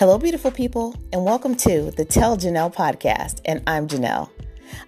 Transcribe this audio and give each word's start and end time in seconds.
Hello, 0.00 0.16
beautiful 0.16 0.50
people, 0.50 0.94
and 1.12 1.26
welcome 1.26 1.54
to 1.56 1.90
the 1.90 2.06
Tell 2.06 2.34
Janelle 2.34 2.74
podcast. 2.74 3.42
And 3.44 3.62
I'm 3.66 3.86
Janelle. 3.86 4.30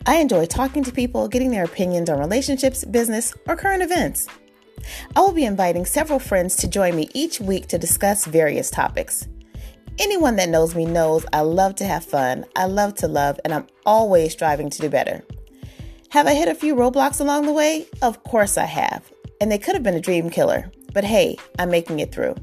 I 0.07 0.17
enjoy 0.17 0.47
talking 0.47 0.83
to 0.85 0.91
people, 0.91 1.29
getting 1.29 1.51
their 1.51 1.65
opinions 1.65 2.09
on 2.09 2.19
relationships, 2.19 2.83
business, 2.83 3.35
or 3.47 3.55
current 3.55 3.83
events. 3.83 4.27
I 5.15 5.21
will 5.21 5.35
be 5.35 5.45
inviting 5.45 5.85
several 5.85 6.19
friends 6.19 6.57
to 6.57 6.67
join 6.67 6.97
me 6.97 7.11
each 7.13 7.41
week 7.41 7.67
to 7.69 7.79
discuss 7.79 8.25
various 8.25 8.71
topics. 8.71 9.29
Anyone 9.99 10.37
that 10.37 10.49
knows 10.49 10.75
me 10.75 10.87
knows 10.87 11.27
I 11.31 11.43
love 11.43 11.75
to 11.75 11.85
have 11.85 12.07
fun, 12.07 12.47
I 12.57 12.65
love 12.65 12.95
to 12.95 13.07
love, 13.07 13.39
and 13.45 13.53
I'm 13.53 13.67
always 13.85 14.33
striving 14.33 14.71
to 14.71 14.81
do 14.81 14.89
better. 14.89 15.23
Have 16.09 16.27
I 16.27 16.33
hit 16.33 16.49
a 16.49 16.55
few 16.55 16.75
roadblocks 16.75 17.21
along 17.21 17.45
the 17.45 17.53
way? 17.53 17.87
Of 18.01 18.25
course 18.25 18.57
I 18.57 18.65
have. 18.65 19.13
And 19.43 19.53
they 19.53 19.59
could 19.59 19.75
have 19.75 19.83
been 19.83 19.93
a 19.93 20.01
dream 20.01 20.31
killer. 20.31 20.73
But 20.95 21.05
hey, 21.05 21.37
I'm 21.59 21.69
making 21.69 22.01
it 22.01 22.15
through. 22.15 22.37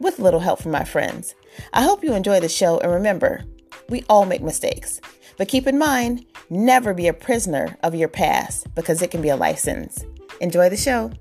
With 0.00 0.18
little 0.18 0.40
help 0.40 0.60
from 0.60 0.72
my 0.72 0.84
friends. 0.84 1.34
I 1.72 1.82
hope 1.82 2.02
you 2.04 2.14
enjoy 2.14 2.40
the 2.40 2.48
show 2.48 2.78
and 2.78 2.92
remember, 2.92 3.44
we 3.88 4.04
all 4.08 4.26
make 4.26 4.42
mistakes. 4.42 5.00
But 5.36 5.48
keep 5.48 5.66
in 5.66 5.78
mind, 5.78 6.26
never 6.50 6.92
be 6.94 7.08
a 7.08 7.14
prisoner 7.14 7.76
of 7.82 7.94
your 7.94 8.08
past 8.08 8.72
because 8.74 9.02
it 9.02 9.10
can 9.10 9.22
be 9.22 9.28
a 9.28 9.36
life 9.36 9.58
sentence. 9.58 10.04
Enjoy 10.40 10.68
the 10.68 10.76
show. 10.76 11.12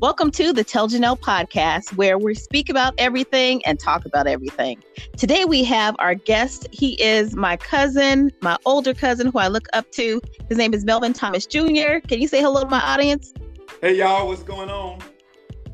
Welcome 0.00 0.30
to 0.30 0.54
the 0.54 0.64
Tell 0.64 0.88
Janelle 0.88 1.20
podcast, 1.20 1.94
where 1.96 2.16
we 2.16 2.34
speak 2.34 2.70
about 2.70 2.94
everything 2.96 3.62
and 3.66 3.78
talk 3.78 4.06
about 4.06 4.26
everything. 4.26 4.82
Today 5.18 5.44
we 5.44 5.62
have 5.64 5.94
our 5.98 6.14
guest. 6.14 6.66
He 6.72 7.00
is 7.02 7.36
my 7.36 7.58
cousin, 7.58 8.30
my 8.40 8.56
older 8.64 8.94
cousin, 8.94 9.30
who 9.30 9.38
I 9.38 9.48
look 9.48 9.66
up 9.74 9.90
to. 9.92 10.22
His 10.48 10.56
name 10.56 10.72
is 10.72 10.86
Melvin 10.86 11.12
Thomas 11.12 11.44
Jr. 11.44 12.00
Can 12.08 12.22
you 12.22 12.28
say 12.28 12.40
hello 12.40 12.62
to 12.62 12.70
my 12.70 12.80
audience? 12.80 13.34
Hey, 13.82 13.96
y'all, 13.96 14.28
what's 14.28 14.42
going 14.42 14.70
on? 14.70 15.00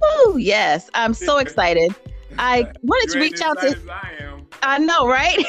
Oh, 0.03 0.37
yes. 0.39 0.91
I'm 0.95 1.15
so 1.15 1.39
excited. 1.45 1.95
I 2.39 2.71
wanted 2.83 3.13
to 3.13 3.19
reach 3.19 3.41
out 3.41 3.61
to. 3.61 3.77
I 3.91 4.23
am. 4.23 4.47
I 4.63 4.79
know, 4.79 5.09
right? 5.09 5.45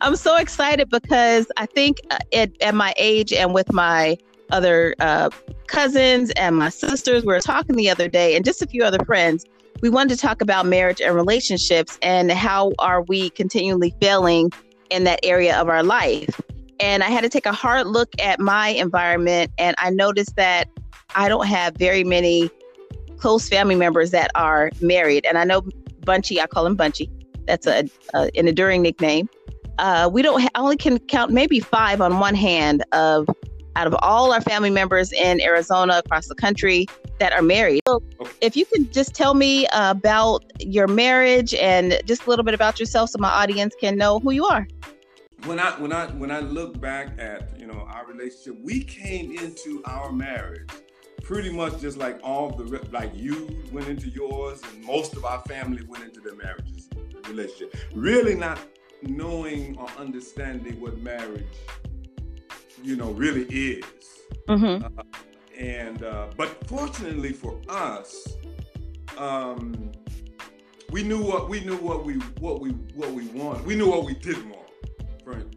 I'm 0.00 0.16
so 0.16 0.36
excited 0.36 0.88
because 0.90 1.50
I 1.56 1.66
think 1.66 1.98
uh, 2.10 2.18
at, 2.32 2.50
at 2.62 2.74
my 2.74 2.94
age 2.96 3.32
and 3.32 3.52
with 3.52 3.72
my 3.72 4.16
other 4.50 4.94
uh, 5.00 5.30
cousins 5.66 6.30
and 6.32 6.56
my 6.56 6.68
sisters. 6.68 7.22
We 7.24 7.32
were 7.32 7.40
talking 7.40 7.76
the 7.76 7.90
other 7.90 8.08
day, 8.08 8.36
and 8.36 8.44
just 8.44 8.62
a 8.62 8.66
few 8.66 8.84
other 8.84 9.04
friends. 9.04 9.44
We 9.82 9.90
wanted 9.90 10.14
to 10.14 10.20
talk 10.20 10.40
about 10.40 10.66
marriage 10.66 11.00
and 11.00 11.14
relationships 11.14 11.98
and 12.00 12.30
how 12.30 12.72
are 12.78 13.02
we 13.02 13.30
continually 13.30 13.94
failing 14.00 14.50
in 14.88 15.04
that 15.04 15.20
area 15.22 15.54
of 15.60 15.68
our 15.68 15.82
life. 15.82 16.40
And 16.80 17.02
I 17.02 17.08
had 17.08 17.22
to 17.22 17.28
take 17.28 17.44
a 17.46 17.52
hard 17.52 17.86
look 17.86 18.08
at 18.20 18.40
my 18.40 18.68
environment, 18.68 19.50
and 19.58 19.74
I 19.78 19.90
noticed 19.90 20.36
that 20.36 20.68
I 21.14 21.28
don't 21.28 21.46
have 21.46 21.74
very 21.76 22.04
many 22.04 22.50
close 23.18 23.48
family 23.48 23.74
members 23.74 24.10
that 24.10 24.30
are 24.34 24.70
married. 24.80 25.26
And 25.26 25.38
I 25.38 25.44
know 25.44 25.62
Bunchy, 26.00 26.40
I 26.40 26.46
call 26.46 26.66
him 26.66 26.76
Bunchy. 26.76 27.10
That's 27.46 27.66
a, 27.66 27.88
a 28.14 28.30
an 28.36 28.48
enduring 28.48 28.82
nickname. 28.82 29.28
Uh, 29.78 30.08
we 30.12 30.22
don't 30.22 30.40
ha- 30.40 30.48
only 30.54 30.76
can 30.76 30.98
count 31.00 31.30
maybe 31.30 31.60
five 31.60 32.00
on 32.00 32.18
one 32.18 32.34
hand 32.34 32.84
of 32.92 33.28
out 33.76 33.86
of 33.86 33.94
all 34.00 34.32
our 34.32 34.40
family 34.40 34.70
members 34.70 35.12
in 35.12 35.40
Arizona, 35.42 35.98
across 35.98 36.26
the 36.28 36.34
country 36.34 36.86
that 37.18 37.32
are 37.34 37.42
married. 37.42 37.82
So, 37.86 38.02
if 38.40 38.56
you 38.56 38.64
can 38.64 38.90
just 38.90 39.14
tell 39.14 39.34
me 39.34 39.66
about 39.72 40.50
your 40.60 40.86
marriage 40.86 41.52
and 41.54 42.00
just 42.06 42.24
a 42.24 42.30
little 42.30 42.44
bit 42.44 42.54
about 42.54 42.80
yourself, 42.80 43.10
so 43.10 43.18
my 43.18 43.28
audience 43.28 43.74
can 43.78 43.96
know 43.96 44.18
who 44.18 44.30
you 44.30 44.46
are. 44.46 44.66
When 45.44 45.60
I 45.60 45.78
when 45.78 45.92
I 45.92 46.06
when 46.06 46.30
I 46.30 46.40
look 46.40 46.80
back 46.80 47.18
at 47.18 47.60
you 47.60 47.66
know 47.66 47.86
our 47.90 48.06
relationship, 48.06 48.58
we 48.62 48.82
came 48.82 49.32
into 49.32 49.82
our 49.84 50.10
marriage 50.10 50.70
pretty 51.26 51.50
much 51.50 51.80
just 51.80 51.96
like 51.98 52.18
all 52.22 52.50
the 52.50 52.64
like 52.92 53.12
you 53.14 53.62
went 53.72 53.88
into 53.88 54.08
yours, 54.08 54.60
and 54.70 54.84
most 54.84 55.16
of 55.16 55.24
our 55.24 55.40
family 55.42 55.82
went 55.84 56.04
into 56.04 56.20
their 56.20 56.36
marriages 56.36 56.88
relationship. 57.28 57.76
Really 57.94 58.34
not 58.34 58.58
knowing 59.02 59.76
or 59.78 59.88
understanding 59.98 60.80
what 60.80 60.96
marriage 60.98 61.44
you 62.82 62.96
know, 62.96 63.10
really 63.12 63.44
is. 63.44 63.84
Mm-hmm. 64.48 64.98
Uh, 64.98 65.02
and 65.58 66.02
uh, 66.02 66.28
but 66.36 66.66
fortunately 66.68 67.32
for 67.32 67.60
us, 67.68 68.36
um, 69.18 69.90
we 70.90 71.02
knew 71.02 71.20
what 71.20 71.48
we 71.48 71.60
knew 71.60 71.76
what 71.76 72.04
we 72.04 72.14
what 72.38 72.60
we 72.60 72.70
what 72.70 73.10
we 73.10 73.26
want. 73.28 73.64
We 73.64 73.74
knew 73.74 73.88
what 73.90 74.04
we 74.04 74.14
didn't 74.14 74.50
want. 74.50 74.62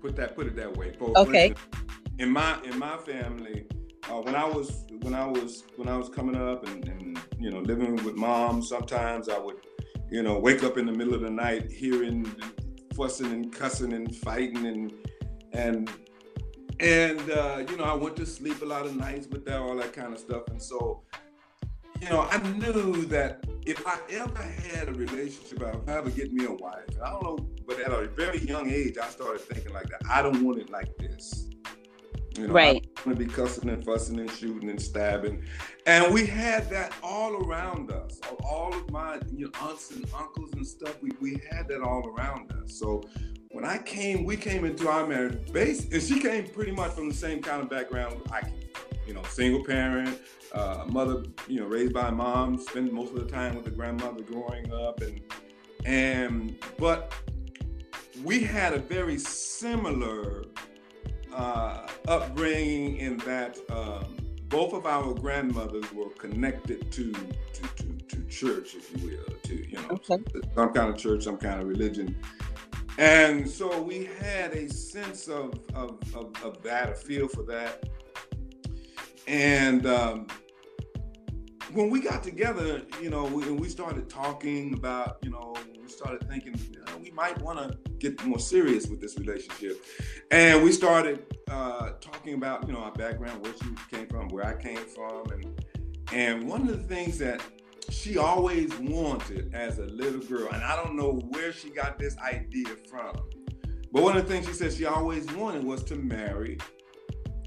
Put 0.01 0.15
that 0.15 0.35
put 0.35 0.47
it 0.47 0.55
that 0.55 0.75
way. 0.75 0.93
For, 0.97 1.15
okay. 1.17 1.53
For 1.53 1.79
in 2.17 2.31
my 2.31 2.59
in 2.63 2.79
my 2.79 2.97
family, 2.97 3.67
uh, 4.09 4.21
when 4.21 4.35
I 4.35 4.45
was 4.45 4.85
when 5.01 5.13
I 5.13 5.25
was 5.25 5.63
when 5.75 5.87
I 5.87 5.97
was 5.97 6.09
coming 6.09 6.35
up 6.35 6.67
and, 6.67 6.87
and 6.87 7.19
you 7.39 7.51
know 7.51 7.59
living 7.59 7.95
with 8.03 8.15
mom, 8.15 8.61
sometimes 8.61 9.29
I 9.29 9.37
would 9.37 9.57
you 10.09 10.23
know 10.23 10.39
wake 10.39 10.63
up 10.63 10.77
in 10.77 10.85
the 10.85 10.91
middle 10.91 11.13
of 11.13 11.21
the 11.21 11.29
night 11.29 11.71
hearing 11.71 12.31
fussing 12.95 13.31
and 13.31 13.51
cussing 13.53 13.93
and 13.93 14.15
fighting 14.15 14.65
and 14.65 14.93
and 15.53 15.89
and 16.79 17.19
uh, 17.29 17.63
you 17.69 17.77
know, 17.77 17.83
I 17.83 17.93
went 17.93 18.15
to 18.17 18.25
sleep 18.25 18.61
a 18.61 18.65
lot 18.65 18.85
of 18.85 18.95
nights 18.95 19.27
with 19.27 19.45
that, 19.45 19.59
all 19.59 19.75
that 19.77 19.91
kind 19.93 20.13
of 20.13 20.19
stuff. 20.19 20.43
And 20.49 20.61
so, 20.61 21.03
you 22.01 22.09
know, 22.09 22.21
I 22.21 22.37
knew 22.37 23.05
that 23.05 23.45
if 23.65 23.85
I 23.85 23.99
ever 24.11 24.41
had 24.41 24.87
a 24.87 24.93
relationship, 24.93 25.61
I 25.61 25.75
would 25.75 25.89
ever 25.89 26.09
get 26.09 26.31
me 26.31 26.45
a 26.45 26.51
wife. 26.53 26.87
And 26.93 27.03
I 27.03 27.09
don't 27.11 27.23
know, 27.23 27.49
but 27.67 27.81
at 27.81 27.91
a 27.91 28.07
very 28.07 28.39
young 28.39 28.69
age, 28.71 28.97
I 28.97 29.09
started 29.09 29.41
thinking 29.41 29.73
like 29.73 29.89
that. 29.89 30.01
I 30.09 30.21
don't 30.21 30.41
want 30.43 30.59
it 30.59 30.69
like 30.69 30.95
this. 30.97 31.48
You 32.39 32.47
know, 32.47 32.53
right. 32.53 32.87
I 33.05 33.09
to 33.09 33.15
be 33.15 33.25
cussing 33.25 33.67
and 33.67 33.83
fussing 33.83 34.17
and 34.17 34.31
shooting 34.31 34.69
and 34.69 34.81
stabbing. 34.81 35.43
And 35.85 36.13
we 36.13 36.25
had 36.25 36.69
that 36.69 36.93
all 37.03 37.35
around 37.35 37.91
us. 37.91 38.17
All 38.45 38.73
of 38.73 38.89
my 38.91 39.19
you 39.35 39.47
know, 39.47 39.51
aunts 39.61 39.91
and 39.91 40.05
uncles 40.17 40.53
and 40.53 40.65
stuff, 40.65 41.01
we, 41.01 41.11
we 41.19 41.41
had 41.51 41.67
that 41.67 41.81
all 41.81 42.07
around 42.07 42.53
us. 42.53 42.79
So 42.79 43.03
when 43.49 43.65
I 43.65 43.79
came, 43.79 44.23
we 44.23 44.37
came 44.37 44.63
into 44.63 44.87
our 44.87 45.05
marriage 45.05 45.51
base, 45.51 45.91
and 45.91 46.01
she 46.01 46.21
came 46.21 46.47
pretty 46.47 46.71
much 46.71 46.91
from 46.91 47.09
the 47.09 47.15
same 47.15 47.41
kind 47.41 47.61
of 47.61 47.69
background 47.69 48.21
I 48.31 48.41
came. 48.41 48.53
You 49.05 49.15
know, 49.15 49.23
single 49.23 49.65
parent, 49.65 50.17
uh, 50.53 50.85
mother, 50.87 51.23
you 51.49 51.59
know, 51.59 51.65
raised 51.65 51.93
by 51.93 52.09
mom, 52.09 52.57
spent 52.57 52.93
most 52.93 53.11
of 53.11 53.19
the 53.19 53.29
time 53.29 53.55
with 53.55 53.65
the 53.65 53.71
grandmother 53.71 54.21
growing 54.21 54.71
up, 54.71 55.01
and 55.01 55.19
and 55.83 56.55
but 56.77 57.13
we 58.23 58.43
had 58.43 58.73
a 58.73 58.79
very 58.79 59.17
similar 59.17 60.45
uh, 61.33 61.87
upbringing 62.07 62.97
in 62.97 63.17
that 63.19 63.57
um, 63.69 64.17
both 64.47 64.73
of 64.73 64.85
our 64.85 65.13
grandmothers 65.13 65.91
were 65.93 66.09
connected 66.09 66.91
to 66.91 67.11
to, 67.11 67.61
to, 67.75 67.97
to 68.07 68.23
church, 68.25 68.75
if 68.75 69.01
you 69.01 69.09
will, 69.09 69.37
to 69.43 69.69
you 69.69 69.77
know 69.77 69.89
okay. 69.91 70.23
some 70.55 70.73
kind 70.73 70.89
of 70.89 70.97
church, 70.97 71.23
some 71.23 71.37
kind 71.37 71.61
of 71.61 71.67
religion. 71.67 72.15
And 72.97 73.49
so 73.49 73.81
we 73.81 74.09
had 74.19 74.51
a 74.51 74.67
sense 74.67 75.29
of, 75.29 75.57
of, 75.73 75.97
of, 76.13 76.33
of 76.43 76.61
that, 76.63 76.89
a 76.89 76.95
feel 76.95 77.29
for 77.29 77.43
that. 77.43 77.87
And 79.25 79.85
um, 79.85 80.27
when 81.73 81.89
we 81.89 81.99
got 81.99 82.23
together, 82.23 82.81
you 83.01 83.09
know, 83.09 83.25
we, 83.25 83.49
we 83.51 83.69
started 83.69 84.09
talking 84.09 84.73
about, 84.73 85.17
you 85.21 85.29
know, 85.29 85.55
we 85.81 85.87
started 85.87 86.27
thinking 86.29 86.59
you 86.71 86.79
know, 86.79 86.97
we 87.01 87.11
might 87.11 87.39
want 87.41 87.59
to 87.59 87.77
get 87.99 88.23
more 88.25 88.39
serious 88.39 88.87
with 88.87 88.99
this 88.99 89.17
relationship. 89.17 89.83
And 90.31 90.63
we 90.63 90.71
started 90.71 91.25
uh, 91.49 91.91
talking 92.01 92.33
about, 92.33 92.67
you 92.67 92.73
know, 92.73 92.79
our 92.79 92.91
background, 92.91 93.43
where 93.43 93.53
she 93.53 93.95
came 93.95 94.07
from, 94.07 94.29
where 94.29 94.45
I 94.45 94.55
came 94.55 94.85
from. 94.85 95.31
And, 95.31 95.65
and 96.11 96.47
one 96.47 96.61
of 96.61 96.67
the 96.67 96.95
things 96.95 97.17
that 97.19 97.41
she 97.89 98.17
always 98.17 98.73
wanted 98.75 99.53
as 99.53 99.79
a 99.79 99.85
little 99.85 100.21
girl, 100.21 100.49
and 100.51 100.63
I 100.63 100.75
don't 100.75 100.95
know 100.95 101.21
where 101.29 101.51
she 101.51 101.69
got 101.69 101.97
this 101.97 102.17
idea 102.19 102.69
from, 102.89 103.15
but 103.91 104.03
one 104.03 104.15
of 104.15 104.27
the 104.27 104.33
things 104.33 104.47
she 104.47 104.53
said 104.53 104.73
she 104.73 104.85
always 104.85 105.25
wanted 105.33 105.63
was 105.63 105.83
to 105.85 105.95
marry 105.95 106.59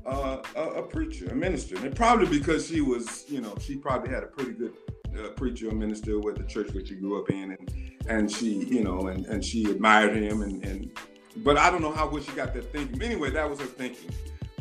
uh, 0.05 0.43
a, 0.57 0.63
a, 0.63 0.83
preacher, 0.83 1.29
a 1.29 1.35
minister, 1.35 1.77
and 1.77 1.95
probably 1.95 2.38
because 2.38 2.67
she 2.69 2.81
was, 2.81 3.25
you 3.29 3.41
know, 3.41 3.55
she 3.61 3.76
probably 3.76 4.11
had 4.11 4.23
a 4.23 4.26
pretty 4.26 4.53
good 4.53 4.75
uh, 5.19 5.29
preacher 5.31 5.69
or 5.69 5.73
minister 5.73 6.19
with 6.19 6.37
the 6.37 6.44
church 6.44 6.69
that 6.73 6.88
she 6.88 6.94
grew 6.94 7.21
up 7.21 7.31
in, 7.31 7.53
and 7.53 7.73
and 8.09 8.31
she, 8.31 8.65
you 8.65 8.82
know, 8.82 9.09
and, 9.09 9.26
and 9.26 9.44
she 9.44 9.71
admired 9.71 10.17
him, 10.17 10.43
and 10.43 10.65
and 10.65 10.91
but 11.37 11.56
I 11.56 11.71
don't 11.71 11.82
know 11.82 11.93
how 11.93 12.09
where 12.09 12.23
she 12.23 12.32
got 12.32 12.53
that 12.55 12.73
thinking. 12.73 13.00
Anyway, 13.03 13.31
that 13.31 13.49
was 13.49 13.61
her 13.61 13.67
thinking. 13.67 14.11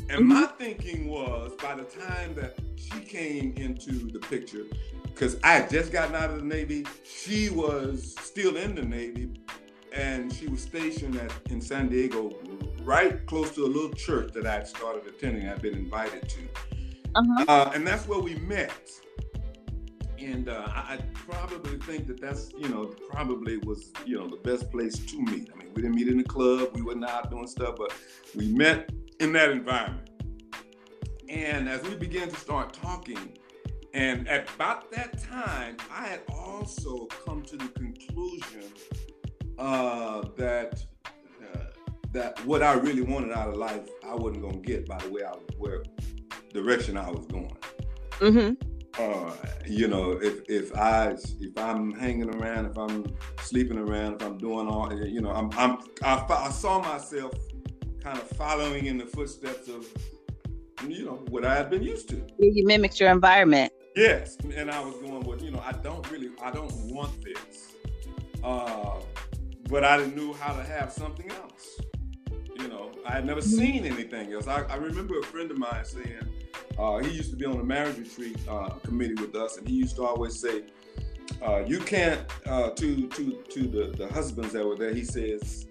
And 0.09 0.27
my 0.27 0.43
mm-hmm. 0.43 0.57
thinking 0.57 1.07
was 1.07 1.53
by 1.61 1.75
the 1.75 1.83
time 1.83 2.33
that 2.35 2.57
she 2.75 2.99
came 2.99 3.53
into 3.55 4.11
the 4.11 4.19
picture, 4.19 4.65
because 5.03 5.37
I 5.43 5.53
had 5.53 5.69
just 5.69 5.91
gotten 5.91 6.15
out 6.15 6.29
of 6.29 6.37
the 6.37 6.45
Navy. 6.45 6.85
She 7.03 7.49
was 7.49 8.15
still 8.19 8.57
in 8.57 8.75
the 8.75 8.83
Navy, 8.83 9.31
and 9.93 10.31
she 10.33 10.47
was 10.47 10.61
stationed 10.61 11.15
at 11.15 11.31
in 11.49 11.61
San 11.61 11.87
Diego, 11.87 12.33
right 12.83 13.25
close 13.25 13.51
to 13.55 13.65
a 13.65 13.67
little 13.67 13.93
church 13.93 14.33
that 14.33 14.45
I 14.45 14.53
had 14.53 14.67
started 14.67 15.07
attending. 15.07 15.47
I'd 15.47 15.61
been 15.61 15.75
invited 15.75 16.27
to, 16.29 16.39
uh-huh. 17.15 17.45
uh, 17.47 17.71
and 17.73 17.85
that's 17.85 18.07
where 18.07 18.19
we 18.19 18.35
met. 18.35 18.89
And 20.19 20.49
uh, 20.49 20.67
I, 20.67 20.95
I 20.95 20.99
probably 21.13 21.77
think 21.79 22.07
that 22.07 22.21
that's 22.21 22.51
you 22.57 22.69
know 22.69 22.85
probably 23.09 23.57
was 23.57 23.91
you 24.05 24.17
know 24.19 24.27
the 24.27 24.37
best 24.37 24.71
place 24.71 24.99
to 24.99 25.21
meet. 25.21 25.49
I 25.53 25.57
mean, 25.57 25.73
we 25.73 25.81
didn't 25.81 25.95
meet 25.95 26.07
in 26.07 26.17
the 26.17 26.23
club, 26.23 26.69
we 26.75 26.81
were 26.81 26.95
not 26.95 27.31
doing 27.31 27.47
stuff, 27.47 27.75
but 27.77 27.93
we 28.35 28.51
met 28.53 28.91
in 29.19 29.33
that 29.33 29.49
environment. 29.51 30.09
And 31.29 31.69
as 31.69 31.81
we 31.83 31.95
began 31.95 32.29
to 32.29 32.35
start 32.35 32.73
talking, 32.73 33.37
And 33.93 34.27
at 34.27 34.49
about 34.55 34.89
that 34.91 35.21
time, 35.21 35.77
I 35.91 36.07
had 36.07 36.21
also 36.29 37.07
come 37.07 37.41
to 37.43 37.57
the 37.57 37.67
conclusion 37.69 38.71
uh, 39.57 40.21
that 40.37 40.85
that 42.11 42.43
what 42.45 42.61
I 42.61 42.73
really 42.73 43.01
wanted 43.01 43.31
out 43.31 43.49
of 43.49 43.55
life, 43.55 43.87
I 44.05 44.15
wasn't 44.15 44.43
gonna 44.43 44.57
get 44.57 44.87
by 44.87 44.97
the 44.97 45.09
way 45.09 45.23
I 45.23 45.31
where 45.57 45.83
direction 46.53 46.97
I 46.97 47.09
was 47.09 47.25
going. 47.27 47.55
Mm-hmm. 48.19 48.53
Uh, 48.99 49.33
you 49.65 49.87
know, 49.87 50.11
if 50.21 50.41
if 50.49 50.75
I 50.75 51.15
if 51.39 51.57
I'm 51.57 51.93
hanging 51.93 52.33
around, 52.35 52.65
if 52.65 52.77
I'm 52.77 53.05
sleeping 53.41 53.77
around, 53.77 54.21
if 54.21 54.27
I'm 54.27 54.37
doing 54.37 54.67
all, 54.67 54.93
you 54.93 55.21
know, 55.21 55.31
I'm 55.31 55.49
I'm 55.57 55.77
I, 56.03 56.25
I 56.29 56.49
saw 56.51 56.79
myself 56.81 57.33
kind 58.03 58.17
of 58.17 58.27
following 58.29 58.87
in 58.87 58.97
the 58.97 59.05
footsteps 59.05 59.67
of 59.69 59.87
you 60.87 61.05
know 61.05 61.23
what 61.29 61.45
I 61.45 61.55
had 61.55 61.69
been 61.69 61.83
used 61.83 62.09
to. 62.09 62.21
You 62.37 62.65
mimicked 62.65 62.99
your 62.99 63.11
environment. 63.11 63.71
Yes, 63.95 64.37
and 64.55 64.71
I 64.71 64.79
was 64.81 64.95
going 64.95 65.21
with 65.21 65.41
you 65.41 65.51
know 65.51 65.63
I 65.65 65.71
don't 65.71 66.09
really 66.11 66.29
I 66.41 66.51
don't 66.51 66.73
want 66.91 67.13
this, 67.23 67.73
uh, 68.43 68.99
but 69.69 69.85
I 69.85 70.05
knew 70.07 70.33
how 70.33 70.53
to 70.53 70.63
have 70.63 70.91
something 70.91 71.29
else. 71.31 71.79
You 72.61 72.67
know, 72.67 72.91
I 73.05 73.13
had 73.13 73.25
never 73.25 73.41
seen 73.41 73.85
anything 73.85 74.33
else. 74.33 74.47
I, 74.47 74.61
I 74.63 74.75
remember 74.75 75.19
a 75.19 75.23
friend 75.23 75.49
of 75.49 75.57
mine 75.57 75.83
saying 75.83 76.27
uh, 76.77 76.97
he 76.99 77.09
used 77.09 77.31
to 77.31 77.35
be 77.35 77.45
on 77.45 77.57
the 77.57 77.63
marriage 77.63 77.97
retreat 77.97 78.37
uh, 78.47 78.69
committee 78.83 79.15
with 79.15 79.35
us, 79.35 79.57
and 79.57 79.67
he 79.67 79.75
used 79.75 79.95
to 79.95 80.05
always 80.05 80.39
say, 80.39 80.63
uh, 81.41 81.63
"You 81.65 81.79
can't." 81.79 82.21
Uh, 82.45 82.69
to 82.71 83.07
to 83.07 83.43
to 83.49 83.67
the 83.67 83.95
the 83.97 84.07
husbands 84.13 84.53
that 84.53 84.65
were 84.65 84.75
there, 84.75 84.93
he 84.93 85.03
says, 85.03 85.67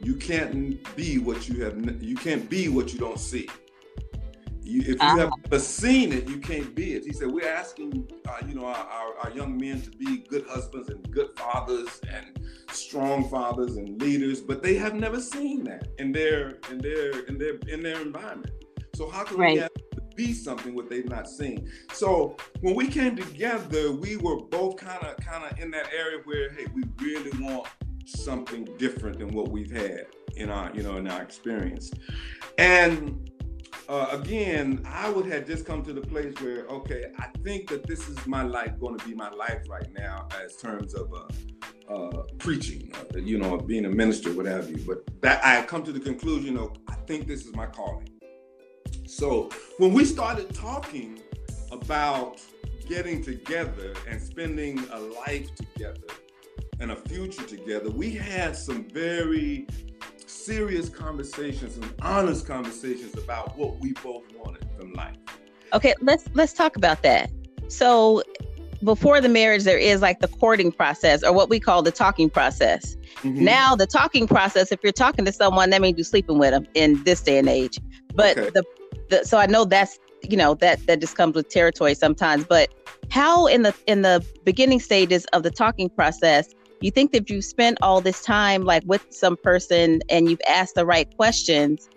"You 0.00 0.14
can't 0.14 0.96
be 0.96 1.18
what 1.18 1.48
you 1.48 1.62
have. 1.64 2.02
You 2.02 2.16
can't 2.16 2.48
be 2.48 2.68
what 2.68 2.92
you 2.92 2.98
don't 2.98 3.20
see." 3.20 3.48
You, 4.70 4.82
if 4.82 4.88
you 4.88 4.96
uh-huh. 5.00 5.16
have 5.16 5.30
never 5.44 5.58
seen 5.58 6.12
it, 6.12 6.28
you 6.28 6.38
can't 6.38 6.76
be 6.76 6.94
it. 6.94 7.04
He 7.04 7.12
said, 7.12 7.28
"We're 7.28 7.48
asking, 7.48 8.08
uh, 8.28 8.36
you 8.46 8.54
know, 8.54 8.66
our, 8.66 8.76
our, 8.76 9.18
our, 9.18 9.30
young 9.32 9.58
men 9.58 9.82
to 9.82 9.90
be 9.90 10.18
good 10.28 10.46
husbands 10.48 10.88
and 10.88 11.10
good 11.10 11.30
fathers 11.36 12.00
and 12.08 12.38
strong 12.70 13.28
fathers 13.28 13.76
and 13.76 14.00
leaders, 14.00 14.40
but 14.40 14.62
they 14.62 14.74
have 14.76 14.94
never 14.94 15.20
seen 15.20 15.64
that 15.64 15.88
in 15.98 16.12
their 16.12 16.58
in 16.70 16.78
their 16.78 17.26
in 17.26 17.36
their 17.36 17.56
in 17.66 17.82
their 17.82 18.00
environment. 18.00 18.52
So 18.94 19.10
how 19.10 19.24
can 19.24 19.38
right. 19.38 19.54
we 19.54 19.60
ask 19.60 19.72
to 19.94 20.02
be 20.14 20.32
something 20.32 20.72
what 20.72 20.88
they've 20.88 21.08
not 21.08 21.28
seen? 21.28 21.68
So 21.92 22.36
when 22.60 22.76
we 22.76 22.86
came 22.86 23.16
together, 23.16 23.90
we 23.90 24.18
were 24.18 24.36
both 24.36 24.76
kind 24.76 25.04
of 25.04 25.16
kind 25.16 25.50
of 25.50 25.58
in 25.58 25.72
that 25.72 25.88
area 25.92 26.20
where, 26.24 26.52
hey, 26.52 26.66
we 26.72 26.84
really 27.00 27.32
want 27.42 27.66
something 28.06 28.68
different 28.78 29.18
than 29.18 29.30
what 29.30 29.48
we've 29.48 29.70
had 29.72 30.06
in 30.36 30.48
our 30.48 30.72
you 30.76 30.84
know 30.84 30.96
in 30.96 31.08
our 31.08 31.22
experience, 31.22 31.90
and 32.56 33.30
uh, 33.90 34.06
again, 34.12 34.86
I 34.86 35.10
would 35.10 35.26
have 35.26 35.48
just 35.48 35.66
come 35.66 35.82
to 35.82 35.92
the 35.92 36.00
place 36.00 36.32
where, 36.40 36.64
okay, 36.66 37.06
I 37.18 37.26
think 37.42 37.68
that 37.70 37.88
this 37.88 38.08
is 38.08 38.24
my 38.24 38.44
life, 38.44 38.78
going 38.78 38.96
to 38.96 39.04
be 39.04 39.14
my 39.16 39.30
life 39.30 39.62
right 39.68 39.92
now, 39.92 40.28
as 40.40 40.56
terms 40.56 40.94
of 40.94 41.12
uh, 41.12 41.92
uh, 41.92 42.22
preaching, 42.38 42.92
uh, 42.94 43.18
you 43.18 43.36
know, 43.36 43.58
being 43.58 43.86
a 43.86 43.88
minister, 43.88 44.32
what 44.32 44.46
have 44.46 44.70
you. 44.70 44.76
But 44.86 45.02
that 45.22 45.44
I 45.44 45.66
come 45.66 45.82
to 45.82 45.92
the 45.92 45.98
conclusion 45.98 46.56
of, 46.56 46.76
I 46.86 46.94
think 47.08 47.26
this 47.26 47.44
is 47.44 47.56
my 47.56 47.66
calling. 47.66 48.08
So 49.06 49.50
when 49.78 49.92
we 49.92 50.04
started 50.04 50.54
talking 50.54 51.18
about 51.72 52.40
getting 52.86 53.24
together 53.24 53.94
and 54.08 54.22
spending 54.22 54.78
a 54.92 55.00
life 55.00 55.52
together 55.56 56.06
and 56.78 56.92
a 56.92 56.96
future 56.96 57.42
together, 57.42 57.90
we 57.90 58.12
had 58.12 58.54
some 58.56 58.84
very 58.84 59.66
serious 60.30 60.88
conversations 60.88 61.76
and 61.76 61.92
honest 62.02 62.46
conversations 62.46 63.14
about 63.14 63.56
what 63.58 63.78
we 63.78 63.92
both 63.94 64.24
wanted 64.36 64.64
from 64.76 64.92
life. 64.92 65.16
Okay, 65.72 65.94
let's 66.00 66.24
let's 66.34 66.52
talk 66.52 66.76
about 66.76 67.02
that. 67.02 67.30
So 67.68 68.22
before 68.82 69.20
the 69.20 69.28
marriage 69.28 69.64
there 69.64 69.78
is 69.78 70.00
like 70.00 70.20
the 70.20 70.28
courting 70.28 70.72
process 70.72 71.22
or 71.22 71.32
what 71.32 71.50
we 71.50 71.60
call 71.60 71.82
the 71.82 71.92
talking 71.92 72.30
process. 72.30 72.96
Mm-hmm. 73.22 73.44
Now 73.44 73.76
the 73.76 73.86
talking 73.86 74.26
process 74.26 74.72
if 74.72 74.80
you're 74.82 74.92
talking 74.92 75.24
to 75.24 75.32
someone 75.32 75.70
that 75.70 75.82
means 75.82 75.98
you're 75.98 76.04
sleeping 76.04 76.38
with 76.38 76.52
them 76.52 76.66
in 76.74 77.02
this 77.04 77.20
day 77.20 77.38
and 77.38 77.48
age. 77.48 77.78
But 78.14 78.38
okay. 78.38 78.50
the, 78.50 78.64
the 79.10 79.24
so 79.24 79.38
I 79.38 79.46
know 79.46 79.64
that's 79.64 79.98
you 80.22 80.36
know 80.36 80.54
that 80.54 80.86
that 80.86 81.00
just 81.00 81.16
comes 81.16 81.34
with 81.34 81.48
territory 81.48 81.94
sometimes 81.94 82.44
but 82.44 82.68
how 83.10 83.46
in 83.46 83.62
the 83.62 83.74
in 83.86 84.02
the 84.02 84.24
beginning 84.44 84.78
stages 84.80 85.24
of 85.32 85.42
the 85.42 85.50
talking 85.50 85.88
process 85.88 86.48
you 86.80 86.90
think 86.90 87.12
that 87.12 87.28
you've 87.28 87.44
spent 87.44 87.78
all 87.82 88.00
this 88.00 88.22
time 88.22 88.64
like 88.64 88.82
with 88.86 89.06
some 89.10 89.36
person 89.36 90.00
and 90.08 90.30
you've 90.30 90.40
asked 90.48 90.74
the 90.74 90.86
right 90.86 91.14
questions 91.16 91.88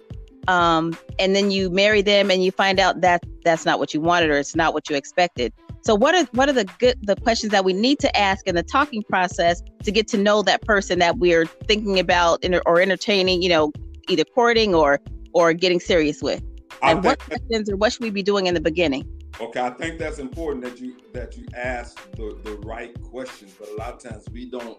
um, 0.48 0.98
and 1.20 1.36
then 1.36 1.52
you 1.52 1.70
marry 1.70 2.02
them 2.02 2.30
and 2.30 2.44
you 2.44 2.52
find 2.52 2.80
out 2.80 3.02
that 3.02 3.24
that's 3.44 3.66
not 3.66 3.80
what 3.80 3.94
you 3.94 4.02
wanted 4.02 4.30
or 4.30 4.38
it's 4.38 4.56
not 4.56 4.74
what 4.74 4.90
you 4.90 4.96
expected. 4.96 5.54
So 5.82 5.96
what 5.96 6.16
are 6.16 6.26
what 6.34 6.50
are 6.50 6.54
the 6.54 6.66
good 6.80 6.98
the 7.02 7.16
questions 7.16 7.52
that 7.52 7.66
we 7.66 7.74
need 7.74 8.00
to 8.00 8.18
ask 8.18 8.48
in 8.48 8.56
the 8.56 8.64
talking 8.64 9.04
process 9.04 9.62
to 9.84 9.92
get 9.92 10.08
to 10.10 10.18
know 10.18 10.42
that 10.44 10.62
person 10.62 11.00
that 11.00 11.18
we're 11.18 11.46
thinking 11.46 12.00
about 12.00 12.44
or 12.66 12.82
entertaining 12.82 13.42
you 13.42 13.50
know 13.50 13.72
either 14.10 14.24
courting 14.24 14.74
or 14.74 15.00
or 15.34 15.54
getting 15.54 15.80
serious 15.80 16.22
with? 16.22 16.42
And 16.82 17.04
what 17.04 17.20
questions 17.20 17.70
or 17.70 17.78
what 17.78 17.94
should 17.94 18.02
we 18.02 18.10
be 18.10 18.24
doing 18.24 18.48
in 18.48 18.54
the 18.54 18.62
beginning 18.62 19.08
Okay, 19.42 19.60
I 19.60 19.72
think 19.72 19.98
that's 19.98 20.20
important 20.20 20.64
that 20.64 20.80
you 20.80 20.96
that 21.14 21.36
you 21.38 21.46
ask 21.56 22.00
the, 22.12 22.40
the 22.44 22.58
right 22.66 23.00
questions, 23.02 23.56
but 23.58 23.68
a 23.70 23.76
lot 23.76 23.94
of 23.94 24.00
times 24.00 24.26
we 24.32 24.50
don't 24.50 24.78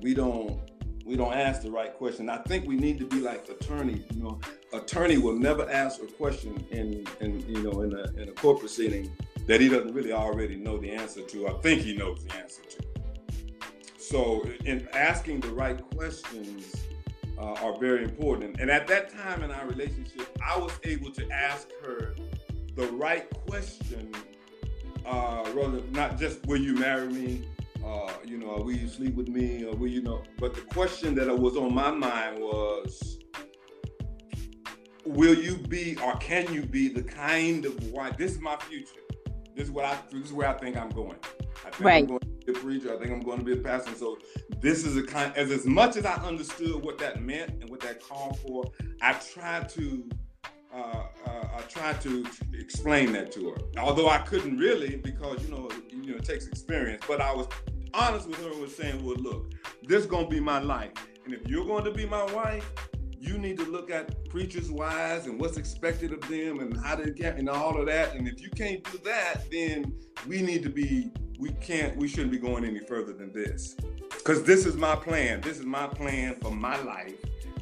we 0.00 0.14
don't 0.14 0.60
we 1.04 1.16
don't 1.16 1.34
ask 1.34 1.62
the 1.62 1.70
right 1.70 1.92
question. 1.94 2.28
I 2.28 2.38
think 2.38 2.66
we 2.66 2.76
need 2.76 2.98
to 2.98 3.06
be 3.06 3.20
like 3.20 3.48
attorneys. 3.48 4.04
You 4.14 4.22
know, 4.22 4.40
attorney 4.72 5.18
will 5.18 5.36
never 5.36 5.68
ask 5.68 6.00
a 6.02 6.06
question 6.06 6.64
in 6.70 7.04
in 7.20 7.40
you 7.48 7.62
know 7.62 7.82
in 7.82 7.92
a 7.92 8.04
in 8.20 8.28
a 8.28 8.32
court 8.32 8.60
proceeding 8.60 9.10
that 9.46 9.60
he 9.60 9.68
doesn't 9.68 9.92
really 9.92 10.12
already 10.12 10.56
know 10.56 10.78
the 10.78 10.92
answer 10.92 11.22
to. 11.22 11.48
I 11.48 11.52
think 11.60 11.82
he 11.82 11.96
knows 11.96 12.24
the 12.24 12.36
answer 12.36 12.62
to. 12.62 12.90
So, 13.98 14.44
in 14.64 14.88
asking 14.92 15.40
the 15.40 15.50
right 15.50 15.80
questions 15.96 16.76
uh, 17.38 17.54
are 17.54 17.78
very 17.78 18.04
important. 18.04 18.60
And 18.60 18.70
at 18.70 18.86
that 18.88 19.10
time 19.10 19.42
in 19.42 19.50
our 19.50 19.66
relationship, 19.66 20.28
I 20.46 20.58
was 20.58 20.72
able 20.84 21.10
to 21.12 21.30
ask 21.30 21.68
her 21.82 22.14
the 22.80 22.92
right 22.92 23.28
question, 23.46 24.14
uh, 25.04 25.44
rather 25.54 25.82
not 25.90 26.18
just 26.18 26.44
will 26.46 26.60
you 26.60 26.74
marry 26.74 27.08
me, 27.08 27.44
uh, 27.84 28.10
you 28.24 28.38
know, 28.38 28.56
will 28.56 28.72
you 28.72 28.88
sleep 28.88 29.14
with 29.14 29.28
me, 29.28 29.64
or 29.64 29.76
will 29.76 29.88
you 29.88 30.02
know? 30.02 30.22
But 30.38 30.54
the 30.54 30.62
question 30.62 31.14
that 31.16 31.28
was 31.38 31.56
on 31.56 31.74
my 31.74 31.90
mind 31.90 32.40
was, 32.40 33.18
will 35.04 35.34
you 35.34 35.56
be 35.56 35.96
or 36.02 36.16
can 36.16 36.52
you 36.52 36.64
be 36.64 36.88
the 36.88 37.02
kind 37.02 37.66
of 37.66 37.90
wife? 37.90 38.16
This 38.16 38.32
is 38.32 38.40
my 38.40 38.56
future. 38.56 39.00
This 39.54 39.64
is 39.64 39.70
what 39.70 39.84
I. 39.84 39.98
This 40.10 40.26
is 40.26 40.32
where 40.32 40.48
I 40.48 40.54
think 40.54 40.76
I'm 40.76 40.90
going. 40.90 41.18
I 41.66 41.70
think 41.70 41.80
right. 41.80 42.02
I'm 42.02 42.06
going 42.06 42.20
to 42.20 42.26
be 42.26 42.52
a 42.52 42.54
preacher. 42.54 42.94
I 42.94 42.98
think 42.98 43.12
I'm 43.12 43.20
going 43.20 43.38
to 43.38 43.44
be 43.44 43.52
a 43.52 43.56
pastor. 43.56 43.94
So 43.94 44.18
this 44.60 44.86
is 44.86 44.96
a 44.96 45.02
kind. 45.02 45.36
As 45.36 45.50
as 45.50 45.66
much 45.66 45.96
as 45.96 46.06
I 46.06 46.14
understood 46.14 46.82
what 46.82 46.96
that 46.98 47.22
meant 47.22 47.60
and 47.60 47.68
what 47.68 47.80
that 47.80 48.00
called 48.00 48.38
for, 48.40 48.64
I 49.02 49.12
tried 49.14 49.68
to 49.70 50.08
uh, 50.72 51.02
uh, 51.19 51.19
I 51.56 51.62
tried 51.62 52.00
to 52.02 52.26
explain 52.52 53.12
that 53.12 53.32
to 53.32 53.50
her. 53.50 53.56
Although 53.78 54.08
I 54.08 54.18
couldn't 54.18 54.58
really 54.58 54.96
because 54.96 55.42
you 55.42 55.54
know 55.54 55.68
you 55.90 56.12
know 56.12 56.16
it 56.16 56.24
takes 56.24 56.46
experience. 56.46 57.04
But 57.06 57.20
I 57.20 57.32
was 57.32 57.48
honest 57.94 58.28
with 58.28 58.42
her 58.44 58.60
was 58.60 58.74
saying, 58.74 59.04
well, 59.04 59.16
look, 59.16 59.52
this 59.82 60.00
is 60.00 60.06
gonna 60.06 60.28
be 60.28 60.40
my 60.40 60.58
life, 60.58 60.92
and 61.24 61.34
if 61.34 61.46
you're 61.48 61.66
going 61.66 61.84
to 61.84 61.90
be 61.90 62.06
my 62.06 62.24
wife, 62.32 62.68
you 63.18 63.36
need 63.36 63.58
to 63.58 63.64
look 63.66 63.90
at 63.90 64.28
preachers' 64.30 64.70
wives 64.70 65.26
and 65.26 65.40
what's 65.40 65.56
expected 65.56 66.12
of 66.12 66.20
them 66.28 66.60
and 66.60 66.76
how 66.84 66.96
they 66.96 67.10
get 67.10 67.36
and 67.36 67.48
all 67.48 67.78
of 67.78 67.86
that. 67.86 68.14
And 68.14 68.26
if 68.26 68.40
you 68.40 68.48
can't 68.50 68.82
do 68.90 68.98
that, 69.04 69.42
then 69.50 69.92
we 70.26 70.40
need 70.40 70.62
to 70.62 70.70
be 70.70 71.10
we 71.38 71.50
can't 71.52 71.96
we 71.96 72.08
shouldn't 72.08 72.30
be 72.30 72.38
going 72.38 72.64
any 72.64 72.80
further 72.80 73.12
than 73.12 73.32
this 73.32 73.74
because 74.10 74.42
this 74.42 74.66
is 74.66 74.76
my 74.76 74.94
plan. 74.94 75.40
This 75.40 75.58
is 75.58 75.66
my 75.66 75.86
plan 75.86 76.36
for 76.40 76.50
my 76.50 76.80
life 76.82 77.14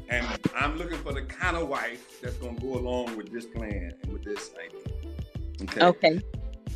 and 0.09 0.27
I'm 0.57 0.77
looking 0.77 0.99
for 0.99 1.13
the 1.13 1.23
kind 1.23 1.57
of 1.57 1.69
wife 1.69 2.21
that's 2.21 2.37
going 2.37 2.57
to 2.57 2.63
go 2.63 2.75
along 2.79 3.17
with 3.17 3.33
this 3.33 3.47
plan 3.47 3.93
and 4.03 4.13
with 4.13 4.25
this 4.25 4.51
idea. 4.59 4.95
Okay. 5.63 5.83
Okay. 5.83 6.23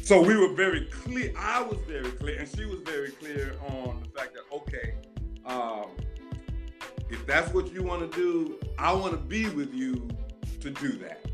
So 0.02 0.20
we 0.20 0.36
were 0.36 0.52
very 0.54 0.86
clear. 0.86 1.32
I 1.38 1.62
was 1.62 1.78
very 1.86 2.10
clear, 2.10 2.38
and 2.38 2.48
she 2.48 2.64
was 2.64 2.80
very 2.80 3.12
clear 3.12 3.54
on 3.68 4.02
the 4.02 4.18
fact 4.18 4.34
that 4.34 4.42
okay, 4.52 4.94
um, 5.46 5.90
if 7.08 7.24
that's 7.26 7.52
what 7.54 7.72
you 7.72 7.82
want 7.82 8.10
to 8.10 8.18
do, 8.18 8.58
I 8.78 8.92
want 8.92 9.12
to 9.12 9.18
be 9.18 9.48
with 9.50 9.72
you 9.72 10.08
to 10.60 10.70
do 10.70 10.92
that. 10.98 11.24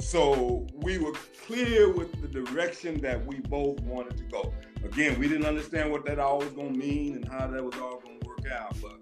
So 0.00 0.66
we 0.74 0.98
were 0.98 1.12
clear 1.46 1.92
with 1.92 2.20
the 2.20 2.28
direction 2.28 3.00
that 3.00 3.24
we 3.24 3.40
both 3.40 3.80
wanted 3.80 4.16
to 4.16 4.24
go. 4.24 4.52
Again, 4.84 5.18
we 5.18 5.28
didn't 5.28 5.46
understand 5.46 5.90
what 5.90 6.04
that 6.06 6.18
all 6.18 6.38
was 6.38 6.50
going 6.50 6.72
to 6.72 6.78
mean 6.78 7.16
and 7.16 7.28
how 7.28 7.46
that 7.46 7.64
was 7.64 7.74
all 7.76 8.00
going 8.00 8.18
to 8.20 8.26
work 8.26 8.50
out, 8.50 8.74
but 8.80 8.98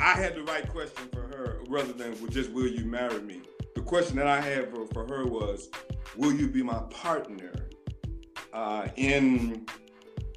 I 0.00 0.14
had 0.14 0.34
the 0.34 0.42
right 0.42 0.66
question 0.68 1.08
for 1.12 1.20
her 1.22 1.60
rather 1.68 1.92
than 1.92 2.14
just 2.30 2.50
will 2.52 2.66
you 2.66 2.86
marry 2.86 3.20
me. 3.20 3.42
The 3.74 3.82
question 3.82 4.16
that 4.16 4.26
I 4.26 4.40
had 4.40 4.70
for, 4.70 4.86
for 4.86 5.06
her 5.06 5.26
was, 5.26 5.68
will 6.16 6.32
you 6.32 6.48
be 6.48 6.62
my 6.62 6.78
partner 6.90 7.52
uh, 8.52 8.88
in 8.96 9.66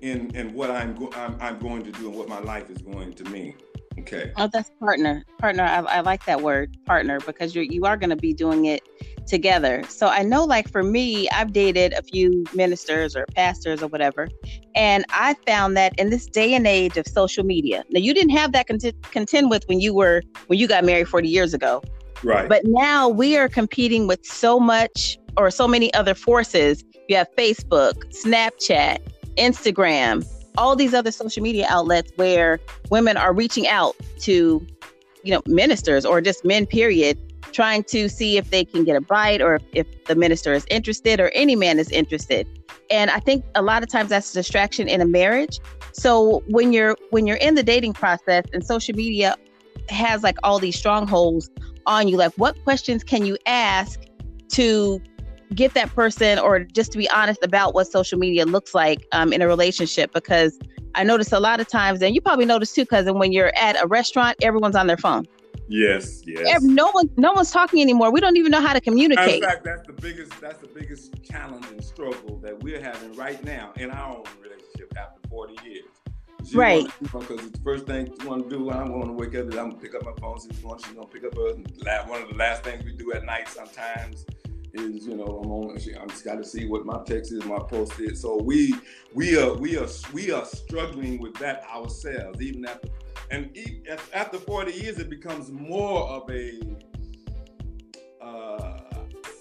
in 0.02 0.36
in 0.36 0.54
what 0.54 0.70
I'm, 0.70 0.94
go- 0.96 1.12
I'm, 1.16 1.38
I'm 1.40 1.60
going 1.60 1.84
to 1.84 1.92
do 1.92 2.10
and 2.10 2.16
what 2.18 2.28
my 2.28 2.40
life 2.40 2.70
is 2.70 2.80
going 2.80 3.14
to 3.14 3.24
mean? 3.26 3.56
Okay. 4.00 4.32
Oh, 4.38 4.50
that's 4.52 4.70
partner. 4.80 5.24
Partner. 5.40 5.64
I, 5.64 5.80
I 5.80 6.00
like 6.02 6.26
that 6.26 6.42
word, 6.42 6.76
partner, 6.86 7.20
because 7.20 7.54
you're 7.56 7.64
you 7.64 7.86
are 7.86 7.98
going 7.98 8.10
to 8.10 8.16
be 8.16 8.34
doing 8.34 8.66
it 8.66 8.82
together. 9.28 9.84
So 9.88 10.08
I 10.08 10.24
know, 10.24 10.44
like 10.44 10.70
for 10.70 10.84
me, 10.84 11.30
I've 11.30 11.54
dated 11.54 11.94
a 11.94 12.02
few 12.02 12.44
ministers 12.54 13.16
or 13.16 13.26
pastors 13.36 13.82
or 13.82 13.88
whatever, 13.88 14.28
and 14.76 15.06
I 15.10 15.36
found 15.46 15.78
that 15.78 15.98
in 16.00 16.10
this 16.10 16.26
day 16.26 16.54
and 16.54 16.68
age 16.68 16.98
of 16.98 17.08
social 17.08 17.44
media, 17.44 17.84
now 17.92 18.00
you 18.00 18.14
didn't 18.14 18.32
have 18.36 18.52
that 18.54 18.68
cont- 18.68 19.02
contend 19.12 19.50
with 19.50 19.64
when 19.68 19.80
you 19.80 19.94
were 19.94 20.22
when 20.48 20.60
you 20.60 20.68
got 20.68 20.84
married 20.84 21.08
40 21.08 21.30
years 21.30 21.54
ago, 21.54 21.82
Right. 22.24 22.50
but 22.50 22.64
now 22.66 23.08
we 23.08 23.38
are 23.38 23.48
competing 23.48 24.08
with 24.08 24.26
so 24.26 24.60
much 24.60 25.18
or 25.38 25.50
so 25.52 25.68
many 25.68 25.94
other 25.94 26.14
forces. 26.16 26.84
You 27.10 27.16
have 27.18 27.28
Facebook, 27.38 27.94
Snapchat, 28.24 29.00
Instagram, 29.38 30.26
all 30.58 30.76
these 30.76 30.94
other 30.94 31.12
social 31.12 31.44
media 31.44 31.66
outlets 31.70 32.12
where 32.16 32.60
women 32.90 33.18
are 33.18 33.34
reaching 33.34 33.68
out 33.68 33.96
to, 34.20 34.66
you 35.24 35.32
know, 35.34 35.42
ministers 35.46 36.06
or 36.06 36.22
just 36.22 36.46
men, 36.46 36.66
period, 36.66 37.18
trying 37.52 37.84
to 37.84 38.10
see 38.10 38.38
if 38.38 38.50
they 38.50 38.66
can 38.66 38.84
get 38.84 38.96
a 38.96 39.02
bite 39.02 39.42
or 39.42 39.60
if 39.74 39.88
the 40.06 40.16
minister 40.16 40.54
is 40.54 40.66
interested 40.70 41.20
or 41.20 41.30
any 41.30 41.56
man 41.56 41.80
is 41.80 41.90
interested. 41.92 42.48
And 42.90 43.10
I 43.12 43.20
think 43.20 43.46
a 43.56 43.62
lot 43.62 43.84
of 43.84 43.90
times 43.90 44.10
that's 44.10 44.32
a 44.32 44.34
distraction 44.34 44.88
in 44.88 45.02
a 45.02 45.06
marriage. 45.06 45.60
So 45.94 46.44
when 46.48 46.74
you're 46.74 46.98
when 47.12 47.28
you're 47.28 47.38
in 47.38 47.56
the 47.56 47.64
dating 47.64 47.94
process 47.94 48.46
and 48.54 48.66
social 48.66 48.96
media 48.96 49.36
has 49.90 50.24
like 50.24 50.38
all 50.44 50.60
these 50.60 50.78
strongholds 50.78 51.50
on 51.86 52.08
you, 52.08 52.18
like 52.18 52.34
what 52.34 52.62
questions 52.64 53.04
can 53.04 53.26
you 53.26 53.38
ask 53.46 54.00
to 54.50 55.02
get 55.54 55.74
that 55.74 55.94
person 55.94 56.40
or 56.40 56.60
just 56.60 56.92
to 56.92 56.98
be 56.98 57.10
honest 57.10 57.44
about 57.44 57.74
what 57.74 57.88
social 57.88 58.20
media 58.20 58.46
looks 58.46 58.74
like 58.74 59.08
um, 59.12 59.32
in 59.32 59.42
a 59.42 59.48
relationship 59.48 60.12
because 60.14 60.60
i 60.96 61.04
notice 61.04 61.32
a 61.32 61.40
lot 61.40 61.60
of 61.60 61.68
times 61.68 62.02
and 62.02 62.16
you 62.16 62.22
probably 62.22 62.46
notice 62.46 62.74
too 62.74 62.84
because 62.84 63.10
when 63.12 63.32
you're 63.32 63.52
at 63.56 63.82
a 63.82 63.88
restaurant 63.88 64.36
everyone's 64.42 64.76
on 64.76 64.88
their 64.88 64.98
phone 64.98 65.26
yes. 65.70 66.22
Yes. 66.26 66.62
No 66.62 66.92
one 66.92 67.10
no 67.18 67.32
one's 67.32 67.52
talking 67.52 67.82
anymore 67.82 68.12
we 68.12 68.20
don't 68.20 68.38
even 68.38 68.52
know 68.52 68.62
how 68.62 68.74
to 68.74 68.82
communicate 68.82 69.44
fact, 69.44 69.64
that's 69.64 69.86
the 69.88 69.94
biggest 69.94 70.40
that's 70.42 70.60
the 70.60 70.68
biggest 70.68 71.24
challenge 71.24 71.66
and 71.68 71.84
struggle 71.84 72.38
that 72.40 72.62
we're 72.62 72.82
having 72.82 73.16
right 73.16 73.44
now 73.44 73.72
in 73.78 73.92
our 73.92 74.18
own 74.18 74.24
relationship 74.42 74.94
after 74.98 75.28
40 75.30 75.56
years. 75.68 75.86
She 76.50 76.58
Right. 76.58 76.86
Because 77.02 77.50
the 77.52 77.60
first 77.64 77.86
thing 77.86 78.14
she 78.20 78.28
want 78.28 78.50
to 78.50 78.58
do 78.58 78.66
when 78.66 78.78
I'm 78.78 78.88
going 78.88 79.08
to 79.08 79.14
wake 79.14 79.36
up 79.36 79.48
is 79.48 79.56
I'm 79.56 79.70
going 79.70 79.72
to 79.72 79.78
pick 79.78 79.96
up 79.96 80.04
my 80.04 80.12
phone. 80.20 80.38
She's 80.42 80.58
going, 80.60 80.78
she's 80.80 80.94
going 80.94 81.08
to 81.08 81.14
pick 81.14 81.24
up 81.24 81.36
la- 81.38 82.06
One 82.10 82.22
of 82.22 82.30
the 82.30 82.36
last 82.36 82.64
things 82.64 82.84
we 82.84 82.92
do 82.92 83.14
at 83.14 83.24
night 83.24 83.48
sometimes 83.48 84.26
is, 84.74 85.06
you 85.08 85.16
know, 85.16 85.26
I'm 85.44 85.52
on. 85.52 85.72
I'm 85.72 86.10
just 86.10 86.26
got 86.26 86.36
to 86.36 86.44
see 86.44 86.66
what 86.66 86.86
my 86.86 87.02
text 87.06 87.32
is, 87.32 87.44
my 87.46 87.60
post 87.60 88.00
is. 88.00 88.22
So 88.22 88.42
we 88.42 88.74
we 89.14 89.38
are 89.38 89.54
we 89.54 89.78
are 89.78 89.88
we 90.12 90.32
are 90.32 90.46
struggling 90.46 91.20
with 91.20 91.36
that 91.36 91.64
ourselves, 91.74 92.42
even 92.42 92.66
after. 92.66 92.90
And 93.32 93.56
after 94.14 94.38
40 94.38 94.74
years, 94.74 95.00
it 95.00 95.10
becomes 95.10 95.52
more 95.52 96.04
of 96.04 96.30
a 96.30 96.60
uh, 98.22 98.80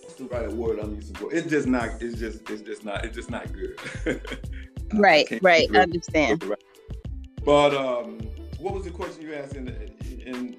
what's 0.03 0.15
the 0.15 0.25
right 0.31 0.51
word 0.53 0.79
I'm 0.79 0.95
using 0.95 1.15
for? 1.17 1.33
It's 1.33 1.49
just 1.49 1.67
not. 1.67 2.01
It's 2.01 2.19
just. 2.19 2.49
It's 2.51 2.63
just 2.63 2.85
not. 2.85 3.05
It's 3.05 3.15
just 3.17 3.31
not 3.31 3.53
good. 3.53 3.79
Right 4.95 5.27
right 5.41 5.71
i 5.75 5.79
understand 5.79 6.45
right- 6.45 6.63
But 7.47 7.75
um, 7.75 8.19
what 8.59 8.75
was 8.75 8.85
the 8.85 8.91
question 8.91 9.23
you 9.23 9.33
asked 9.33 9.57
in, 9.57 9.69
in 10.27 10.57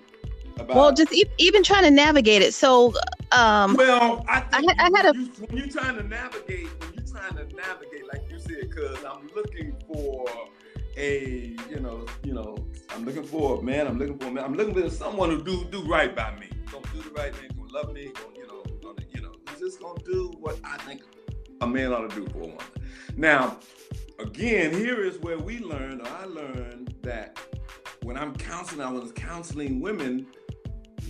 about? 0.57 0.75
well 0.75 0.91
just 0.93 1.11
e- 1.13 1.25
even 1.37 1.63
trying 1.63 1.83
to 1.83 1.91
navigate 1.91 2.41
it 2.41 2.53
so 2.53 2.93
um 3.31 3.73
well, 3.75 4.23
I, 4.27 4.43
I 4.51 4.61
had- 4.61 4.79
I 4.79 4.89
had 4.97 5.15
you, 5.15 5.25
when 5.47 5.57
you're 5.57 5.67
trying 5.67 5.95
to 5.97 6.03
navigate, 6.03 6.67
when 6.81 6.93
you're 6.93 7.05
trying 7.07 7.35
to 7.35 7.55
navigate, 7.55 8.05
like 8.11 8.23
you 8.29 8.39
said, 8.39 8.69
because 8.69 8.97
I'm 9.03 9.27
looking 9.35 9.75
for 9.87 10.25
a, 10.97 11.55
you 11.69 11.79
know, 11.79 12.05
you 12.23 12.33
know, 12.33 12.55
I'm 12.91 13.03
looking 13.05 13.23
for 13.23 13.59
a 13.59 13.61
man. 13.63 13.87
I'm 13.87 13.97
looking 13.97 14.19
for 14.19 14.27
a 14.27 14.31
man. 14.31 14.43
I'm 14.43 14.53
looking 14.53 14.75
for 14.75 14.87
someone 14.91 15.31
who 15.31 15.41
do 15.43 15.65
do 15.71 15.81
right 15.85 16.15
by 16.15 16.35
me. 16.39 16.49
Gonna 16.71 16.85
do 16.93 17.01
the 17.01 17.09
right 17.11 17.35
thing. 17.35 17.49
Gonna 17.57 17.71
love 17.73 17.91
me. 17.93 18.11
Gonna, 18.13 18.35
you 18.37 18.45
know, 18.47 18.63
gonna, 18.83 19.01
you 19.11 19.21
know, 19.21 19.31
just 19.59 19.79
gonna 19.81 19.99
do 20.05 20.31
what 20.39 20.59
I 20.63 20.77
think 20.79 21.01
a 21.61 21.67
man 21.67 21.91
ought 21.91 22.07
to 22.09 22.15
do 22.15 22.27
for 22.27 22.37
a 22.37 22.41
woman. 22.41 22.57
Now, 23.17 23.57
again, 24.19 24.71
here 24.73 25.03
is 25.03 25.17
where 25.19 25.39
we 25.39 25.57
learned, 25.59 26.01
or 26.01 26.07
I 26.09 26.25
learned 26.25 26.93
that 27.01 27.39
when 28.03 28.17
I'm 28.17 28.35
counseling, 28.35 28.85
I 28.85 28.91
was 28.91 29.11
counseling 29.13 29.79
women 29.81 30.27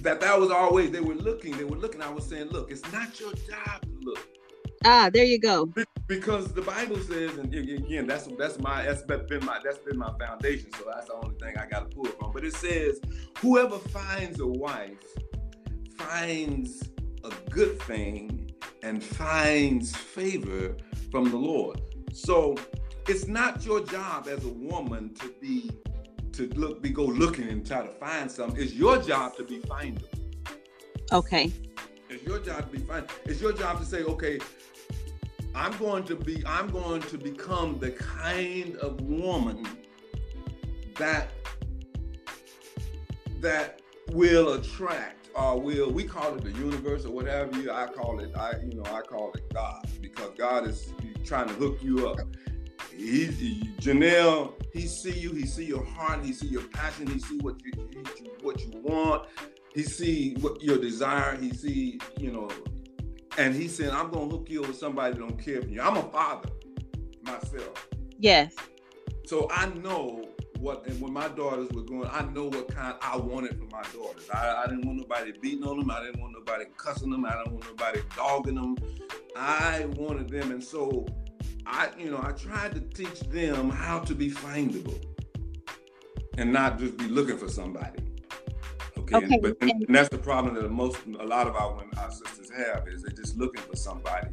that 0.03 0.21
that 0.21 0.39
was 0.39 0.51
always 0.51 0.91
they 0.91 1.01
were 1.01 1.15
looking, 1.15 1.57
they 1.57 1.63
were 1.63 1.77
looking. 1.77 2.01
I 2.01 2.09
was 2.09 2.27
saying, 2.27 2.49
look, 2.49 2.71
it's 2.71 2.89
not 2.91 3.19
your 3.19 3.33
job 3.33 3.81
to 3.81 3.99
look 4.01 4.27
ah 4.85 5.09
there 5.11 5.23
you 5.23 5.39
go 5.39 5.65
Be- 5.65 5.85
because 6.07 6.53
the 6.53 6.61
Bible 6.61 6.99
says, 6.99 7.37
and 7.37 7.53
again, 7.53 8.05
that's 8.05 8.27
that's 8.37 8.59
my 8.59 8.83
that's 8.83 9.01
been 9.03 9.45
my 9.45 9.59
that's 9.63 9.79
been 9.79 9.97
my 9.97 10.11
foundation. 10.19 10.71
So 10.73 10.85
that's 10.93 11.07
the 11.07 11.13
only 11.13 11.35
thing 11.39 11.57
I 11.57 11.65
got 11.65 11.89
to 11.89 11.95
pull 11.95 12.05
from. 12.05 12.31
But 12.33 12.43
it 12.43 12.55
says, 12.55 12.99
whoever 13.39 13.79
finds 13.79 14.39
a 14.39 14.45
wife 14.45 15.01
finds 15.97 16.89
a 17.23 17.31
good 17.49 17.81
thing 17.83 18.51
and 18.83 19.01
finds 19.01 19.95
favor 19.95 20.75
from 21.09 21.31
the 21.31 21.37
Lord. 21.37 21.81
So 22.11 22.55
it's 23.07 23.27
not 23.27 23.65
your 23.65 23.83
job 23.85 24.27
as 24.27 24.43
a 24.43 24.49
woman 24.49 25.13
to 25.15 25.33
be 25.41 25.71
to 26.33 26.47
look 26.55 26.81
be 26.81 26.89
go 26.89 27.05
looking 27.05 27.47
and 27.49 27.65
try 27.65 27.85
to 27.85 27.93
find 27.93 28.29
something. 28.29 28.61
It's 28.61 28.73
your 28.73 29.01
job 29.01 29.35
to 29.37 29.43
be 29.43 29.59
findable. 29.59 30.09
okay 31.11 31.51
It's 32.09 32.23
your 32.23 32.39
job 32.39 32.71
to 32.71 32.77
be 32.77 32.83
fine. 32.83 33.05
It's 33.25 33.41
your 33.41 33.53
job 33.53 33.79
to 33.79 33.85
say, 33.85 34.03
okay, 34.03 34.39
I'm 35.55 35.75
going 35.77 36.03
to 36.05 36.15
be, 36.15 36.43
I'm 36.45 36.69
going 36.69 37.01
to 37.03 37.17
become 37.17 37.79
the 37.79 37.91
kind 37.91 38.75
of 38.77 39.01
woman 39.01 39.65
that 40.97 41.31
that 43.41 43.81
will 44.11 44.53
attract 44.53 45.29
or 45.35 45.59
will 45.59 45.91
we 45.91 46.03
call 46.03 46.35
it 46.35 46.43
the 46.43 46.51
universe 46.51 47.05
or 47.05 47.11
whatever 47.11 47.59
you 47.59 47.71
I 47.71 47.87
call 47.87 48.19
it, 48.19 48.35
I 48.35 48.53
you 48.63 48.75
know, 48.75 48.85
I 48.85 49.01
call 49.01 49.33
it 49.33 49.51
God 49.53 49.87
because 50.01 50.31
God 50.37 50.67
is 50.67 50.93
trying 51.25 51.47
to 51.47 51.53
hook 51.55 51.79
you 51.81 52.07
up. 52.07 52.19
He, 52.95 53.25
he 53.25 53.71
Janelle, 53.79 54.53
he 54.71 54.87
see 54.87 55.11
you, 55.11 55.31
he 55.31 55.45
see 55.45 55.65
your 55.65 55.83
heart, 55.83 56.23
he 56.23 56.33
see 56.33 56.47
your 56.47 56.63
passion, 56.63 57.07
he 57.07 57.19
see 57.19 57.37
what 57.39 57.55
you, 57.63 57.71
what 58.41 58.61
you 58.61 58.71
want, 58.81 59.27
he 59.73 59.83
see 59.83 60.35
what 60.35 60.61
your 60.61 60.77
desire, 60.77 61.35
he 61.37 61.51
see, 61.53 61.99
you 62.17 62.31
know, 62.31 62.49
and 63.37 63.55
he 63.55 63.67
said, 63.67 63.89
I'm 63.89 64.11
gonna 64.11 64.29
hook 64.29 64.47
you 64.49 64.61
up 64.61 64.67
with 64.67 64.77
somebody 64.77 65.13
that 65.13 65.19
don't 65.19 65.37
care 65.37 65.61
for 65.61 65.67
you. 65.67 65.81
I'm 65.81 65.97
a 65.97 66.03
father 66.03 66.49
myself. 67.23 67.87
yes 68.19 68.55
So 69.25 69.47
I 69.51 69.67
know 69.67 70.27
what, 70.59 70.87
and 70.87 71.01
when 71.01 71.11
my 71.11 71.27
daughters 71.27 71.69
were 71.71 71.81
going, 71.81 72.07
I 72.11 72.23
know 72.31 72.45
what 72.45 72.73
kind 72.73 72.95
I 73.01 73.17
wanted 73.17 73.57
for 73.57 73.65
my 73.65 73.81
daughters. 73.91 74.29
I, 74.33 74.63
I 74.63 74.67
didn't 74.67 74.85
want 74.85 74.99
nobody 74.99 75.33
beating 75.41 75.65
on 75.65 75.79
them. 75.79 75.91
I 75.91 75.99
didn't 76.05 76.21
want 76.21 76.33
nobody 76.33 76.65
cussing 76.77 77.09
them. 77.09 77.25
I 77.25 77.31
didn't 77.31 77.53
want 77.53 77.65
nobody 77.65 77.99
dogging 78.15 78.55
them. 78.55 78.77
I 79.35 79.85
wanted 79.97 80.29
them, 80.29 80.51
and 80.51 80.63
so 80.63 81.05
I, 81.65 81.89
you 81.97 82.11
know, 82.11 82.19
I 82.21 82.31
tried 82.31 82.73
to 82.75 82.81
teach 82.81 83.21
them 83.21 83.69
how 83.69 83.99
to 83.99 84.13
be 84.15 84.29
findable 84.31 85.01
and 86.37 86.51
not 86.51 86.79
just 86.79 86.97
be 86.97 87.05
looking 87.07 87.37
for 87.37 87.47
somebody. 87.47 87.99
Okay, 88.97 89.15
Okay, 89.17 89.39
but 89.41 89.57
and, 89.61 89.71
and- 89.71 89.83
and 89.87 89.95
that's 89.95 90.09
the 90.09 90.17
problem 90.17 90.55
that 90.55 90.69
most, 90.71 90.97
a 91.19 91.25
lot 91.25 91.47
of 91.47 91.55
our 91.55 91.73
women, 91.75 91.91
our 91.97 92.11
sisters 92.11 92.49
have 92.55 92.87
is 92.87 93.01
they're 93.03 93.11
just 93.15 93.37
looking 93.37 93.61
for 93.61 93.75
somebody 93.75 94.27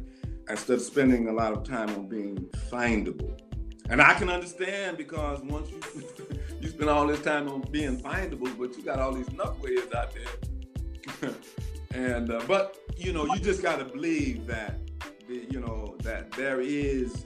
instead 0.49 0.75
of 0.75 0.81
spending 0.81 1.27
a 1.29 1.31
lot 1.33 1.53
of 1.53 1.63
time 1.63 1.89
on 1.91 2.07
being 2.07 2.37
findable. 2.69 3.37
And 3.89 4.01
I 4.01 4.13
can 4.13 4.29
understand 4.29 4.97
because 4.97 5.41
once 5.41 5.69
you 5.71 5.79
you 6.61 6.69
spend 6.69 6.89
all 6.89 7.05
this 7.07 7.21
time 7.21 7.49
on 7.49 7.61
being 7.71 7.97
findable, 7.99 8.57
but 8.57 8.77
you 8.77 8.83
got 8.83 8.99
all 8.99 9.11
these 9.13 9.27
knuckleheads 9.27 9.93
out 9.93 10.13
there. 11.21 11.31
and 11.93 12.31
uh, 12.31 12.41
but 12.47 12.77
you 12.97 13.11
know, 13.11 13.25
you 13.25 13.39
just 13.39 13.61
got 13.61 13.79
to 13.79 13.85
believe 13.85 14.45
that 14.47 14.79
you 15.31 15.59
know 15.59 15.95
that 16.03 16.31
there 16.31 16.61
is 16.61 17.25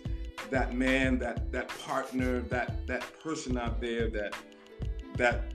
that 0.49 0.73
man, 0.73 1.17
that 1.19 1.51
that 1.51 1.69
partner, 1.85 2.41
that 2.41 2.85
that 2.87 3.19
person 3.21 3.57
out 3.57 3.81
there 3.81 4.09
that 4.09 4.35
that 5.17 5.53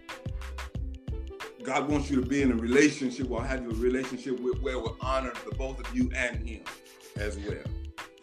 God 1.62 1.88
wants 1.88 2.10
you 2.10 2.20
to 2.20 2.26
be 2.26 2.42
in 2.42 2.52
a 2.52 2.56
relationship 2.56 3.30
or 3.30 3.44
have 3.44 3.62
you 3.62 3.70
a 3.70 3.74
relationship 3.74 4.40
with 4.40 4.60
where 4.60 4.78
we 4.78 4.88
honor 5.00 5.32
the 5.48 5.54
both 5.56 5.78
of 5.78 5.94
you 5.94 6.10
and 6.14 6.48
him 6.48 6.62
as 7.16 7.38
well. 7.38 7.58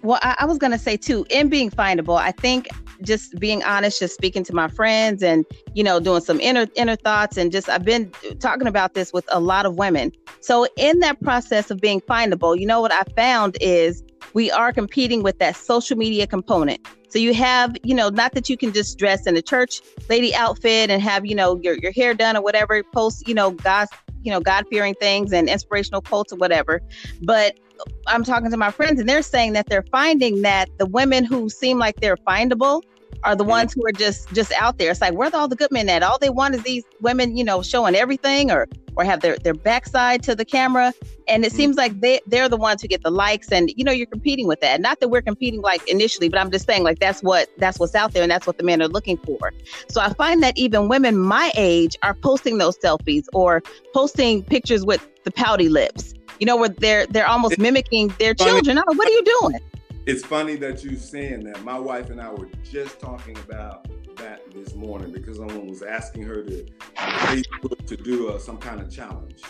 Well, 0.02 0.20
I, 0.22 0.36
I 0.40 0.46
was 0.46 0.58
gonna 0.58 0.80
say 0.80 0.98
too, 0.98 1.26
in 1.30 1.50
being 1.50 1.70
findable, 1.70 2.18
I 2.18 2.32
think 2.32 2.68
just 3.04 3.40
being 3.40 3.64
honest, 3.64 4.00
just 4.00 4.16
speaking 4.16 4.44
to 4.46 4.54
my 4.54 4.68
friends 4.68 5.22
and 5.22 5.46
you 5.74 5.84
know, 5.84 6.00
doing 6.00 6.22
some 6.22 6.40
inner 6.40 6.68
inner 6.76 6.96
thoughts 6.96 7.38
and 7.38 7.52
just 7.52 7.70
I've 7.70 7.86
been 7.86 8.12
talking 8.40 8.68
about 8.68 8.94
this 8.94 9.14
with 9.14 9.26
a 9.30 9.40
lot 9.40 9.66
of 9.66 9.78
women. 9.78 10.12
So 10.40 10.68
in 10.78 11.00
that 11.00 11.22
process 11.22 11.70
of 11.72 11.80
being 11.80 12.02
findable, 12.02 12.60
you 12.60 12.66
know 12.66 12.82
what 12.82 12.92
I 12.92 13.04
found 13.16 13.58
is 13.62 14.04
we 14.38 14.52
are 14.52 14.72
competing 14.72 15.24
with 15.24 15.40
that 15.40 15.56
social 15.56 15.98
media 15.98 16.28
component. 16.28 16.80
So 17.10 17.18
you 17.18 17.34
have, 17.34 17.76
you 17.82 17.96
know, 17.96 18.10
not 18.10 18.34
that 18.34 18.52
you 18.52 18.56
can 18.56 18.72
just 18.72 19.00
dress 19.00 19.26
in 19.26 19.36
a 19.36 19.42
church 19.42 19.82
lady 20.10 20.36
outfit 20.36 20.92
and 20.92 21.02
have, 21.02 21.26
you 21.26 21.34
know, 21.34 21.60
your, 21.64 21.76
your 21.80 21.92
hair 21.92 22.14
done 22.14 22.38
or 22.38 22.44
whatever, 22.44 22.84
post, 22.84 23.28
you 23.28 23.34
know, 23.34 23.50
God's, 23.50 23.90
you 24.22 24.32
know, 24.32 24.40
God 24.40 24.66
fearing 24.70 24.94
things 24.94 25.34
and 25.34 25.50
inspirational 25.50 26.04
quotes 26.04 26.32
or 26.32 26.36
whatever. 26.36 26.84
But 27.24 27.60
I'm 28.06 28.24
talking 28.24 28.52
to 28.52 28.58
my 28.58 28.70
friends 28.70 29.00
and 29.00 29.10
they're 29.10 29.24
saying 29.24 29.54
that 29.54 29.70
they're 29.70 29.86
finding 29.92 30.44
that 30.44 30.70
the 30.78 30.86
women 30.86 31.24
who 31.24 31.50
seem 31.50 31.80
like 31.80 31.96
they're 32.00 32.18
findable 32.18 32.84
are 33.24 33.36
the 33.36 33.44
ones 33.44 33.74
who 33.74 33.86
are 33.86 33.92
just 33.92 34.32
just 34.34 34.52
out 34.54 34.78
there. 34.78 34.92
It's 34.92 35.02
like 35.02 35.14
where 35.14 35.30
are 35.30 35.36
all 35.36 35.48
the 35.48 35.56
good 35.56 35.72
men 35.72 35.90
at? 35.90 36.04
All 36.04 36.18
they 36.20 36.30
want 36.30 36.56
is 36.56 36.64
these 36.64 36.84
women, 37.02 37.38
you 37.38 37.44
know, 37.44 37.62
showing 37.62 37.96
everything 37.96 38.52
or 38.52 38.68
or 38.96 39.04
have 39.04 39.22
their 39.22 39.38
their 39.38 39.54
backside 39.54 40.24
to 40.24 40.36
the 40.36 40.46
camera. 40.46 40.94
And 41.28 41.44
it 41.44 41.50
mm-hmm. 41.50 41.58
seems 41.58 41.76
like 41.78 42.00
they 42.02 42.20
they're 42.28 42.50
the 42.50 42.58
ones 42.58 42.82
who 42.82 42.88
get 42.88 43.04
the 43.04 43.12
likes 43.12 43.52
and 43.52 43.72
you 43.76 43.84
know 43.84 43.92
you're 43.92 44.08
competing 44.08 44.48
with 44.48 44.62
that. 44.62 44.82
Not 44.82 45.00
that 45.00 45.10
we're 45.10 45.22
competing 45.22 45.62
like 45.62 45.88
initially, 45.88 46.30
but 46.30 46.40
I'm 46.40 46.52
just 46.52 46.66
saying 46.66 46.84
like 46.84 47.00
that's 47.00 47.22
what 47.22 47.50
that's 47.58 47.80
what's 47.80 47.96
out 47.96 48.14
there 48.14 48.24
and 48.24 48.32
that's 48.32 48.48
what 48.48 48.58
the 48.58 48.64
men 48.64 48.82
are 48.82 48.88
looking 48.88 49.18
for. 49.18 49.54
So 49.90 50.02
I 50.02 50.14
find 50.14 50.42
that 50.44 50.58
even 50.58 50.88
women 50.88 51.18
my 51.18 51.52
age 51.56 51.98
are 52.04 52.14
posting 52.14 52.58
those 52.58 52.78
selfies 52.78 53.26
or 53.34 53.62
posting 53.94 54.44
pictures 54.44 54.86
with 54.86 55.08
the 55.24 55.32
pouty 55.32 55.70
lips. 55.70 56.14
You 56.40 56.46
know, 56.46 56.56
where 56.56 56.70
they're 56.70 57.08
they're 57.08 57.28
almost 57.28 57.58
mimicking 57.58 58.14
their 58.20 58.34
children. 58.34 58.78
Oh, 58.78 58.94
what 58.94 59.08
are 59.08 59.12
you 59.12 59.24
doing? 59.42 59.60
It's 60.08 60.26
funny 60.26 60.56
that 60.56 60.86
you're 60.86 60.96
saying 60.96 61.44
that. 61.44 61.66
My 61.66 61.78
wife 61.78 62.12
and 62.12 62.22
I 62.22 62.32
were 62.32 62.48
just 62.64 62.98
talking 62.98 63.38
about 63.40 63.90
that 64.16 64.50
this 64.54 64.74
morning 64.74 65.12
because 65.12 65.36
someone 65.36 65.68
was 65.68 65.82
asking 65.84 66.24
her 66.24 66.44
to 66.44 66.66
Facebook 66.96 67.86
to 67.88 67.98
do 67.98 68.30
uh, 68.30 68.40
some 68.40 68.58
kind 68.58 68.80
of 68.80 68.90
challenge. 68.90 69.42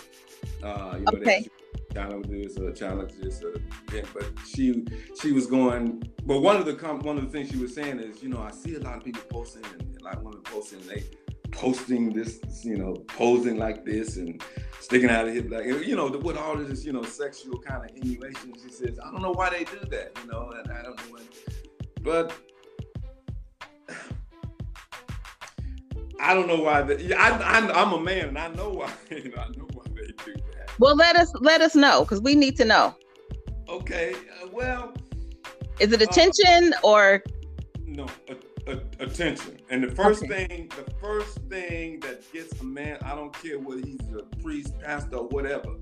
Uh, 0.63 0.95
you 0.95 1.01
know, 1.01 1.11
okay. 1.13 1.47
Challenge 1.93 2.25
is 2.31 2.57
a 2.57 2.73
challenge 2.73 3.11
is 3.19 3.43
yeah, 3.93 4.01
but 4.15 4.31
she 4.47 4.83
she 5.21 5.31
was 5.31 5.45
going. 5.45 6.01
But 6.25 6.39
one 6.39 6.55
of 6.55 6.65
the 6.65 6.73
one 7.03 7.19
of 7.19 7.25
the 7.25 7.29
things 7.29 7.51
she 7.51 7.57
was 7.57 7.75
saying 7.75 7.99
is, 7.99 8.23
you 8.23 8.29
know, 8.29 8.41
I 8.41 8.49
see 8.49 8.77
a 8.77 8.79
lot 8.79 8.97
of 8.97 9.03
people 9.03 9.21
posting 9.29 9.63
and 9.77 10.01
like 10.01 10.19
one 10.23 10.33
of 10.33 10.43
the 10.43 10.49
posting 10.49 10.79
they 10.87 11.03
posting 11.51 12.13
this, 12.13 12.39
you 12.63 12.77
know, 12.77 12.93
posing 13.07 13.57
like 13.57 13.85
this 13.85 14.17
and 14.17 14.41
sticking 14.79 15.09
out 15.09 15.27
of 15.27 15.33
hip, 15.33 15.49
like 15.49 15.65
you 15.65 15.95
know, 15.95 16.07
with 16.09 16.37
all 16.37 16.55
this, 16.57 16.85
you 16.85 16.93
know, 16.93 17.03
sexual 17.03 17.59
kind 17.59 17.89
of 17.89 17.95
innuation. 17.95 18.53
She 18.63 18.71
says, 18.71 18.99
I 19.03 19.11
don't 19.11 19.21
know 19.21 19.31
why 19.31 19.49
they 19.49 19.63
do 19.63 19.79
that, 19.89 20.17
you 20.23 20.31
know, 20.31 20.51
and 20.51 20.71
I 20.71 20.81
don't 20.83 20.97
know, 20.97 21.13
when, 21.13 21.23
but 22.01 22.33
I 26.19 26.33
don't 26.33 26.47
know 26.47 26.61
why. 26.61 26.81
They, 26.81 27.13
I, 27.13 27.29
I, 27.37 27.81
am 27.81 27.93
a 27.93 27.99
man, 27.99 28.29
and 28.29 28.39
I 28.39 28.47
know 28.49 28.69
why. 28.69 28.91
You 29.09 29.31
know, 29.31 29.41
I 29.41 29.49
know 29.49 29.67
why 29.73 29.83
they 29.95 30.07
do 30.25 30.33
that. 30.33 30.71
Well, 30.79 30.95
let 30.95 31.15
us 31.15 31.31
let 31.39 31.61
us 31.61 31.75
know 31.75 32.01
because 32.01 32.21
we 32.21 32.35
need 32.35 32.55
to 32.57 32.65
know. 32.65 32.95
Okay. 33.69 34.13
Uh, 34.13 34.47
well, 34.51 34.93
is 35.79 35.91
it 35.91 36.01
attention 36.01 36.73
uh, 36.73 36.87
or 36.87 37.23
no? 37.85 38.07
Attention. 38.99 39.59
And 39.69 39.83
the 39.83 39.91
first 39.91 40.23
okay. 40.23 40.47
thing, 40.47 40.71
the 40.75 40.91
first 40.99 41.39
thing 41.49 41.99
that 42.01 42.31
gets 42.33 42.59
a 42.61 42.63
man, 42.63 42.97
I 43.03 43.15
don't 43.15 43.33
care 43.33 43.59
whether 43.59 43.81
he's 43.81 43.99
a 44.17 44.23
priest, 44.41 44.73
pastor, 44.79 45.17
or 45.17 45.27
whatever. 45.27 45.75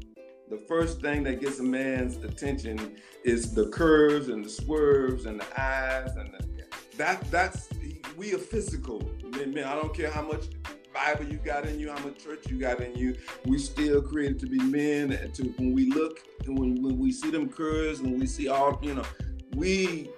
The 0.50 0.58
first 0.68 1.02
thing 1.02 1.24
that 1.24 1.42
gets 1.42 1.60
a 1.60 1.64
man's 1.64 2.18
attention 2.24 2.98
is 3.24 3.54
the 3.54 3.68
curves 3.70 4.30
and 4.30 4.46
the 4.46 4.50
swerves 4.50 5.26
and 5.26 5.40
the 5.40 5.62
eyes 5.62 6.16
and 6.16 6.34
the, 6.34 6.46
that 6.98 7.30
that's 7.30 7.68
we 8.16 8.34
are 8.34 8.38
physical 8.38 9.02
men. 9.24 9.58
I 9.66 9.76
don't 9.76 9.94
care 9.94 10.10
how 10.10 10.22
much 10.22 10.46
Bible 10.94 11.26
you 11.26 11.38
got 11.38 11.66
in 11.66 11.80
you, 11.80 11.92
how 11.92 12.04
much 12.06 12.24
church 12.24 12.50
you 12.50 12.58
got 12.58 12.80
in 12.80 12.96
you. 12.96 13.16
We 13.46 13.58
still 13.58 14.02
created 14.02 14.40
to 14.40 14.48
be 14.48 14.60
men. 14.60 15.12
And 15.12 15.34
to 15.36 15.44
when 15.58 15.74
we 15.74 15.92
look 15.92 16.22
and 16.46 16.58
when, 16.58 16.82
when 16.82 16.98
we 16.98 17.12
see 17.12 17.30
them 17.30 17.50
curves, 17.50 18.02
when 18.02 18.18
we 18.18 18.28
see 18.28 18.48
all 18.48 18.80
you 18.82 18.96
know, 18.96 19.04
we 19.56 20.10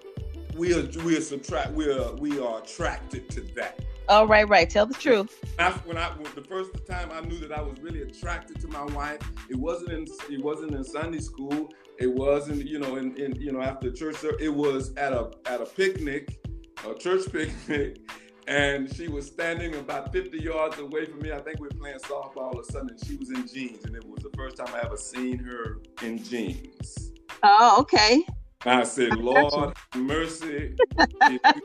we 0.57 0.73
are 0.73 0.83
we 1.03 1.17
are 1.17 1.21
subtract 1.21 1.71
we 1.71 1.89
are 1.91 2.13
we 2.15 2.39
are 2.39 2.59
attracted 2.61 3.29
to 3.29 3.41
that. 3.55 3.79
Oh 4.09 4.25
right, 4.25 4.47
right. 4.47 4.69
Tell 4.69 4.85
the 4.85 4.93
truth. 4.93 5.43
when 5.85 5.97
I 5.97 6.11
the 6.35 6.43
first 6.47 6.71
time 6.87 7.11
I 7.11 7.21
knew 7.21 7.37
that 7.39 7.51
I 7.51 7.61
was 7.61 7.79
really 7.79 8.01
attracted 8.01 8.59
to 8.61 8.67
my 8.67 8.83
wife, 8.85 9.19
it 9.49 9.55
wasn't 9.55 9.91
in 9.91 10.05
it 10.31 10.43
wasn't 10.43 10.73
in 10.73 10.83
Sunday 10.83 11.19
school. 11.19 11.71
It 11.99 12.07
wasn't 12.07 12.65
you 12.65 12.79
know 12.79 12.95
in, 12.95 13.15
in 13.17 13.35
you 13.39 13.51
know 13.51 13.61
after 13.61 13.91
church. 13.91 14.15
Service, 14.15 14.41
it 14.41 14.53
was 14.53 14.93
at 14.95 15.13
a 15.13 15.31
at 15.45 15.61
a 15.61 15.65
picnic, 15.65 16.39
a 16.87 16.93
church 16.95 17.31
picnic. 17.31 17.99
And 18.47 18.95
she 18.95 19.09
was 19.09 19.27
standing 19.27 19.75
about 19.75 20.13
50 20.13 20.41
yards 20.41 20.79
away 20.79 21.03
from 21.03 21.19
me. 21.19 21.33
I 21.33 21.39
think 21.39 21.59
we 21.59 21.67
were 21.67 21.73
playing 21.73 21.97
softball 21.97 22.55
or 22.55 22.63
something. 22.63 22.97
She 23.05 23.17
was 23.17 23.29
in 23.29 23.45
jeans, 23.45 23.83
and 23.83 23.93
it 23.93 24.05
was 24.05 24.23
the 24.23 24.29
first 24.37 24.55
time 24.55 24.73
I 24.73 24.85
ever 24.85 24.95
seen 24.95 25.37
her 25.39 25.79
in 26.01 26.23
jeans. 26.23 27.11
Oh, 27.43 27.81
okay. 27.81 28.23
I 28.67 28.83
said, 28.83 29.15
Lord, 29.15 29.73
mercy, 29.95 30.75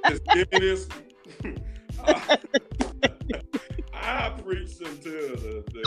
just 0.06 0.24
give 0.32 0.52
me 0.52 0.58
this. 0.60 0.88
I, 3.94 4.30
preached 4.44 4.80
until 4.80 5.36
the, 5.36 5.64
the, 5.72 5.82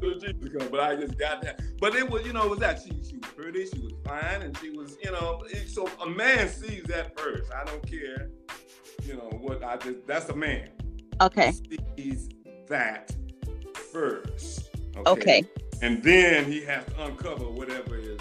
the 0.00 0.14
Jesus 0.20 0.56
come, 0.56 0.68
but 0.70 0.80
I 0.80 0.96
just 0.96 1.18
got 1.18 1.42
that. 1.42 1.60
But 1.80 1.94
it 1.96 2.08
was, 2.08 2.24
you 2.26 2.32
know, 2.32 2.44
it 2.44 2.50
was 2.50 2.58
that 2.60 2.80
she 2.80 2.90
she 2.90 3.16
was 3.16 3.30
pretty, 3.36 3.66
she 3.66 3.78
was 3.80 3.92
fine, 4.04 4.42
and 4.42 4.56
she 4.58 4.70
was, 4.70 4.96
you 5.02 5.10
know, 5.10 5.42
so 5.66 5.88
a 6.02 6.08
man 6.08 6.48
sees 6.48 6.84
that 6.84 7.18
first. 7.18 7.52
I 7.52 7.64
don't 7.64 7.84
care, 7.86 8.30
you 9.04 9.14
know, 9.14 9.30
what 9.40 9.62
I 9.64 9.76
just 9.76 10.06
that's 10.06 10.28
a 10.28 10.36
man. 10.36 10.70
Okay. 11.20 11.52
He 11.68 11.78
sees 11.96 12.28
that 12.68 13.14
first. 13.92 14.70
Okay. 14.96 15.10
okay. 15.10 15.44
And 15.82 16.02
then 16.02 16.44
he 16.44 16.62
has 16.64 16.84
to 16.86 17.04
uncover 17.04 17.48
whatever 17.48 17.96
is 17.96 18.20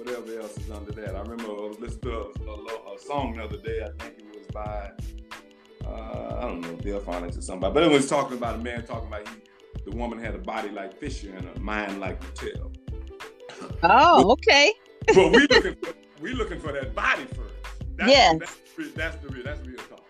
whatever 0.00 0.40
else 0.40 0.56
is 0.56 0.70
under 0.70 0.92
that. 0.92 1.14
I 1.14 1.20
remember 1.20 1.44
I 1.44 1.68
was 1.68 1.78
listening 1.78 2.00
to 2.00 2.12
a, 2.12 2.50
a, 2.50 2.94
a 2.94 2.98
song 2.98 3.36
the 3.36 3.44
other 3.44 3.58
day. 3.58 3.82
I 3.82 4.02
think 4.02 4.18
it 4.18 4.38
was 4.38 4.46
by 4.48 4.90
uh, 5.86 6.38
I 6.38 6.42
don't 6.42 6.60
know 6.62 6.74
Bill 6.76 7.00
Phonics 7.00 7.38
or 7.38 7.42
somebody, 7.42 7.74
but 7.74 7.82
it 7.82 7.90
was 7.90 8.08
talking 8.08 8.36
about 8.36 8.56
a 8.56 8.58
man 8.58 8.84
talking 8.86 9.08
about 9.08 9.28
he, 9.28 9.34
the 9.84 9.96
woman 9.96 10.18
had 10.18 10.34
a 10.34 10.38
body 10.38 10.70
like 10.70 10.98
Fisher 10.98 11.34
and 11.34 11.48
a 11.54 11.60
mind 11.60 12.00
like 12.00 12.20
Mattel. 12.20 12.74
Oh, 13.82 14.22
but, 14.22 14.26
okay. 14.32 14.72
but 15.14 15.32
we 15.32 15.46
looking 15.46 15.76
for 15.76 15.94
we 16.20 16.32
looking 16.32 16.60
for 16.60 16.72
that 16.72 16.94
body 16.94 17.24
first. 17.24 17.54
That's, 17.96 18.10
yeah, 18.10 18.32
that's, 18.38 18.92
that's 18.94 19.16
the 19.16 19.28
real 19.28 19.44
that's 19.44 19.66
real 19.66 19.78
talk. 19.88 20.04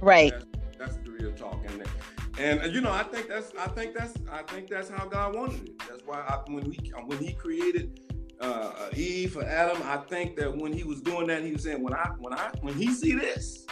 Right. 0.00 0.32
That's, 0.32 0.46
that's 0.78 0.96
the 1.04 1.10
real 1.10 1.32
talk, 1.32 1.62
and 1.68 2.60
and 2.62 2.74
you 2.74 2.80
know 2.80 2.92
I 2.92 3.02
think 3.02 3.28
that's 3.28 3.52
I 3.58 3.68
think 3.68 3.94
that's 3.94 4.14
I 4.30 4.42
think 4.42 4.68
that's 4.68 4.88
how 4.88 5.06
God 5.06 5.36
wanted 5.36 5.68
it. 5.68 5.78
That's 5.80 6.02
why 6.06 6.20
I, 6.20 6.40
when 6.50 6.64
we 6.64 6.76
when 7.06 7.18
He 7.18 7.32
created 7.32 8.00
uh, 8.40 8.90
Eve 8.94 9.32
for 9.32 9.44
Adam. 9.44 9.80
I 9.84 9.98
think 9.98 10.36
that 10.36 10.56
when 10.56 10.72
he 10.72 10.84
was 10.84 11.00
doing 11.00 11.26
that, 11.28 11.42
he 11.42 11.52
was 11.52 11.62
saying, 11.62 11.82
when 11.82 11.94
I 11.94 12.10
when 12.18 12.32
I 12.32 12.50
when 12.60 12.74
he 12.74 12.92
see 12.92 13.14
this, 13.14 13.66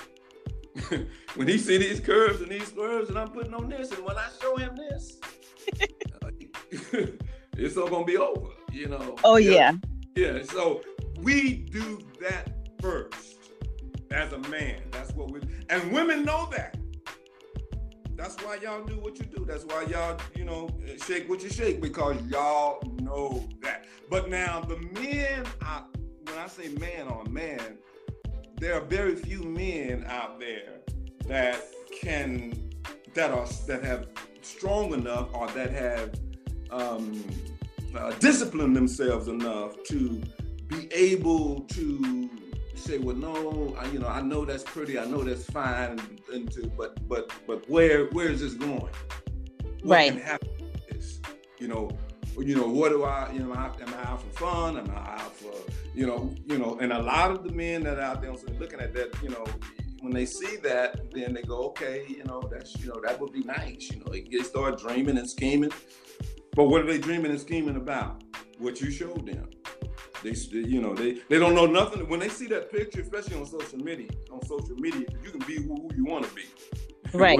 when 1.35 1.49
he 1.49 1.59
see 1.59 1.79
these 1.79 2.01
curves 2.01 2.41
and 2.41 2.51
these 2.51 2.71
curves 2.71 3.09
and 3.09 3.19
I'm 3.19 3.29
putting 3.29 3.55
on 3.55 3.69
this, 3.69 3.91
and 3.93 4.05
when 4.05 4.17
I 4.17 4.29
show 4.41 4.57
him 4.57 4.77
this, 4.77 5.19
uh, 6.23 6.31
it's 7.57 7.77
all 7.77 7.89
gonna 7.89 8.05
be 8.05 8.17
over. 8.17 8.49
You 8.71 8.89
know. 8.89 9.17
Oh 9.25 9.37
yeah. 9.37 9.73
Yeah. 10.15 10.43
So 10.43 10.83
we 11.21 11.55
do 11.71 12.01
that 12.21 12.53
first 12.81 13.39
as 14.11 14.33
a 14.33 14.39
man. 14.49 14.81
That's 14.91 15.13
what 15.13 15.31
we 15.31 15.41
and 15.69 15.93
women 15.93 16.25
know 16.25 16.49
that. 16.53 16.77
That's 18.23 18.41
why 18.45 18.55
y'all 18.63 18.85
do 18.85 19.01
what 19.01 19.19
you 19.19 19.25
do. 19.25 19.45
That's 19.45 19.65
why 19.65 19.83
y'all, 19.83 20.17
you 20.37 20.45
know, 20.45 20.71
shake 21.05 21.29
what 21.29 21.43
you 21.43 21.51
shake 21.51 21.83
because 21.83 22.17
y'all 22.29 22.81
know 23.01 23.49
that. 23.63 23.87
But 24.09 24.31
now 24.31 24.61
the 24.61 24.77
men, 24.77 25.45
I, 25.61 25.83
when 26.27 26.39
I 26.39 26.47
say 26.47 26.69
man 26.69 27.09
on 27.09 27.33
man, 27.33 27.79
there 28.61 28.75
are 28.75 28.81
very 28.81 29.17
few 29.17 29.43
men 29.43 30.05
out 30.07 30.39
there 30.39 30.75
that 31.27 31.65
can 32.01 32.71
that 33.15 33.33
are 33.33 33.49
that 33.67 33.83
have 33.83 34.07
strong 34.41 34.95
enough 34.95 35.35
or 35.35 35.49
that 35.49 35.71
have 35.73 36.15
um, 36.71 37.25
uh, 37.97 38.13
disciplined 38.21 38.77
themselves 38.77 39.27
enough 39.27 39.83
to 39.89 40.23
be 40.69 40.89
able 40.93 41.63
to 41.63 42.31
say, 42.77 42.99
well, 42.99 43.17
no, 43.17 43.75
I, 43.79 43.87
you 43.87 43.99
know, 43.99 44.09
I 44.09 44.21
know 44.21 44.45
that's 44.45 44.65
pretty, 44.65 44.99
I 44.99 45.05
know 45.07 45.23
that's 45.23 45.45
fine, 45.45 46.01
and, 46.33 46.51
to, 46.53 46.69
but 46.77 47.07
but 47.09 47.33
but 47.47 47.69
where 47.69 48.07
where 48.07 48.29
is 48.29 48.41
this 48.41 48.55
going? 48.55 48.81
What 48.81 49.97
right. 49.97 50.13
Can 50.13 50.21
happen 50.21 50.49
this? 50.91 51.21
You 51.59 51.69
know, 51.69 51.91
you 52.39 52.57
know, 52.57 52.67
what 52.67 52.91
do 52.91 53.05
I, 53.05 53.31
you 53.33 53.41
know, 53.41 53.53
am 53.53 53.95
I 53.95 54.05
out 54.05 54.23
for 54.23 54.39
fun? 54.39 54.79
Am 54.79 54.91
I 54.91 55.21
out 55.21 55.37
for, 55.37 55.53
you 55.95 56.07
know, 56.07 56.35
you 56.47 56.59
know, 56.59 56.79
and 56.81 56.93
a 56.93 57.03
lot 57.03 57.31
of 57.31 57.45
the 57.45 57.53
men 57.53 57.83
that 57.85 57.99
are 57.99 58.03
out 58.03 58.23
there 58.23 58.33
looking 58.33 58.81
at 58.81 58.95
that, 58.95 59.15
you 59.23 59.29
know, 59.29 59.45
when 60.01 60.13
they 60.13 60.25
see 60.27 60.57
that, 60.57 61.13
then 61.13 61.35
they 61.35 61.43
go, 61.43 61.67
okay, 61.67 62.05
you 62.09 62.25
know, 62.25 62.43
that's, 62.51 62.77
you 62.81 62.89
know, 62.89 63.01
that 63.05 63.21
would 63.21 63.33
be 63.33 63.43
nice. 63.45 63.91
You 63.93 64.01
know, 64.01 64.13
they 64.13 64.43
start 64.43 64.81
dreaming 64.81 65.19
and 65.19 65.29
scheming. 65.29 65.71
But 66.55 66.65
what 66.65 66.83
are 66.83 66.87
they 66.87 66.99
dreaming 66.99 67.31
and 67.31 67.41
scheming 67.41 67.77
about? 67.77 68.25
What 68.59 68.81
you 68.81 68.91
showed 68.91 69.27
them. 69.27 69.49
They, 70.23 70.31
you 70.51 70.81
know, 70.81 70.95
they 70.95 71.19
they 71.29 71.39
don't 71.39 71.55
know 71.55 71.67
nothing. 71.67 72.09
When 72.09 72.21
they 72.21 72.29
see 72.29 72.47
that 72.49 72.71
picture, 72.71 73.01
especially 73.01 73.37
on 73.37 73.47
social 73.47 73.79
media, 73.79 74.09
on 74.31 74.45
social 74.47 74.77
media, 74.77 75.07
you 75.23 75.31
can 75.31 75.41
be 75.41 75.57
who, 75.57 75.89
you 75.97 76.05
want 76.05 76.25
to 76.25 76.35
be, 76.35 76.45
right? 77.13 77.39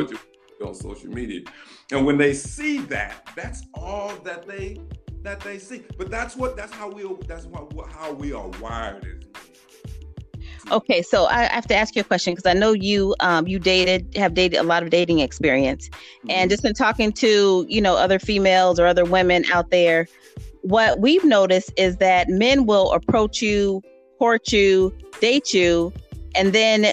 on 0.65 0.75
social 0.75 1.09
media, 1.09 1.43
and 1.91 2.07
when 2.07 2.19
they 2.19 2.33
see 2.33 2.79
that, 2.79 3.29
that's 3.37 3.65
all 3.75 4.15
that 4.25 4.47
they 4.47 4.81
that 5.23 5.41
they 5.41 5.59
see. 5.59 5.85
But 5.97 6.11
that's 6.11 6.37
what 6.37 6.57
that's 6.57 6.73
how 6.73 6.91
we 6.91 7.05
that's 7.27 7.47
what 7.47 7.91
how 7.93 8.13
we 8.13 8.33
are 8.33 8.49
wired. 8.61 9.27
Okay, 10.71 11.03
so 11.03 11.27
I 11.27 11.45
have 11.45 11.67
to 11.69 11.75
ask 11.75 11.97
you 11.97 12.03
a 12.03 12.05
question 12.05 12.35
because 12.35 12.49
I 12.49 12.55
know 12.55 12.73
you 12.73 13.17
um, 13.21 13.47
you 13.47 13.59
dated 13.59 14.17
have 14.17 14.35
dated 14.35 14.61
a 14.61 14.63
lot 14.63 14.83
of 14.83 14.91
dating 14.91 15.19
experience, 15.19 15.89
mm-hmm. 15.89 16.31
and 16.31 16.51
just 16.51 16.65
in 16.65 16.75
talking 16.75 17.13
to 17.15 17.67
you 17.69 17.81
know 17.81 17.97
other 17.97 18.19
females 18.19 18.79
or 18.79 18.87
other 18.87 19.05
women 19.05 19.45
out 19.53 19.71
there, 19.71 20.07
what 20.63 21.01
we've 21.01 21.25
noticed 21.25 21.73
is 21.77 21.97
that 21.99 22.29
men 22.29 22.67
will 22.67 22.93
approach 22.93 23.43
you, 23.43 23.83
court 24.19 24.53
you, 24.53 24.97
date 25.21 25.53
you, 25.53 25.93
and 26.35 26.53
then 26.53 26.93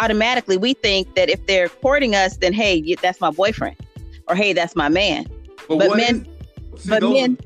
automatically 0.00 0.56
we 0.56 0.74
think 0.74 1.14
that 1.14 1.28
if 1.28 1.44
they're 1.46 1.68
courting 1.68 2.14
us, 2.14 2.36
then 2.38 2.52
hey, 2.52 2.94
that's 2.96 3.20
my 3.20 3.30
boyfriend, 3.30 3.76
or 4.28 4.34
hey, 4.34 4.52
that's 4.52 4.74
my 4.74 4.88
man. 4.88 5.26
But, 5.68 5.78
But 5.78 5.96
men- 5.96 6.26
is- 6.74 6.82
see, 6.82 6.90
but 6.90 7.00
those- 7.00 7.14
men- 7.14 7.38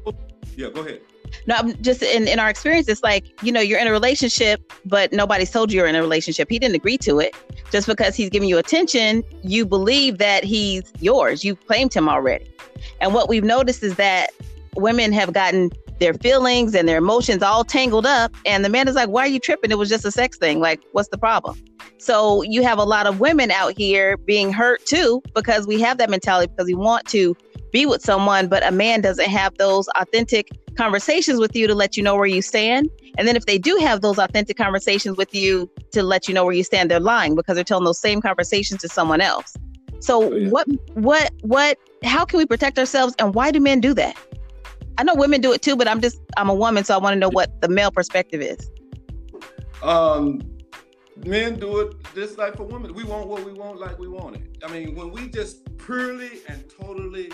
yeah, 0.57 0.69
go 0.71 0.81
ahead. 0.81 1.01
No, 1.47 1.57
I'm 1.57 1.83
just 1.83 2.01
in, 2.03 2.29
in 2.29 2.39
our 2.39 2.49
experience, 2.49 2.89
it's 2.89 3.03
like, 3.03 3.43
you 3.43 3.51
know, 3.51 3.61
you're 3.61 3.79
in 3.81 3.89
a 3.89 3.91
relationship, 3.91 4.73
but 4.85 5.13
nobody's 5.13 5.51
told 5.51 5.73
you 5.73 5.79
you're 5.81 5.89
in 5.89 5.97
a 5.97 6.01
relationship. 6.01 6.49
He 6.49 6.59
didn't 6.61 6.77
agree 6.77 6.97
to 6.99 7.19
it. 7.19 7.35
Just 7.73 7.89
because 7.89 8.15
he's 8.15 8.31
giving 8.31 8.49
you 8.49 8.57
attention, 8.57 9.25
you 9.43 9.67
believe 9.67 10.19
that 10.19 10.45
he's 10.45 10.85
yours. 11.01 11.45
You've 11.45 11.67
claimed 11.67 11.93
him 11.93 12.09
already. 12.09 12.51
And 13.01 13.13
what 13.13 13.29
we've 13.29 13.43
noticed 13.45 13.83
is 13.83 13.97
that 13.97 14.31
women 14.77 15.13
have 15.13 15.33
gotten 15.33 15.71
their 16.01 16.15
feelings 16.15 16.75
and 16.75 16.89
their 16.89 16.99
emotions 16.99 17.43
all 17.43 17.65
tangled 17.65 18.07
up. 18.07 18.35
And 18.47 18.65
the 18.65 18.69
man 18.69 18.89
is 18.89 18.95
like, 18.95 19.09
why 19.09 19.23
are 19.23 19.29
you 19.29 19.39
tripping? 19.39 19.71
It 19.71 19.79
was 19.79 19.89
just 19.89 20.05
a 20.05 20.11
sex 20.11 20.37
thing. 20.37 20.61
Like, 20.61 20.83
what's 20.93 21.09
the 21.09 21.19
problem? 21.19 21.63
So 21.99 22.43
you 22.43 22.63
have 22.63 22.79
a 22.79 22.85
lot 22.85 23.07
of 23.07 23.21
women 23.21 23.51
out 23.51 23.77
here 23.77 24.17
being 24.17 24.53
hurt 24.53 24.85
too, 24.87 25.23
because 25.35 25.67
we 25.67 25.81
have 25.81 25.99
that 25.99 26.11
mentality 26.11 26.51
because 26.55 26.67
we 26.67 26.75
want 26.75 27.07
to 27.07 27.37
be 27.73 27.87
with 27.87 28.03
someone, 28.03 28.49
but 28.49 28.67
a 28.67 28.71
man 28.71 29.01
doesn't 29.01 29.29
have 29.29 29.57
those 29.59 29.89
authentic 29.97 30.51
conversations 30.77 31.39
with 31.39 31.55
you 31.55 31.67
to 31.67 31.75
let 31.75 31.97
you 31.97 32.03
know 32.03 32.17
where 32.17 32.27
you 32.27 32.43
stand. 32.43 32.91
And 33.17 33.27
then 33.29 33.37
if 33.37 33.47
they 33.47 33.59
do 33.59 33.77
have 33.81 34.01
those 34.01 34.19
authentic 34.19 34.57
conversations 34.57 35.17
with 35.17 35.35
you 35.35 35.71
to 35.93 36.03
let 36.03 36.29
you 36.29 36.35
know 36.35 36.45
where 36.45 36.55
you 36.55 36.65
stand, 36.65 36.91
they're 36.91 37.01
lying 37.01 37.35
because 37.35 37.55
they're 37.55 37.65
telling 37.65 37.85
those 37.85 38.01
same 38.01 38.21
conversations 38.21 38.81
to 38.83 38.89
someone 38.89 39.21
else. 39.21 39.57
So 40.01 40.25
Oh, 40.25 40.35
yeah. 40.35 40.49
what 40.51 40.69
what 40.95 41.33
what 41.41 41.79
how 42.05 42.25
can 42.25 42.39
we 42.39 42.47
protect 42.47 42.79
ourselves 42.79 43.15
and 43.19 43.35
why 43.35 43.51
do 43.51 43.61
men 43.61 43.81
do 43.81 43.95
that? 43.95 44.17
I 44.97 45.03
know 45.03 45.15
women 45.15 45.41
do 45.41 45.53
it 45.53 45.63
too, 45.63 45.77
but 45.77 45.89
I'm 45.89 46.01
just 46.01 46.21
I'm 46.37 46.49
a 46.49 46.55
woman, 46.55 46.85
so 46.85 46.95
I 46.95 46.99
want 46.99 47.15
to 47.15 47.19
know 47.19 47.31
what 47.31 47.61
the 47.61 47.69
male 47.69 47.91
perspective 47.91 48.41
is. 48.41 48.71
Um, 49.83 50.41
men 51.25 51.59
do 51.59 51.81
it 51.81 51.97
just 52.15 52.39
like 52.39 52.57
for 52.57 52.65
women. 52.65 52.95
We 52.95 53.05
want 53.05 53.29
what 53.29 53.45
we 53.45 53.53
want, 53.53 53.81
like 53.81 53.99
we 53.99 54.09
want 54.09 54.37
it. 54.37 54.65
I 54.65 54.71
mean, 54.71 54.95
when 54.95 55.11
we 55.11 55.29
just 55.29 55.77
purely 55.79 56.41
and 56.49 56.65
totally, 56.71 57.31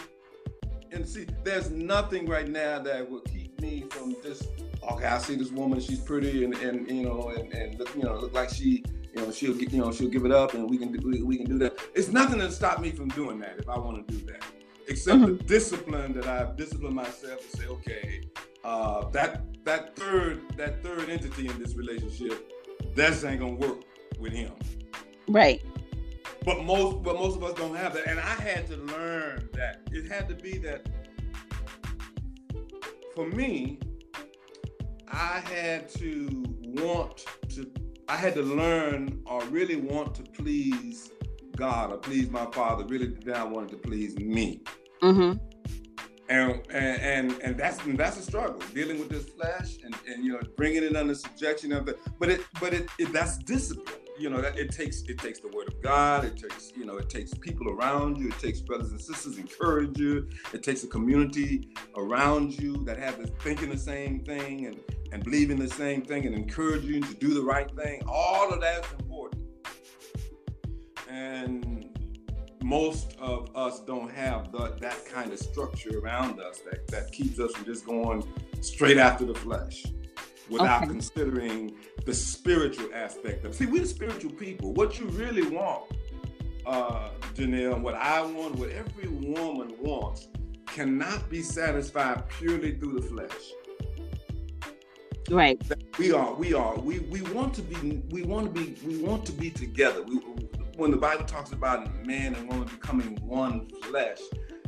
and 0.91 1.07
see, 1.07 1.27
there's 1.45 1.71
nothing 1.71 2.27
right 2.27 2.49
now 2.49 2.81
that 2.81 3.09
will 3.09 3.21
keep 3.21 3.61
me 3.61 3.85
from 3.91 4.17
just. 4.23 4.49
Okay, 4.91 5.05
I 5.05 5.19
see 5.19 5.35
this 5.35 5.51
woman. 5.51 5.79
She's 5.79 6.01
pretty, 6.01 6.45
and, 6.45 6.55
and 6.55 6.89
you 6.89 7.05
know, 7.05 7.33
and, 7.37 7.53
and 7.53 7.79
look, 7.79 7.95
you 7.95 8.03
know, 8.03 8.17
look 8.17 8.33
like 8.33 8.49
she, 8.49 8.83
you 9.15 9.21
know, 9.21 9.31
she'll 9.31 9.55
you 9.57 9.79
know, 9.79 9.93
she'll 9.93 10.09
give 10.09 10.25
it 10.25 10.33
up, 10.33 10.55
and 10.55 10.69
we 10.69 10.79
can 10.79 10.91
do, 10.91 11.27
we 11.27 11.37
can 11.37 11.47
do 11.47 11.59
that. 11.59 11.79
It's 11.95 12.09
nothing 12.09 12.39
to 12.39 12.51
stop 12.51 12.81
me 12.81 12.91
from 12.91 13.09
doing 13.09 13.39
that 13.41 13.59
if 13.59 13.69
I 13.69 13.79
want 13.79 14.09
to 14.09 14.15
do 14.15 14.25
that, 14.27 14.43
except 14.91 15.21
the 15.25 15.33
discipline 15.45 16.13
that 16.15 16.27
I've 16.27 16.57
disciplined 16.57 16.97
myself 16.97 17.49
to 17.49 17.57
say, 17.57 17.67
okay, 17.67 18.23
uh, 18.65 19.09
that 19.11 19.43
that 19.65 19.97
third 19.97 20.43
that 20.57 20.83
third 20.83 21.09
entity 21.09 21.47
in 21.49 21.59
this 21.63 21.75
relationship, 21.75 22.53
that 22.97 23.25
ain't 23.25 23.41
gonna 23.41 23.55
work 23.55 23.83
with 24.19 24.33
him. 24.33 24.53
Right. 25.29 25.63
But 26.45 26.65
most 26.65 27.03
but 27.03 27.15
most 27.15 27.37
of 27.37 27.45
us 27.45 27.55
don't 27.55 27.77
have 27.77 27.95
that, 27.95 28.07
and 28.07 28.19
I 28.19 28.35
had 28.35 28.67
to 28.67 28.77
learn 28.77 29.49
that 29.53 29.89
it 29.93 30.11
had 30.11 30.29
to 30.29 30.35
be 30.35 30.59
that. 30.59 30.89
For 33.15 33.27
me, 33.27 33.79
I 35.09 35.41
had 35.45 35.89
to 35.95 36.45
want 36.61 37.25
to. 37.51 37.71
I 38.09 38.17
had 38.17 38.35
to 38.35 38.43
learn 38.43 39.23
or 39.27 39.41
really 39.45 39.77
want 39.77 40.17
to 40.17 40.23
please 40.23 41.13
God 41.55 41.93
or 41.93 41.99
please 41.99 42.29
my 42.31 42.47
Father. 42.47 42.85
Really, 42.87 43.15
then 43.25 43.37
I 43.37 43.45
wanted 43.45 43.71
to 43.71 43.77
please 43.77 44.19
me. 44.19 44.63
Mm-hmm. 45.03 45.39
and 46.29 46.61
and 46.71 47.33
and, 47.43 47.57
that's 47.57 47.83
and 47.85 47.99
that's 47.99 48.19
a 48.19 48.23
struggle 48.23 48.61
dealing 48.75 48.99
with 48.99 49.09
this 49.09 49.25
flesh 49.31 49.79
and, 49.85 49.95
and 50.07 50.25
you 50.25 50.33
know 50.33 50.41
bringing 50.57 50.83
it 50.83 50.95
under 50.95 51.15
subjection 51.15 51.73
of 51.73 51.87
the 51.87 51.97
but 52.19 52.29
it 52.29 52.43
but 52.61 52.75
it, 52.75 52.89
it 52.99 53.13
that's 53.13 53.39
discipline. 53.39 53.97
You 54.19 54.29
know 54.29 54.43
that 54.43 54.59
it 54.59 54.71
takes 54.71 55.03
it 55.05 55.17
takes 55.17 55.41
the 55.41 55.49
word 55.49 55.69
of 55.69 55.81
god. 55.83 56.27
It 56.27 56.37
takes 56.37 56.73
you 56.77 56.85
know 56.85 56.99
it 56.99 57.09
takes 57.09 57.33
people 57.33 57.71
around 57.71 58.19
you. 58.19 58.29
It 58.29 58.39
takes 58.39 58.61
brothers 58.61 58.91
and 58.91 59.01
sisters 59.01 59.39
encourage 59.39 59.99
you. 59.99 60.29
It 60.53 60.63
takes 60.63 60.85
a 60.85 60.89
community 60.89 61.71
around 61.97 62.61
you 62.61 62.85
that 62.85 62.99
have 62.99 63.17
this 63.17 63.31
thinking 63.41 63.71
the 63.71 63.79
same 63.79 64.21
thing 64.21 64.67
and 64.67 64.79
and 65.13 65.25
believing 65.25 65.59
the 65.59 65.69
same 65.69 66.03
thing 66.03 66.27
and 66.27 66.35
encourage 66.35 66.85
you 66.85 67.01
to 67.01 67.15
do 67.15 67.33
the 67.33 67.43
right 67.43 67.75
thing. 67.75 68.03
All 68.07 68.53
of 68.53 68.61
that's 68.61 68.93
important. 68.93 69.43
And 71.09 71.90
most 72.63 73.17
of 73.21 73.51
us 73.57 73.81
don't 73.81 74.11
have 74.11 74.53
the, 74.53 74.75
that 74.81 75.05
kind 75.07 75.33
of 75.33 75.39
structure 75.39 75.99
around 75.99 76.41
us 76.41 76.61
that, 76.71 76.87
that 76.89 77.11
keeps 77.13 77.39
us 77.41 77.53
from 77.53 77.65
just 77.65 77.87
going 77.87 78.23
straight 78.61 78.99
after 78.99 79.25
the 79.25 79.35
flesh 79.35 79.87
without 80.49 80.83
Okay. 80.83 80.91
considering 80.93 81.77
the 82.05 82.13
spiritual 82.15 82.89
aspect 82.95 83.45
of 83.45 83.55
see 83.55 83.67
we're 83.67 83.85
spiritual 83.87 84.33
people 84.33 84.75
what 84.75 84.99
you 84.99 85.07
really 85.07 85.47
want 85.49 85.85
uh 86.67 87.09
janelle 87.35 87.75
and 87.75 87.83
what 87.85 87.95
i 87.95 88.21
want 88.21 88.55
what 88.57 88.71
every 88.71 89.09
woman 89.09 89.75
wants 89.81 90.29
cannot 90.67 91.29
be 91.31 91.41
satisfied 91.43 92.29
purely 92.29 92.73
through 92.79 92.99
the 93.01 93.03
flesh 93.07 93.53
Right. 95.31 95.63
we 95.99 96.11
are 96.13 96.35
we 96.35 96.55
are 96.55 96.77
we 96.81 96.99
we 97.01 97.23
want 97.23 97.55
to 97.55 97.63
be 97.63 98.03
we 98.11 98.23
want 98.25 98.53
to 98.53 98.61
be 98.61 98.77
we 98.85 98.99
want 98.99 99.25
to 99.27 99.33
be 99.33 99.49
together 99.51 100.03
we, 100.03 100.17
when 100.81 100.91
the 100.91 100.97
bible 100.97 101.25
talks 101.25 101.53
about 101.53 101.89
man 102.07 102.35
and 102.35 102.49
woman 102.49 102.67
becoming 102.67 103.17
one 103.25 103.69
flesh 103.85 104.19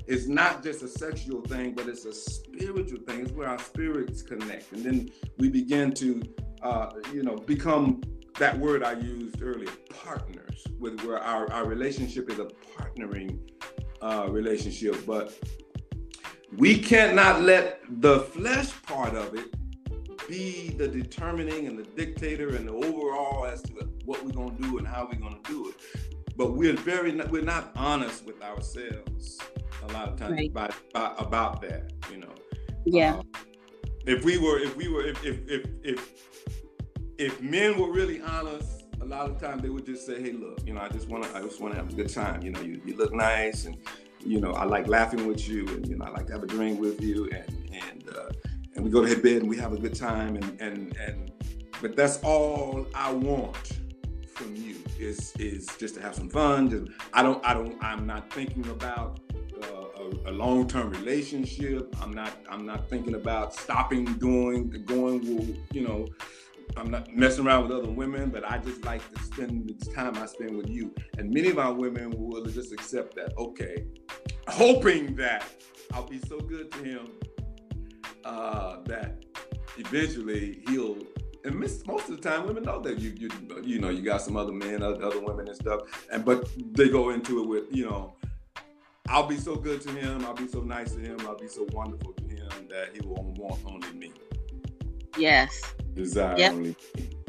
it's 0.07 0.27
not 0.27 0.63
just 0.63 0.83
a 0.83 0.89
sexual 0.89 1.41
thing 1.43 1.73
but 1.75 1.89
it's 1.89 2.05
a 2.05 2.13
spiritual 2.13 3.01
thing. 3.07 3.21
It's 3.21 3.33
where 3.33 3.49
our 3.49 3.59
spirits 3.59 4.23
connect. 4.23 4.73
And 4.73 4.85
then 4.85 5.11
we 5.39 5.49
begin 5.49 5.93
to 5.95 6.23
uh, 6.63 6.91
you 7.13 7.23
know 7.23 7.37
become 7.37 8.03
that 8.39 8.59
word 8.59 8.83
i 8.83 8.93
used 8.93 9.43
earlier 9.43 9.71
partners 9.91 10.67
with 10.79 11.01
where 11.03 11.19
our, 11.19 11.53
our 11.53 11.67
relationship 11.67 12.31
is 12.31 12.39
a 12.39 12.49
partnering 12.77 13.39
uh, 14.01 14.27
relationship. 14.31 15.05
But 15.07 15.39
we 16.57 16.79
cannot 16.79 17.43
let 17.43 17.81
the 18.01 18.21
flesh 18.21 18.71
part 18.83 19.15
of 19.15 19.35
it 19.35 19.55
be 20.29 20.71
the 20.71 20.89
determining 20.89 21.67
and 21.67 21.79
the 21.79 21.83
dictator 21.83 22.55
and 22.57 22.69
the 22.69 22.73
overall 22.73 23.47
as 23.47 23.63
to 23.63 23.73
what 24.05 24.25
we're 24.25 24.33
going 24.33 24.57
to 24.57 24.63
do 24.63 24.79
and 24.79 24.87
how 24.87 25.09
we're 25.11 25.19
going 25.19 25.43
to 25.43 25.51
do 25.51 25.69
it. 25.69 25.75
But 26.37 26.55
we're 26.55 26.77
very 26.77 27.13
we're 27.13 27.43
not 27.43 27.73
honest 27.77 28.25
with 28.27 28.43
ourselves 28.43 29.39
a 29.89 29.93
lot 29.93 30.09
of 30.09 30.17
times 30.17 30.33
Right. 30.33 30.51
about, 30.51 30.75
about 30.91 31.21
about 31.21 31.63
that. 31.63 31.93
You 32.11 32.19
know. 32.19 32.35
Yeah. 32.85 33.17
Uh, 33.17 33.23
if 34.07 34.25
we 34.25 34.39
were 34.39 34.59
if 34.59 34.77
we 34.77 34.89
were 34.89 35.05
if 35.07 35.25
if 35.25 35.41
if 35.49 35.67
if, 35.85 36.11
if 37.19 37.41
men 37.43 37.79
were 37.79 37.93
really 37.93 38.21
honest. 38.23 38.79
A 39.01 39.05
lot 39.05 39.29
of 39.29 39.41
times 39.41 39.63
they 39.63 39.69
would 39.69 39.85
just 39.85 40.07
say, 40.07 40.23
"Hey, 40.23 40.31
look, 40.31 40.61
you 40.65 40.75
know, 40.75 40.81
I 40.81 40.89
just 40.89 41.09
want 41.09 41.25
to, 41.25 41.37
I 41.37 41.43
just 41.43 41.61
want 41.61 41.75
to 41.75 41.81
have 41.81 41.91
a 41.93 41.93
good 41.93 42.09
time. 42.09 42.41
You 42.41 42.53
know, 42.53 42.61
you, 42.61 42.81
you 42.87 42.97
look 42.97 43.13
nice, 43.13 43.65
and 43.65 43.77
you 44.25 44.41
know, 44.41 44.53
I 44.53 44.65
like 44.65 44.87
laughing 44.87 45.27
with 45.27 45.49
you, 45.49 45.67
and 45.67 45.85
you 45.89 45.97
know, 45.97 46.05
I 46.05 46.11
like 46.11 46.29
to 46.29 46.33
have 46.35 46.45
a 46.45 46.47
drink 46.47 46.81
with 46.81 47.01
you, 47.03 47.29
and 47.31 47.69
and 47.73 48.09
uh, 48.17 48.31
and 48.83 48.93
we 48.93 49.01
go 49.01 49.07
to 49.07 49.23
bed 49.23 49.43
and 49.43 49.49
we 49.49 49.57
have 49.57 49.73
a 49.73 49.77
good 49.77 49.95
time 49.95 50.35
and 50.37 50.61
and 50.61 50.97
and 50.97 51.33
but 51.81 51.97
that's 51.97 52.19
all 52.23 52.87
I 52.95 53.13
want 53.13 53.79
from 54.35 54.57
you 54.57 54.77
is 54.99 55.33
is 55.39 55.69
just 55.79 55.95
to 55.97 56.03
have 56.03 56.15
some 56.15 56.29
fun. 56.29 56.71
Just, 56.71 56.91
I 57.13 57.23
don't 57.23 57.45
I 57.47 57.55
don't 57.55 57.77
I'm 57.83 58.07
not 58.07 58.33
thinking 58.33 58.67
about 58.69 59.21
uh, 59.63 60.03
a, 60.27 60.31
a 60.31 60.33
long 60.33 60.67
term 60.67 60.91
relationship. 60.91 61.95
I'm 62.01 62.13
not 62.13 62.33
I'm 62.51 62.67
not 62.67 62.89
thinking 62.89 63.15
about 63.15 63.55
stopping 63.55 64.05
doing 64.15 64.71
going 64.85 65.65
you 65.73 65.87
know. 65.87 66.09
I'm 66.75 66.91
not 66.91 67.15
messing 67.15 67.47
around 67.47 67.65
with 67.65 67.73
other 67.73 67.91
women, 67.91 68.31
but 68.31 68.51
I 68.51 68.57
just 68.57 68.83
like 68.85 69.03
to 69.13 69.23
spend 69.23 69.69
the 69.69 69.93
time 69.93 70.17
I 70.17 70.25
spend 70.25 70.57
with 70.57 70.71
you. 70.71 70.95
And 71.19 71.31
many 71.31 71.51
of 71.51 71.59
our 71.59 71.75
women 71.75 72.15
will 72.17 72.47
just 72.47 72.73
accept 72.73 73.15
that, 73.17 73.37
okay, 73.37 73.85
hoping 74.49 75.15
that 75.17 75.45
I'll 75.93 76.07
be 76.07 76.19
so 76.21 76.41
good 76.41 76.73
to 76.73 76.79
him 76.79 77.11
uh, 78.25 78.81
that 78.85 79.25
eventually 79.77 80.63
he'll. 80.69 80.99
And 81.45 81.59
miss, 81.59 81.85
most 81.89 82.09
of 82.09 82.23
the 82.23 82.29
time, 82.29 82.47
women 82.47 82.63
know 82.63 82.81
that 82.83 83.01
you 83.01 83.11
you 83.17 83.29
you 83.65 83.81
know 83.81 83.89
you 83.89 84.01
got 84.03 84.23
some 84.23 84.37
other 84.37 84.53
men, 84.53 84.81
other, 84.81 85.05
other 85.05 85.21
women 85.21 85.49
and 85.49 85.57
stuff, 85.57 85.81
and 86.13 86.25
but 86.25 86.49
they 86.73 86.89
go 86.89 87.11
into 87.11 87.43
it 87.43 87.49
with 87.49 87.65
you 87.75 87.85
know, 87.85 88.15
I'll 89.09 89.27
be 89.27 89.37
so 89.37 89.57
good 89.57 89.81
to 89.81 89.91
him, 89.91 90.25
I'll 90.25 90.35
be 90.35 90.47
so 90.47 90.61
nice 90.61 90.93
to 90.93 91.01
him, 91.01 91.19
I'll 91.23 91.37
be 91.37 91.49
so 91.49 91.67
wonderful 91.73 92.13
to 92.13 92.25
him 92.25 92.49
that 92.71 92.91
he 92.95 93.01
will 93.01 93.25
want 93.37 93.61
only 93.67 93.93
me, 93.93 94.13
Yes. 95.19 95.61
desire 95.95 96.39
Yep. 96.39 96.53
only 96.53 96.77
me. 96.95 97.22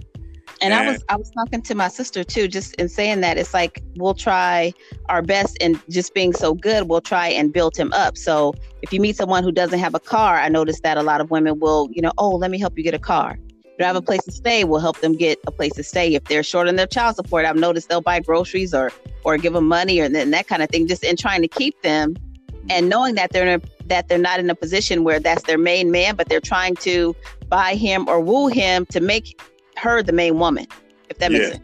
And 0.62 0.74
I 0.74 0.90
was 0.90 1.04
I 1.10 1.16
was 1.16 1.30
talking 1.32 1.62
to 1.64 1.76
my 1.76 1.88
sister 1.88 2.24
too, 2.24 2.48
just 2.48 2.76
in 2.76 2.90
saying 2.90 3.22
that 3.22 3.38
it's 3.38 3.54
like 3.54 3.82
we'll 3.96 4.14
try 4.14 4.74
our 5.10 5.22
best 5.22 5.58
and 5.62 5.80
just 5.90 6.14
being 6.14 6.34
so 6.34 6.54
good, 6.54 6.90
we'll 6.90 7.02
try 7.02 7.28
and 7.28 7.52
build 7.52 7.76
him 7.76 7.92
up. 7.94 8.18
So 8.18 8.54
if 8.82 8.94
you 8.94 9.02
meet 9.02 9.16
someone 9.16 9.44
who 9.44 9.52
doesn't 9.52 9.80
have 9.80 9.96
a 9.96 10.00
car, 10.00 10.38
I 10.38 10.50
noticed 10.50 10.84
that 10.84 10.98
a 10.98 11.04
lot 11.04 11.22
of 11.22 11.32
women 11.32 11.60
will, 11.60 11.90
you 11.92 12.02
know, 12.02 12.12
oh, 12.18 12.32
let 12.32 12.52
me 12.52 12.60
help 12.60 12.78
you 12.78 12.84
get 12.84 12.94
a 12.94 13.00
car. 13.00 13.38
If 13.64 13.80
you 13.80 13.86
have 13.86 13.96
a 13.96 14.00
mm-hmm. 14.00 14.06
place 14.06 14.24
to 14.26 14.32
stay, 14.32 14.64
we'll 14.64 14.80
help 14.80 15.00
them 15.00 15.14
get 15.14 15.40
a 15.48 15.52
place 15.52 15.74
to 15.74 15.84
stay. 15.84 16.14
If 16.14 16.26
they're 16.26 16.44
short 16.44 16.68
on 16.68 16.76
their 16.76 16.88
child 16.88 17.16
support, 17.16 17.46
I've 17.46 17.56
noticed 17.56 17.90
they'll 17.90 18.02
buy 18.02 18.20
groceries 18.20 18.74
or 18.74 18.92
or 19.26 19.38
give 19.38 19.54
them 19.54 19.68
money 19.68 20.00
or 20.00 20.10
then 20.10 20.32
that 20.32 20.48
kind 20.48 20.62
of 20.62 20.70
thing, 20.70 20.88
just 20.88 21.04
in 21.04 21.16
trying 21.16 21.42
to 21.42 21.48
keep 21.48 21.82
them 21.82 22.14
mm-hmm. 22.14 22.68
and 22.70 22.90
knowing 22.90 23.16
that 23.16 23.32
they're 23.32 23.48
in 23.48 23.62
a, 23.62 23.88
that 23.88 24.08
they're 24.08 24.18
not 24.18 24.40
in 24.40 24.50
a 24.50 24.56
position 24.56 25.04
where 25.04 25.20
that's 25.20 25.44
their 25.44 25.58
main 25.58 25.92
man, 25.92 26.16
but 26.16 26.30
they're 26.30 26.40
trying 26.40 26.76
to 26.76 27.16
buy 27.50 27.76
him 27.76 28.08
or 28.08 28.20
woo 28.20 28.48
him 28.48 28.86
to 28.88 29.00
make 29.00 29.40
her 29.84 30.02
the 30.02 30.14
main 30.14 30.40
woman. 30.40 30.66
If 31.10 31.18
that 31.20 31.32
makes 31.32 31.46
Yeah. 31.46 31.52
sense. 31.52 31.64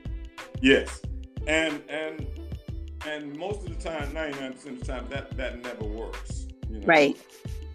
Yes. 0.61 1.01
And 1.47 1.81
and 1.89 2.27
and 3.07 3.35
most 3.37 3.65
of 3.65 3.69
the 3.75 3.81
time, 3.89 4.11
99% 4.13 4.73
of 4.73 4.79
the 4.79 4.85
time, 4.85 5.05
that 5.09 5.35
that 5.37 5.61
never 5.63 5.85
works. 5.85 6.47
You 6.69 6.79
know? 6.79 6.85
Right. 6.85 7.17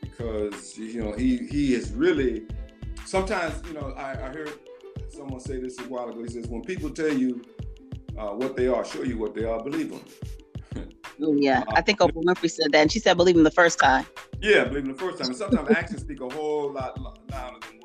Because 0.01 0.77
you 0.79 1.03
know 1.03 1.13
he 1.13 1.39
he 1.39 1.75
is 1.75 1.93
really 1.93 2.47
sometimes 3.05 3.55
you 3.67 3.75
know 3.75 3.95
I, 3.97 4.11
I 4.13 4.29
heard 4.37 4.53
someone 5.09 5.41
say 5.41 5.57
this 5.59 5.79
a 5.81 5.85
while 5.85 6.09
ago. 6.11 6.23
He 6.23 6.29
says 6.29 6.47
when 6.47 6.63
people 6.63 6.91
tell 6.91 7.13
you 7.13 7.43
uh, 8.19 8.29
what 8.29 8.55
they 8.57 8.69
are, 8.69 8.85
show 8.85 9.03
you 9.03 9.19
what 9.19 9.35
they 9.35 9.45
are, 9.45 9.63
believe 9.63 9.91
them. 9.91 10.05
Oh, 11.23 11.33
yeah, 11.37 11.63
I 11.69 11.81
think 11.81 12.01
Oprah 12.01 12.25
Winfrey 12.25 12.51
said 12.51 12.73
that, 12.73 12.81
and 12.81 12.91
she 12.91 12.99
said, 12.99 13.17
"Believe 13.17 13.37
him 13.37 13.45
the 13.45 13.51
first 13.51 13.79
time." 13.79 14.05
Yeah, 14.43 14.65
believe 14.65 14.85
him 14.85 14.93
the 14.93 14.99
first 14.99 15.19
time. 15.19 15.29
And 15.29 15.37
sometimes 15.37 15.71
actions 15.71 16.01
speak 16.01 16.21
a 16.21 16.29
whole 16.29 16.73
lot 16.73 17.01
louder 17.01 17.59
than 17.61 17.81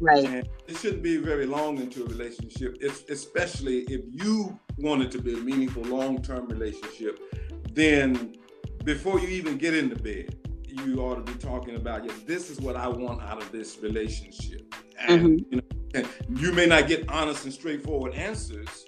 right. 0.00 0.24
And 0.24 0.48
it 0.66 0.76
shouldn't 0.76 1.02
be 1.02 1.16
very 1.16 1.46
long 1.46 1.78
into 1.78 2.04
a 2.04 2.06
relationship, 2.06 2.78
it's, 2.80 3.04
especially 3.08 3.80
if 3.82 4.02
you 4.10 4.58
want 4.78 5.02
it 5.02 5.10
to 5.12 5.20
be 5.20 5.34
a 5.34 5.38
meaningful, 5.38 5.82
long-term 5.84 6.48
relationship. 6.48 7.20
Then, 7.72 8.36
before 8.84 9.20
you 9.20 9.28
even 9.28 9.58
get 9.58 9.74
into 9.74 9.96
bed, 9.96 10.36
you 10.66 11.00
ought 11.00 11.24
to 11.24 11.32
be 11.32 11.38
talking 11.38 11.76
about, 11.76 12.04
yeah, 12.04 12.12
this 12.26 12.50
is 12.50 12.60
what 12.60 12.76
I 12.76 12.88
want 12.88 13.22
out 13.22 13.42
of 13.42 13.50
this 13.52 13.78
relationship. 13.80 14.74
And 15.08 15.40
mm-hmm. 15.40 15.54
you 15.54 16.02
know, 16.02 16.08
you 16.40 16.52
may 16.52 16.66
not 16.66 16.88
get 16.88 17.08
honest 17.08 17.44
and 17.44 17.52
straightforward 17.52 18.14
answers 18.14 18.86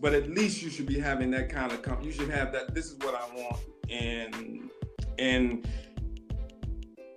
but 0.00 0.14
at 0.14 0.30
least 0.30 0.62
you 0.62 0.70
should 0.70 0.86
be 0.86 0.98
having 0.98 1.30
that 1.30 1.48
kind 1.48 1.72
of 1.72 1.82
com- 1.82 2.02
you 2.02 2.12
should 2.12 2.28
have 2.28 2.52
that 2.52 2.74
this 2.74 2.86
is 2.86 2.98
what 2.98 3.14
i 3.14 3.34
want 3.34 3.60
and 3.90 4.70
and 5.18 5.68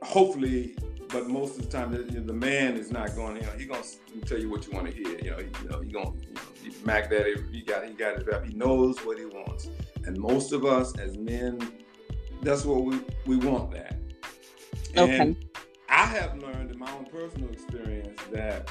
hopefully 0.01 0.75
but 1.11 1.27
most 1.27 1.57
of 1.57 1.65
the 1.65 1.71
time 1.71 1.91
the, 1.91 2.03
you 2.11 2.19
know, 2.19 2.27
the 2.27 2.33
man 2.33 2.75
is 2.75 2.91
not 2.91 3.15
going 3.15 3.35
you 3.35 3.41
know 3.43 3.75
he's 3.77 3.99
to 4.13 4.21
tell 4.21 4.39
you 4.39 4.49
what 4.49 4.65
you 4.65 4.73
want 4.73 4.87
to 4.87 4.93
hear 4.93 5.17
you 5.19 5.31
know 5.31 5.37
he, 5.37 5.45
you 5.63 5.69
know, 5.69 5.81
he 5.81 5.91
going 5.91 6.21
you 6.27 6.33
know 6.33 6.41
he, 6.63 6.85
mac 6.85 7.09
daddy 7.09 7.35
he 7.51 7.61
got 7.61 7.85
he 7.85 7.93
got 7.93 8.17
his 8.17 8.25
rap 8.25 8.45
he 8.45 8.53
knows 8.53 8.97
what 9.05 9.17
he 9.17 9.25
wants 9.25 9.69
and 10.05 10.17
most 10.17 10.51
of 10.51 10.65
us 10.65 10.97
as 10.99 11.17
men 11.17 11.59
that's 12.41 12.65
what 12.65 12.83
we 12.83 12.99
we 13.25 13.37
want 13.37 13.71
that 13.71 13.97
okay. 14.97 15.19
and 15.19 15.45
i 15.89 16.05
have 16.05 16.37
learned 16.37 16.71
in 16.71 16.77
my 16.79 16.91
own 16.93 17.05
personal 17.05 17.49
experience 17.49 18.19
that 18.31 18.69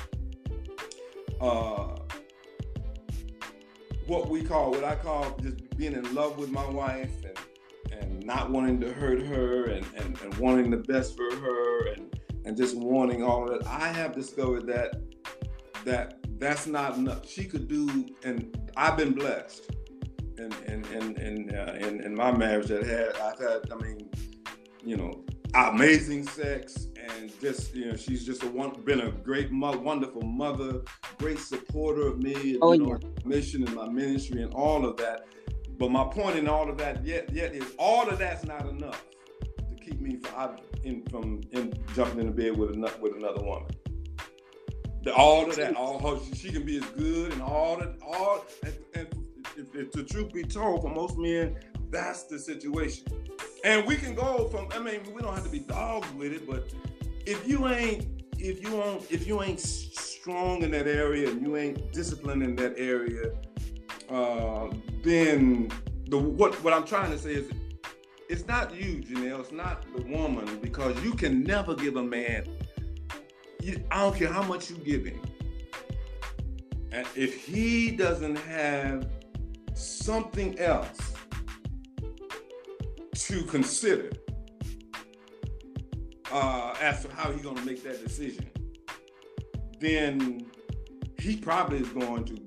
uh 1.40 1.96
what 4.08 4.30
we 4.30 4.42
call, 4.42 4.70
what 4.70 4.84
I 4.84 4.94
call 4.94 5.36
just 5.42 5.76
being 5.76 5.92
in 5.92 6.14
love 6.14 6.38
with 6.38 6.50
my 6.50 6.66
wife 6.66 7.12
and, 7.24 8.00
and 8.00 8.26
not 8.26 8.50
wanting 8.50 8.80
to 8.80 8.92
hurt 8.92 9.20
her 9.20 9.64
and, 9.64 9.86
and, 9.96 10.18
and 10.22 10.34
wanting 10.36 10.70
the 10.70 10.78
best 10.78 11.14
for 11.14 11.30
her 11.36 11.88
and, 11.88 12.17
and 12.44 12.56
just 12.56 12.76
wanting 12.76 13.22
all 13.22 13.50
of 13.50 13.58
that. 13.58 13.68
I 13.68 13.88
have 13.88 14.14
discovered 14.14 14.66
that 14.66 15.00
that 15.84 16.18
that's 16.38 16.66
not 16.66 16.96
enough. 16.96 17.28
She 17.28 17.44
could 17.44 17.68
do, 17.68 18.06
and 18.24 18.56
I've 18.76 18.96
been 18.96 19.12
blessed 19.12 19.70
in 20.38 20.52
in 20.66 20.84
in 20.86 21.16
in, 21.16 21.54
uh, 21.54 21.76
in, 21.80 22.02
in 22.02 22.14
my 22.14 22.30
marriage 22.30 22.68
that 22.68 22.84
had 22.84 23.16
I've 23.16 23.38
had. 23.38 23.72
I 23.72 23.76
mean, 23.82 24.08
you 24.84 24.96
know, 24.96 25.24
amazing 25.54 26.26
sex 26.26 26.88
and 26.96 27.32
just 27.40 27.74
you 27.74 27.86
know 27.86 27.96
she's 27.96 28.24
just 28.24 28.42
a 28.42 28.46
one 28.46 28.70
been 28.84 29.00
a 29.00 29.10
great 29.10 29.50
mo- 29.50 29.76
wonderful 29.78 30.22
mother 30.22 30.82
great 31.18 31.38
supporter 31.38 32.06
of 32.06 32.22
me 32.22 32.52
and, 32.54 32.58
oh, 32.62 32.72
you 32.72 32.84
know, 32.84 32.98
yeah. 33.00 33.08
mission 33.24 33.64
and 33.64 33.74
my 33.74 33.88
ministry 33.88 34.42
and 34.42 34.52
all 34.52 34.84
of 34.84 34.96
that 34.96 35.26
but 35.78 35.90
my 35.90 36.04
point 36.04 36.36
in 36.36 36.48
all 36.48 36.68
of 36.68 36.76
that 36.76 37.04
yet 37.04 37.32
yet 37.32 37.54
is 37.54 37.72
all 37.78 38.08
of 38.08 38.18
that's 38.18 38.44
not 38.44 38.68
enough 38.68 39.04
to 39.40 39.84
keep 39.84 40.00
me 40.00 40.16
from 40.16 40.56
in, 40.88 41.02
from 41.06 41.40
in 41.52 41.72
jumping 41.94 42.20
into 42.20 42.32
bed 42.32 42.56
with 42.56 42.74
another 42.74 42.96
with 43.00 43.16
another 43.16 43.42
woman. 43.42 43.68
The, 45.02 45.14
all 45.14 45.48
of 45.48 45.56
that 45.56 45.76
all 45.76 45.98
her, 46.00 46.34
she 46.34 46.50
can 46.50 46.64
be 46.64 46.78
as 46.78 46.84
good 46.90 47.32
and 47.32 47.42
all 47.42 47.76
that 47.78 47.96
all 48.02 48.44
and, 48.64 48.74
and 48.94 49.08
if, 49.56 49.74
if 49.74 49.92
the 49.92 50.02
truth 50.02 50.32
be 50.32 50.42
told 50.42 50.82
for 50.82 50.90
most 50.90 51.16
men 51.16 51.56
that's 51.90 52.24
the 52.24 52.38
situation. 52.38 53.06
And 53.64 53.86
we 53.86 53.96
can 53.96 54.14
go 54.14 54.48
from 54.48 54.68
i 54.72 54.78
mean 54.78 55.00
we 55.14 55.22
don't 55.22 55.34
have 55.34 55.44
to 55.44 55.50
be 55.50 55.60
dogs 55.60 56.10
with 56.14 56.32
it 56.32 56.46
but 56.46 56.68
if 57.26 57.46
you 57.46 57.68
ain't 57.68 58.06
if 58.38 58.62
you 58.62 58.82
ain't 58.82 59.10
if 59.10 59.26
you 59.26 59.42
ain't 59.42 59.60
strong 59.60 60.62
in 60.62 60.70
that 60.70 60.86
area 60.86 61.28
and 61.28 61.42
you 61.42 61.56
ain't 61.56 61.92
disciplined 61.92 62.42
in 62.42 62.54
that 62.56 62.74
area, 62.76 63.30
uh, 64.10 64.68
then 65.02 65.70
the 66.08 66.18
what 66.18 66.54
what 66.62 66.72
I'm 66.72 66.84
trying 66.84 67.10
to 67.10 67.18
say 67.18 67.34
is 67.34 67.50
it's 68.28 68.46
not 68.46 68.74
you, 68.74 69.02
Janelle. 69.02 69.40
It's 69.40 69.52
not 69.52 69.84
the 69.96 70.02
woman 70.02 70.58
because 70.60 71.02
you 71.02 71.12
can 71.12 71.42
never 71.42 71.74
give 71.74 71.96
a 71.96 72.02
man. 72.02 72.46
You, 73.60 73.82
I 73.90 74.02
don't 74.02 74.16
care 74.16 74.32
how 74.32 74.42
much 74.42 74.70
you 74.70 74.76
give 74.76 75.04
him, 75.04 75.20
and 76.92 77.06
if 77.16 77.44
he 77.44 77.90
doesn't 77.90 78.36
have 78.36 79.08
something 79.74 80.58
else 80.58 81.14
to 83.14 83.42
consider, 83.44 84.10
uh, 86.30 86.74
as 86.80 87.02
to 87.02 87.12
how 87.12 87.32
he's 87.32 87.42
going 87.42 87.56
to 87.56 87.64
make 87.64 87.82
that 87.82 88.02
decision, 88.04 88.48
then 89.80 90.46
he 91.18 91.36
probably 91.36 91.78
is 91.78 91.88
going 91.88 92.24
to, 92.26 92.38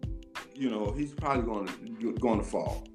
you 0.55 0.69
know, 0.69 0.91
he's 0.91 1.13
probably 1.13 1.43
going 1.43 1.67
to 1.67 2.13
going 2.13 2.39
to 2.39 2.45
fall. 2.45 2.87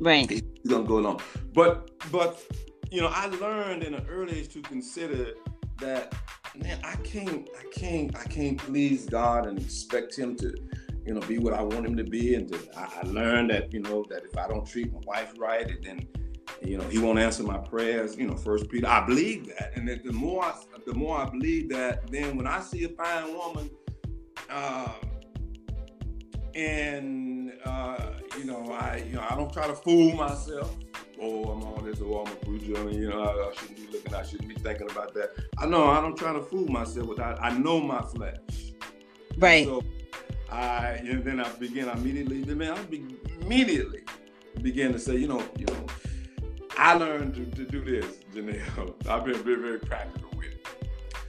Right. 0.00 0.30
He's 0.30 0.42
going 0.68 0.82
to 0.82 0.88
go 0.88 0.98
along. 0.98 1.20
But 1.52 1.90
but 2.10 2.42
you 2.90 3.00
know, 3.00 3.08
I 3.08 3.26
learned 3.26 3.82
in 3.82 3.94
an 3.94 4.06
early 4.08 4.40
age 4.40 4.48
to 4.54 4.62
consider 4.62 5.34
that 5.78 6.14
man, 6.56 6.80
I 6.84 6.96
can't 6.96 7.48
I 7.58 7.78
can't 7.78 8.16
I 8.16 8.24
can't 8.24 8.58
please 8.58 9.06
God 9.06 9.46
and 9.46 9.58
expect 9.58 10.16
Him 10.16 10.36
to 10.36 10.54
you 11.06 11.14
know 11.14 11.20
be 11.20 11.38
what 11.38 11.54
I 11.54 11.62
want 11.62 11.86
Him 11.86 11.96
to 11.96 12.04
be. 12.04 12.34
And 12.34 12.48
to, 12.52 12.58
I, 12.76 13.00
I 13.00 13.02
learned 13.06 13.50
that 13.50 13.72
you 13.72 13.80
know 13.80 14.04
that 14.10 14.24
if 14.24 14.36
I 14.36 14.48
don't 14.48 14.66
treat 14.66 14.92
my 14.92 15.00
wife 15.06 15.34
right, 15.38 15.70
then 15.82 16.06
you 16.62 16.76
know, 16.76 16.84
he 16.88 16.98
won't 16.98 17.18
answer 17.18 17.42
my 17.42 17.58
prayers. 17.58 18.16
You 18.16 18.26
know, 18.26 18.36
First 18.36 18.68
Peter. 18.68 18.86
I 18.86 19.04
believe 19.06 19.46
that, 19.46 19.72
and 19.74 19.88
that 19.88 20.04
the 20.04 20.12
more 20.12 20.44
I, 20.44 20.54
the 20.86 20.94
more 20.94 21.18
I 21.18 21.28
believe 21.28 21.70
that, 21.70 22.10
then 22.10 22.36
when 22.36 22.46
I 22.46 22.60
see 22.60 22.84
a 22.84 22.88
fine 22.88 23.34
woman, 23.34 23.70
uh, 24.48 24.92
and 26.54 27.29
uh, 27.64 28.12
you 28.38 28.44
know, 28.44 28.72
I 28.72 29.04
you 29.06 29.14
know, 29.14 29.26
I 29.28 29.36
don't 29.36 29.52
try 29.52 29.66
to 29.66 29.74
fool 29.74 30.14
myself. 30.14 30.74
Oh, 31.20 31.44
I'm 31.44 31.62
all 31.62 31.80
this. 31.82 32.00
Oh, 32.02 32.24
I'm 32.24 32.32
a 32.32 32.36
preacher. 32.36 32.78
I 32.78 32.84
mean, 32.84 33.02
you 33.02 33.08
know, 33.10 33.22
I, 33.22 33.50
I, 33.50 33.54
shouldn't 33.54 33.76
be 33.76 33.92
looking. 33.92 34.14
I 34.14 34.22
shouldn't 34.22 34.48
be 34.48 34.54
thinking 34.54 34.90
about 34.90 35.12
that. 35.14 35.30
I 35.58 35.66
know 35.66 35.90
I 35.90 36.00
don't 36.00 36.16
try 36.16 36.32
to 36.32 36.42
fool 36.42 36.66
myself 36.68 37.08
with 37.08 37.18
that. 37.18 37.42
I 37.42 37.50
know 37.56 37.80
my 37.80 38.02
flesh. 38.02 38.72
Right. 39.36 39.66
So 39.66 39.82
I 40.50 41.00
and 41.04 41.24
then 41.24 41.40
I 41.40 41.48
begin 41.50 41.88
immediately. 41.88 42.42
Then 42.42 42.62
I 42.62 42.82
be, 42.84 43.04
immediately 43.40 44.02
begin 44.62 44.92
to 44.92 44.98
say, 44.98 45.16
you 45.16 45.28
know, 45.28 45.42
you 45.56 45.66
know 45.66 45.86
I 46.82 46.94
learned 46.94 47.34
to, 47.34 47.44
to 47.44 47.70
do 47.70 47.84
this, 47.84 48.06
Janelle. 48.34 49.06
I've 49.08 49.24
been 49.24 49.34
very, 49.42 49.60
very 49.60 49.78
practical 49.78 50.30
with 50.34 50.46
it. 50.46 50.66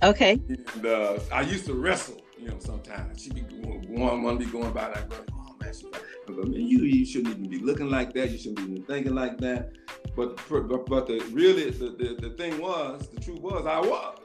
Okay. 0.01 0.39
And 0.49 0.85
uh, 0.85 1.19
I 1.31 1.41
used 1.41 1.65
to 1.65 1.73
wrestle, 1.73 2.21
you 2.39 2.47
know, 2.47 2.57
sometimes. 2.59 3.21
She'd 3.21 3.35
be 3.35 3.41
going, 3.41 3.99
one, 3.99 4.23
one 4.23 4.37
be 4.37 4.45
going 4.45 4.71
by 4.71 4.87
that, 4.87 5.09
going, 5.09 5.25
she, 5.73 5.89
but 6.27 6.35
man, 6.35 6.53
you, 6.53 6.79
you 6.79 7.05
shouldn't 7.05 7.35
even 7.35 7.49
be 7.49 7.59
looking 7.59 7.89
like 7.89 8.13
that. 8.13 8.29
You 8.31 8.37
shouldn't 8.37 8.57
be 8.57 8.63
even 8.63 8.83
thinking 8.83 9.15
like 9.15 9.37
that. 9.39 9.71
But 10.15 10.39
but, 10.49 10.85
but 10.85 11.07
the 11.07 11.19
really 11.31 11.69
the, 11.69 11.89
the, 11.89 12.29
the 12.29 12.35
thing 12.35 12.59
was, 12.61 13.09
the 13.09 13.19
truth 13.21 13.39
was, 13.39 13.65
I 13.65 13.79
was. 13.79 14.19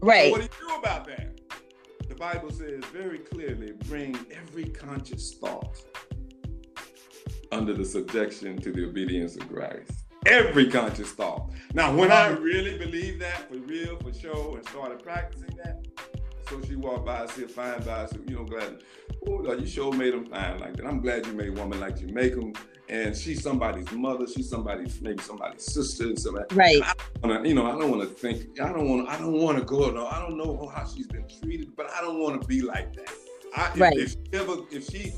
Right. 0.00 0.26
So 0.26 0.30
what 0.32 0.40
do 0.40 0.44
you 0.44 0.68
do 0.68 0.74
about 0.76 1.06
that? 1.06 1.40
The 2.08 2.14
Bible 2.14 2.50
says 2.50 2.84
very 2.92 3.18
clearly, 3.18 3.72
bring 3.88 4.16
every 4.30 4.66
conscious 4.66 5.34
thought 5.34 5.82
under 7.52 7.74
the 7.74 7.84
subjection 7.84 8.58
to 8.58 8.72
the 8.72 8.84
obedience 8.84 9.36
of 9.36 9.48
Christ 9.48 10.06
every 10.26 10.68
conscious 10.68 11.12
thought. 11.12 11.50
Now, 11.72 11.94
when 11.94 12.12
I 12.12 12.28
really 12.28 12.76
believed 12.78 13.20
that 13.22 13.48
for 13.48 13.56
real, 13.58 13.96
for 13.98 14.12
sure, 14.12 14.56
and 14.56 14.68
started 14.68 15.02
practicing 15.02 15.56
that, 15.56 15.86
so 16.48 16.60
she 16.62 16.76
walked 16.76 17.06
by, 17.06 17.22
I 17.22 17.26
see 17.26 17.44
a 17.44 17.48
fine 17.48 17.82
by, 17.82 18.02
I 18.02 18.06
said, 18.06 18.20
you 18.26 18.36
know, 18.36 18.44
glad, 18.44 18.82
oh, 19.26 19.52
you 19.52 19.66
sure 19.66 19.92
made 19.92 20.12
them 20.12 20.26
fine 20.26 20.58
like 20.60 20.76
that. 20.76 20.86
I'm 20.86 21.00
glad 21.00 21.26
you 21.26 21.32
made 21.32 21.48
a 21.48 21.52
woman 21.52 21.80
like 21.80 22.00
you 22.00 22.08
make 22.08 22.34
them. 22.34 22.52
And 22.88 23.16
she's 23.16 23.42
somebody's 23.42 23.90
mother, 23.90 24.26
she's 24.28 24.48
somebody's 24.48 25.00
maybe 25.00 25.20
somebody's 25.20 25.64
sister, 25.64 26.04
and 26.04 26.18
somebody. 26.18 26.54
Right. 26.54 26.80
Wanna, 27.20 27.46
you 27.46 27.54
know, 27.54 27.66
I 27.66 27.72
don't 27.72 27.90
want 27.90 28.02
to 28.02 28.08
think. 28.08 28.60
I 28.60 28.72
don't 28.72 28.88
want. 28.88 29.08
to, 29.08 29.12
I 29.12 29.18
don't 29.18 29.32
want 29.32 29.58
to 29.58 29.64
go. 29.64 29.90
No, 29.90 30.06
I 30.06 30.20
don't 30.20 30.38
know 30.38 30.70
how 30.72 30.86
she's 30.86 31.08
been 31.08 31.24
treated, 31.42 31.74
but 31.74 31.90
I 31.90 32.00
don't 32.00 32.20
want 32.20 32.40
to 32.40 32.46
be 32.46 32.62
like 32.62 32.94
that. 32.94 33.10
I, 33.56 33.72
right. 33.76 33.96
If, 33.96 34.14
if 34.14 34.30
she 34.30 34.38
ever, 34.38 34.56
if 34.70 34.88
she 34.88 35.12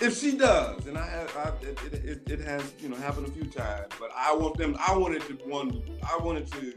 if 0.00 0.18
she 0.18 0.36
does, 0.36 0.86
and 0.86 0.96
I 0.96 1.06
have, 1.06 1.36
I, 1.36 1.66
it, 1.66 2.04
it, 2.04 2.30
it, 2.30 2.40
has, 2.40 2.72
you 2.80 2.88
know, 2.88 2.96
happened 2.96 3.28
a 3.28 3.30
few 3.30 3.44
times. 3.44 3.86
But 4.00 4.10
I 4.16 4.34
want 4.34 4.56
them. 4.56 4.76
I 4.80 4.96
wanted 4.96 5.22
to 5.28 5.34
one. 5.48 5.82
I 6.02 6.16
wanted 6.16 6.50
to 6.52 6.74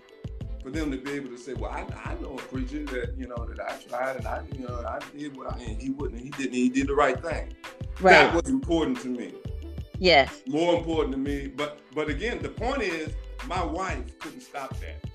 for 0.65 0.71
them 0.71 0.89
to 0.89 0.97
be 0.97 1.11
able 1.11 1.29
to 1.29 1.37
say, 1.37 1.53
well, 1.53 1.69
I, 1.69 1.85
I 2.03 2.15
know 2.15 2.33
a 2.33 2.41
preacher 2.41 2.83
that 2.85 3.13
you 3.15 3.27
know 3.27 3.45
that 3.45 3.59
I 3.59 3.77
tried 3.87 4.15
and 4.15 4.25
I, 4.25 4.41
you 4.51 4.67
know, 4.67 4.83
I 4.83 4.99
did 5.15 5.37
what 5.37 5.53
I 5.53 5.59
and 5.59 5.79
he 5.79 5.91
wouldn't. 5.91 6.19
He 6.19 6.31
didn't. 6.31 6.53
He 6.53 6.69
did 6.69 6.87
the 6.87 6.95
right 6.95 7.21
thing. 7.21 7.53
Right. 8.01 8.13
That 8.13 8.33
was 8.33 8.49
important 8.49 8.99
to 9.01 9.09
me. 9.09 9.35
Yes. 9.99 10.41
More 10.47 10.75
important 10.75 11.11
to 11.11 11.19
me. 11.19 11.49
But 11.49 11.81
but 11.93 12.09
again, 12.09 12.41
the 12.41 12.49
point 12.49 12.81
is, 12.81 13.13
my 13.45 13.63
wife 13.63 14.17
couldn't 14.17 14.41
stop 14.41 14.75
that. 14.79 15.07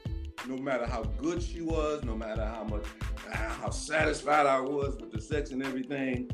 No 0.47 0.57
matter 0.57 0.87
how 0.87 1.03
good 1.03 1.43
she 1.43 1.63
was, 1.63 2.05
no 2.05 2.17
matter 2.17 2.45
how 2.45 2.63
much 2.63 2.85
how 3.33 3.71
satisfied 3.71 4.47
I 4.47 4.61
was 4.61 4.97
with 5.01 5.11
the 5.11 5.21
sex 5.21 5.51
and 5.51 5.65
everything, 5.65 6.31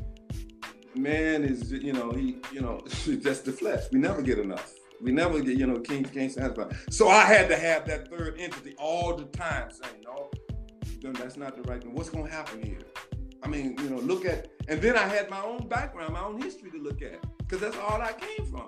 man 0.93 1.43
is, 1.43 1.71
you 1.71 1.93
know, 1.93 2.11
he, 2.11 2.37
you 2.53 2.61
know, 2.61 2.81
just 2.87 3.45
the 3.45 3.51
flesh. 3.51 3.85
We 3.91 3.97
never 3.97 4.21
get 4.21 4.37
enough. 4.37 4.75
We 5.01 5.11
never 5.11 5.41
get, 5.41 5.57
you 5.57 5.67
know, 5.67 5.79
king 5.79 6.03
can't 6.03 6.31
satisfy. 6.31 6.71
So 6.89 7.07
I 7.07 7.23
had 7.23 7.49
to 7.49 7.57
have 7.57 7.85
that 7.87 8.09
third 8.09 8.35
entity 8.39 8.75
all 8.77 9.15
the 9.15 9.25
time 9.25 9.69
saying, 9.71 10.03
no, 10.03 10.29
that's 11.13 11.37
not 11.37 11.55
the 11.55 11.61
right 11.63 11.81
thing. 11.81 11.93
What's 11.93 12.09
gonna 12.09 12.29
happen 12.29 12.61
here? 12.63 12.79
I 13.43 13.47
mean, 13.47 13.75
you 13.79 13.89
know, 13.89 13.97
look 13.97 14.25
at, 14.25 14.49
and 14.67 14.81
then 14.81 14.97
I 14.97 15.07
had 15.07 15.29
my 15.29 15.41
own 15.41 15.67
background, 15.67 16.13
my 16.13 16.23
own 16.23 16.41
history 16.41 16.71
to 16.71 16.79
look 16.79 17.01
at, 17.01 17.23
because 17.37 17.61
that's 17.61 17.77
all 17.77 18.01
I 18.01 18.13
came 18.13 18.45
from. 18.47 18.67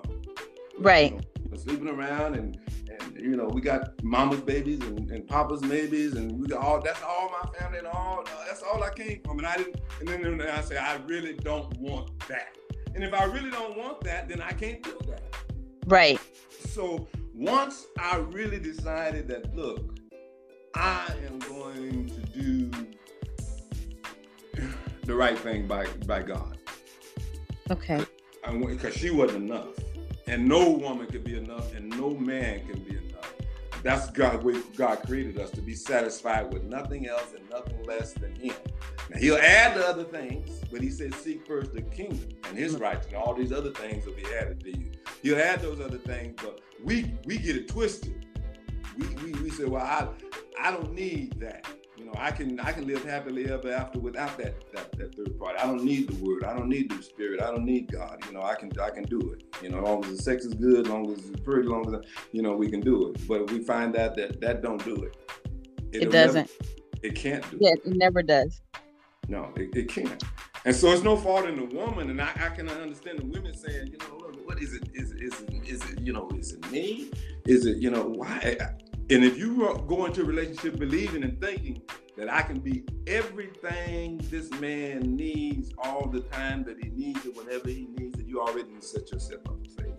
Right. 0.78 1.12
You 1.12 1.50
know, 1.50 1.56
sleeping 1.56 1.88
around 1.88 2.36
and 2.36 2.58
and 2.88 3.20
you 3.20 3.36
know 3.36 3.46
we 3.46 3.60
got 3.60 4.02
mama's 4.02 4.40
babies 4.40 4.80
and, 4.80 5.10
and 5.10 5.26
papa's 5.26 5.60
babies 5.60 6.14
and 6.14 6.40
we 6.40 6.46
got 6.46 6.62
all 6.62 6.80
that's 6.80 7.02
all 7.02 7.30
my 7.30 7.58
family 7.58 7.78
and 7.78 7.86
all 7.86 8.24
that's 8.46 8.62
all 8.62 8.82
I 8.82 8.90
came 8.90 9.20
from 9.24 9.38
and 9.38 9.46
I 9.46 9.56
didn't 9.56 9.76
and 10.00 10.08
then, 10.08 10.38
then 10.38 10.48
I 10.48 10.60
say 10.60 10.76
I 10.76 10.96
really 11.06 11.34
don't 11.34 11.76
want 11.78 12.18
that 12.28 12.56
and 12.94 13.04
if 13.04 13.12
I 13.12 13.24
really 13.24 13.50
don't 13.50 13.76
want 13.76 14.00
that 14.02 14.28
then 14.28 14.40
I 14.40 14.52
can't 14.52 14.82
do 14.82 14.98
that 15.08 15.22
right. 15.90 16.20
So 16.68 17.08
once 17.34 17.86
I 17.98 18.16
really 18.16 18.58
decided 18.58 19.28
that 19.28 19.54
look 19.54 19.98
I 20.74 21.12
am 21.26 21.38
going 21.40 22.08
to 22.08 22.20
do 22.40 22.70
the 25.04 25.14
right 25.14 25.38
thing 25.38 25.66
by 25.66 25.86
by 26.06 26.22
God. 26.22 26.58
Okay. 27.70 28.04
Because 28.66 28.94
she 28.94 29.10
wasn't 29.10 29.50
enough. 29.50 29.74
And 30.26 30.48
no 30.48 30.70
woman 30.70 31.06
could 31.08 31.24
be 31.24 31.36
enough, 31.36 31.74
and 31.74 31.90
no 31.90 32.10
man 32.10 32.66
can 32.68 32.78
be 32.84 32.96
enough. 32.96 33.19
That's 33.82 34.10
God 34.10 34.42
way 34.42 34.60
God 34.76 35.02
created 35.06 35.38
us 35.38 35.50
to 35.52 35.62
be 35.62 35.74
satisfied 35.74 36.52
with 36.52 36.64
nothing 36.64 37.08
else 37.08 37.32
and 37.36 37.48
nothing 37.48 37.82
less 37.84 38.12
than 38.12 38.34
Him. 38.36 38.54
Now 39.08 39.18
He'll 39.18 39.36
add 39.36 39.76
the 39.76 39.86
other 39.86 40.04
things, 40.04 40.60
but 40.70 40.82
He 40.82 40.90
says, 40.90 41.14
"Seek 41.16 41.46
first 41.46 41.72
the 41.72 41.82
kingdom 41.82 42.28
and 42.44 42.58
His 42.58 42.74
mm-hmm. 42.74 42.82
righteousness, 42.82 43.14
and 43.14 43.22
all 43.22 43.34
these 43.34 43.52
other 43.52 43.70
things 43.70 44.04
will 44.04 44.14
be 44.14 44.26
added 44.38 44.60
to 44.60 44.78
you." 44.78 44.90
He'll 45.22 45.38
add 45.38 45.60
those 45.62 45.80
other 45.80 45.98
things, 45.98 46.36
but 46.42 46.60
we 46.82 47.14
we 47.24 47.38
get 47.38 47.56
it 47.56 47.68
twisted. 47.68 48.26
We 48.98 49.06
we, 49.16 49.32
we 49.40 49.50
say, 49.50 49.64
"Well, 49.64 49.82
I 49.82 50.08
I 50.60 50.70
don't 50.70 50.92
need 50.92 51.40
that." 51.40 51.66
Know, 52.12 52.20
I 52.20 52.30
can 52.30 52.58
I 52.60 52.72
can 52.72 52.86
live 52.86 53.04
happily 53.04 53.50
ever 53.50 53.70
after 53.72 53.98
without 53.98 54.36
that, 54.38 54.54
that 54.72 54.92
that 54.98 55.14
third 55.14 55.38
party. 55.38 55.58
I 55.58 55.66
don't 55.66 55.84
need 55.84 56.08
the 56.08 56.24
word. 56.24 56.44
I 56.44 56.56
don't 56.56 56.68
need 56.68 56.90
the 56.90 57.02
spirit. 57.02 57.40
I 57.40 57.46
don't 57.46 57.64
need 57.64 57.92
God. 57.92 58.24
You 58.26 58.32
know, 58.32 58.42
I 58.42 58.54
can 58.54 58.72
I 58.80 58.90
can 58.90 59.04
do 59.04 59.20
it. 59.32 59.44
You 59.62 59.70
know, 59.70 59.78
as 59.78 59.84
long 59.84 60.04
as 60.04 60.16
the 60.16 60.22
sex 60.22 60.44
is 60.44 60.54
good, 60.54 60.86
as 60.86 60.88
long 60.88 61.10
as 61.12 61.18
it's 61.28 61.40
pretty, 61.40 61.62
as 61.62 61.68
long 61.68 61.94
as 61.94 62.00
you 62.32 62.42
know 62.42 62.56
we 62.56 62.70
can 62.70 62.80
do 62.80 63.10
it. 63.10 63.28
But 63.28 63.42
if 63.42 63.52
we 63.52 63.60
find 63.60 63.96
out 63.96 64.16
that 64.16 64.40
that 64.40 64.62
don't 64.62 64.84
do 64.84 64.96
it. 65.04 65.16
It'll 65.92 66.08
it 66.08 66.12
doesn't. 66.12 66.50
Never, 66.62 66.74
it 67.02 67.14
can't 67.14 67.50
do. 67.50 67.58
Yeah, 67.60 67.72
it. 67.72 67.82
it 67.84 67.96
never 67.96 68.22
does. 68.22 68.60
No, 69.28 69.52
it, 69.56 69.74
it 69.76 69.88
can't. 69.88 70.22
And 70.64 70.74
so 70.74 70.92
it's 70.92 71.02
no 71.02 71.16
fault 71.16 71.46
in 71.46 71.56
the 71.56 71.74
woman, 71.74 72.10
and 72.10 72.20
I, 72.20 72.30
I 72.34 72.48
can 72.50 72.68
understand 72.68 73.20
the 73.20 73.24
women 73.24 73.56
saying, 73.56 73.88
you 73.92 73.98
know, 73.98 74.20
what 74.44 74.60
is 74.60 74.74
it? 74.74 74.90
Is 74.92 75.12
it, 75.12 75.22
is 75.22 75.40
it, 75.40 75.54
is 75.66 75.82
it, 75.90 76.00
you 76.00 76.12
know, 76.12 76.28
is 76.36 76.52
it 76.52 76.70
me? 76.70 77.10
Is 77.46 77.64
it, 77.64 77.78
you 77.78 77.90
know, 77.90 78.02
why? 78.02 78.58
And 79.10 79.24
if 79.24 79.36
you 79.36 79.82
go 79.88 80.06
into 80.06 80.22
a 80.22 80.24
relationship 80.24 80.78
believing 80.78 81.24
and 81.24 81.40
thinking 81.40 81.82
that 82.16 82.32
I 82.32 82.42
can 82.42 82.60
be 82.60 82.84
everything 83.08 84.18
this 84.30 84.48
man 84.60 85.16
needs 85.16 85.72
all 85.82 86.06
the 86.06 86.20
time 86.20 86.62
that 86.64 86.76
he 86.80 86.90
needs 86.90 87.26
it 87.26 87.34
whenever 87.36 87.68
he 87.68 87.88
needs 87.98 88.20
it, 88.20 88.26
you 88.26 88.40
already 88.40 88.68
set 88.78 89.10
yourself 89.10 89.40
up 89.48 89.56
for 89.64 89.82
failure. 89.82 89.96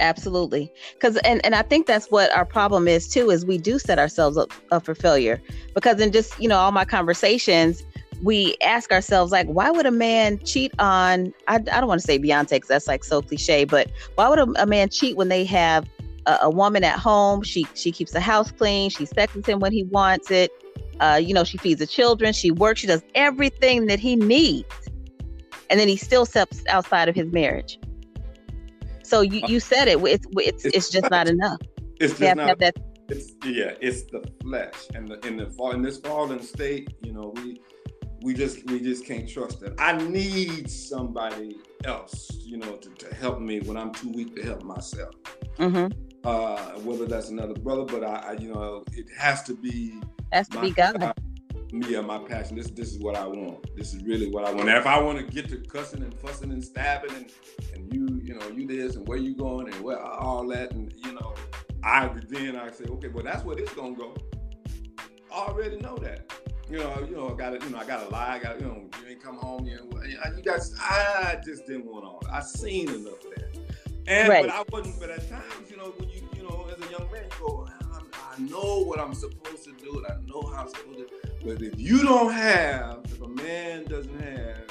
Absolutely. 0.00 0.72
Because 0.94 1.18
and, 1.18 1.44
and 1.44 1.54
I 1.54 1.60
think 1.62 1.86
that's 1.86 2.10
what 2.10 2.34
our 2.34 2.46
problem 2.46 2.88
is 2.88 3.08
too, 3.08 3.30
is 3.30 3.44
we 3.44 3.58
do 3.58 3.78
set 3.78 3.98
ourselves 3.98 4.38
up, 4.38 4.50
up 4.70 4.86
for 4.86 4.94
failure. 4.94 5.42
Because 5.74 6.00
in 6.00 6.10
just, 6.10 6.38
you 6.40 6.48
know, 6.48 6.56
all 6.56 6.72
my 6.72 6.86
conversations, 6.86 7.82
we 8.22 8.56
ask 8.62 8.90
ourselves 8.90 9.30
like 9.30 9.46
why 9.48 9.70
would 9.70 9.84
a 9.84 9.90
man 9.90 10.38
cheat 10.38 10.72
on 10.78 11.34
i, 11.48 11.56
I 11.56 11.58
don't 11.58 11.86
want 11.86 12.00
to 12.00 12.06
say 12.06 12.18
beyonce 12.18 12.48
because 12.48 12.68
that's 12.68 12.88
like 12.88 13.04
so 13.04 13.20
cliche 13.20 13.64
but 13.64 13.90
why 14.14 14.26
would 14.26 14.38
a, 14.38 14.62
a 14.62 14.64
man 14.64 14.88
cheat 14.88 15.18
when 15.18 15.28
they 15.28 15.44
have 15.44 15.86
a, 16.26 16.38
a, 16.42 16.50
woman 16.50 16.84
at 16.84 16.98
home. 16.98 17.42
She 17.42 17.66
she 17.74 17.92
keeps 17.92 18.12
the 18.12 18.20
house 18.20 18.50
clean. 18.50 18.90
She 18.90 19.06
sexes 19.06 19.46
him 19.46 19.60
when 19.60 19.72
he 19.72 19.84
wants 19.84 20.30
it. 20.30 20.50
Uh, 21.00 21.20
you 21.22 21.34
know, 21.34 21.44
she 21.44 21.58
feeds 21.58 21.80
the 21.80 21.86
children. 21.86 22.32
She 22.32 22.50
works. 22.50 22.80
She 22.80 22.86
does 22.86 23.02
everything 23.14 23.86
that 23.86 23.98
he 23.98 24.16
needs, 24.16 24.88
and 25.70 25.78
then 25.78 25.88
he 25.88 25.96
still 25.96 26.26
steps 26.26 26.62
outside 26.68 27.08
of 27.08 27.14
his 27.14 27.30
marriage. 27.32 27.78
So 29.02 29.20
you, 29.20 29.42
you 29.46 29.60
said 29.60 29.88
it. 29.88 29.98
It's 30.02 30.26
it's 30.36 30.64
it's 30.64 30.90
just 30.90 31.10
not 31.10 31.28
enough. 31.28 31.60
It's 32.00 32.18
just 32.18 32.36
not. 32.36 32.58
That. 32.58 32.76
It's 33.08 33.32
yeah. 33.44 33.74
It's 33.80 34.04
the 34.04 34.24
flesh, 34.42 34.74
and 34.94 35.08
the 35.08 35.24
in 35.26 35.36
the 35.36 35.46
fall 35.50 35.72
in 35.72 35.82
this 35.82 35.98
fallen 35.98 36.42
state. 36.42 36.94
You 37.02 37.12
know, 37.12 37.32
we 37.36 37.60
we 38.22 38.34
just 38.34 38.68
we 38.70 38.80
just 38.80 39.06
can't 39.06 39.28
trust 39.28 39.60
that. 39.60 39.74
I 39.78 39.96
need 39.96 40.68
somebody 40.70 41.58
else, 41.84 42.30
you 42.40 42.56
know, 42.56 42.72
to, 42.76 42.88
to 42.88 43.14
help 43.14 43.38
me 43.40 43.60
when 43.60 43.76
I'm 43.76 43.92
too 43.92 44.10
weak 44.10 44.34
to 44.36 44.42
help 44.42 44.64
myself. 44.64 45.14
Mm-hmm 45.58 46.06
uh, 46.26 46.72
whether 46.80 47.06
that's 47.06 47.28
another 47.28 47.54
brother, 47.54 47.84
but 47.84 48.02
I, 48.02 48.30
I, 48.30 48.32
you 48.32 48.52
know, 48.52 48.84
it 48.92 49.06
has 49.16 49.44
to 49.44 49.54
be 49.54 50.00
has 50.32 50.48
to 50.48 50.60
be 50.60 50.72
God. 50.72 51.14
yeah, 51.72 52.00
my 52.00 52.18
passion. 52.18 52.56
This 52.56 52.68
this 52.70 52.92
is 52.92 52.98
what 52.98 53.14
I 53.14 53.24
want. 53.26 53.76
This 53.76 53.94
is 53.94 54.02
really 54.02 54.28
what 54.28 54.44
I 54.44 54.48
want. 54.48 54.68
And 54.68 54.76
if 54.76 54.86
I 54.86 55.00
want 55.00 55.18
to 55.18 55.24
get 55.24 55.48
to 55.50 55.58
cussing 55.58 56.02
and 56.02 56.12
fussing 56.14 56.50
and 56.50 56.62
stabbing 56.64 57.14
and 57.14 57.32
and 57.74 57.94
you, 57.94 58.20
you 58.24 58.34
know, 58.34 58.48
you 58.48 58.66
this 58.66 58.96
and 58.96 59.06
where 59.06 59.18
you 59.18 59.36
going 59.36 59.72
and 59.72 59.80
where 59.82 60.00
all 60.00 60.44
that 60.48 60.72
and 60.72 60.92
you 61.04 61.12
know, 61.12 61.34
I 61.84 62.10
then 62.28 62.56
I 62.56 62.72
say, 62.72 62.84
okay, 62.84 63.08
well 63.08 63.24
that's 63.24 63.44
where 63.44 63.54
this 63.54 63.72
gonna 63.74 63.94
go. 63.94 64.16
I 65.32 65.36
already 65.36 65.76
know 65.76 65.96
that. 65.98 66.32
You 66.68 66.78
know, 66.78 67.06
you 67.08 67.14
know, 67.14 67.30
I 67.32 67.34
got 67.34 67.50
to, 67.50 67.64
you 67.64 67.72
know, 67.72 67.78
I 67.78 67.86
got 67.86 68.02
to 68.02 68.08
lie. 68.08 68.34
I 68.34 68.38
got, 68.40 68.60
you 68.60 68.66
know, 68.66 68.90
you 69.00 69.10
ain't 69.10 69.22
come 69.22 69.36
home. 69.36 69.66
You 69.66 69.76
know, 69.76 70.02
you 70.36 70.42
guys, 70.42 70.74
I 70.80 71.38
just 71.44 71.64
didn't 71.64 71.86
want 71.86 72.04
all 72.04 72.18
that. 72.22 72.32
I 72.32 72.40
seen 72.40 72.88
enough 72.88 73.24
of 73.24 73.34
that. 73.36 73.65
And 74.08 74.28
right. 74.28 74.46
but 74.46 74.54
I 74.54 74.62
wasn't. 74.70 75.00
But 75.00 75.10
at 75.10 75.28
times, 75.28 75.70
you 75.70 75.76
know, 75.76 75.92
when 75.96 76.08
you 76.08 76.28
you 76.36 76.42
know, 76.42 76.66
as 76.70 76.86
a 76.86 76.90
young 76.90 77.10
man, 77.10 77.24
you 77.24 77.46
go, 77.46 77.68
I 78.36 78.40
know 78.40 78.82
what 78.82 79.00
I'm 79.00 79.14
supposed 79.14 79.64
to 79.64 79.72
do, 79.72 79.98
and 79.98 80.06
I 80.06 80.16
know 80.26 80.42
how 80.42 80.62
I'm 80.62 80.68
supposed 80.68 80.98
to. 80.98 81.06
Do 81.06 81.16
it. 81.22 81.44
But 81.44 81.62
if 81.62 81.80
you 81.80 82.02
don't 82.02 82.32
have, 82.32 83.00
if 83.06 83.20
a 83.22 83.28
man 83.28 83.84
doesn't 83.84 84.20
have 84.20 84.64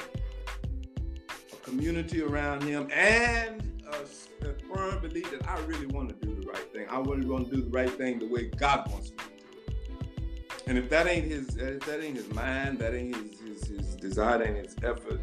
a 1.52 1.56
community 1.63 2.21
around 2.21 2.63
him 2.63 2.88
and 2.91 3.84
a, 3.88 4.48
a 4.48 4.54
firm 4.54 5.00
belief 5.02 5.32
that 5.32 5.50
I 5.50 5.60
really 5.62 5.88
want 5.88 6.10
to 6.10 6.26
do 6.26 6.39
the 6.39 6.48
right 6.48 6.71
thing, 6.71 6.88
I 6.89 7.00
really 7.00 7.26
want 7.26 7.50
to 7.50 7.56
do 7.56 7.62
the 7.63 7.69
right 7.71 7.89
thing 7.89 8.19
the 8.19 8.28
way 8.28 8.50
God 8.50 8.89
wants 8.91 9.12
me 9.12 9.17
to. 9.17 10.65
And 10.67 10.78
if 10.78 10.89
that 10.89 11.08
ain't 11.08 11.26
his, 11.26 11.56
if 11.58 11.86
that 11.86 12.04
ain't 12.04 12.17
his 12.17 12.32
mind, 12.34 12.80
that 12.80 12.93
ain't 12.93 13.15
his 13.15 13.39
his, 13.39 13.67
his 13.67 13.95
desire, 13.95 14.43
ain't 14.43 14.65
his 14.65 14.76
effort, 14.84 15.21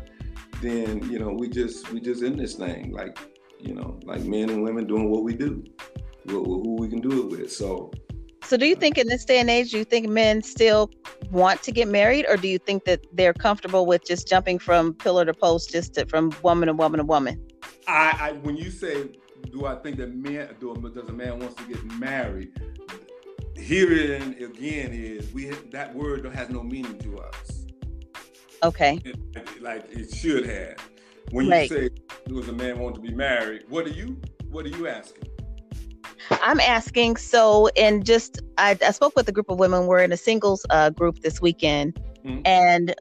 then 0.60 1.08
you 1.10 1.18
know 1.18 1.32
we 1.32 1.48
just 1.48 1.90
we 1.92 2.00
just 2.00 2.22
in 2.22 2.36
this 2.36 2.54
thing 2.54 2.92
like 2.92 3.18
you 3.62 3.74
know, 3.74 3.98
like 4.04 4.22
men 4.24 4.50
and 4.50 4.62
women 4.62 4.86
doing 4.86 5.10
what 5.10 5.22
we 5.22 5.34
do, 5.34 5.64
who 6.28 6.76
we 6.78 6.88
can 6.88 7.00
do 7.00 7.22
it 7.22 7.30
with. 7.30 7.52
So, 7.52 7.92
so 8.44 8.56
do 8.56 8.66
you 8.66 8.74
think 8.74 8.98
in 8.98 9.06
this 9.06 9.24
day 9.24 9.38
and 9.38 9.48
age, 9.48 9.70
do 9.70 9.78
you 9.78 9.84
think 9.84 10.08
men 10.08 10.42
still 10.42 10.90
want 11.30 11.62
to 11.62 11.72
get 11.72 11.88
married, 11.88 12.26
or 12.28 12.36
do 12.36 12.48
you 12.48 12.58
think 12.58 12.84
that 12.84 13.00
they're 13.12 13.32
comfortable 13.32 13.86
with 13.86 14.04
just 14.04 14.28
jumping 14.28 14.58
from 14.58 14.94
pillar 14.94 15.24
to 15.24 15.32
post, 15.32 15.70
just 15.70 15.94
to, 15.94 16.06
from 16.06 16.32
woman 16.42 16.66
to 16.66 16.74
woman 16.74 16.98
to 16.98 17.04
woman? 17.04 17.42
I, 17.86 18.16
I 18.20 18.32
when 18.42 18.56
you 18.56 18.70
say, 18.70 19.10
do 19.52 19.66
I 19.66 19.76
think 19.76 19.96
that 19.98 20.14
men, 20.14 20.54
do, 20.60 20.74
does 20.94 21.08
a 21.08 21.12
man 21.12 21.38
wants 21.38 21.54
to 21.56 21.64
get 21.64 21.84
married? 21.98 22.50
Herein 23.56 24.34
again 24.42 24.92
is 24.92 25.32
we 25.32 25.50
that 25.70 25.94
word 25.94 26.24
has 26.26 26.50
no 26.50 26.62
meaning 26.62 26.98
to 26.98 27.18
us. 27.18 27.66
Okay. 28.64 29.00
It, 29.04 29.62
like 29.62 29.86
it 29.90 30.14
should 30.14 30.46
have. 30.46 30.76
When 31.30 31.46
you 31.46 31.66
say 31.66 31.90
was 32.28 32.48
a 32.48 32.52
man 32.52 32.78
wanting 32.78 33.02
to 33.02 33.08
be 33.08 33.14
married, 33.14 33.64
what 33.68 33.86
are 33.86 33.90
you 33.90 34.20
what 34.50 34.66
are 34.66 34.70
you 34.70 34.86
asking? 34.86 35.28
I'm 36.30 36.60
asking 36.60 37.16
so 37.16 37.68
and 37.76 38.04
just 38.04 38.40
I, 38.58 38.78
I 38.86 38.90
spoke 38.90 39.16
with 39.16 39.28
a 39.28 39.32
group 39.32 39.50
of 39.50 39.58
women. 39.58 39.86
We're 39.86 40.02
in 40.02 40.12
a 40.12 40.16
singles 40.16 40.64
uh, 40.70 40.90
group 40.90 41.20
this 41.20 41.40
weekend, 41.40 42.00
mm-hmm. 42.24 42.40
and 42.44 42.94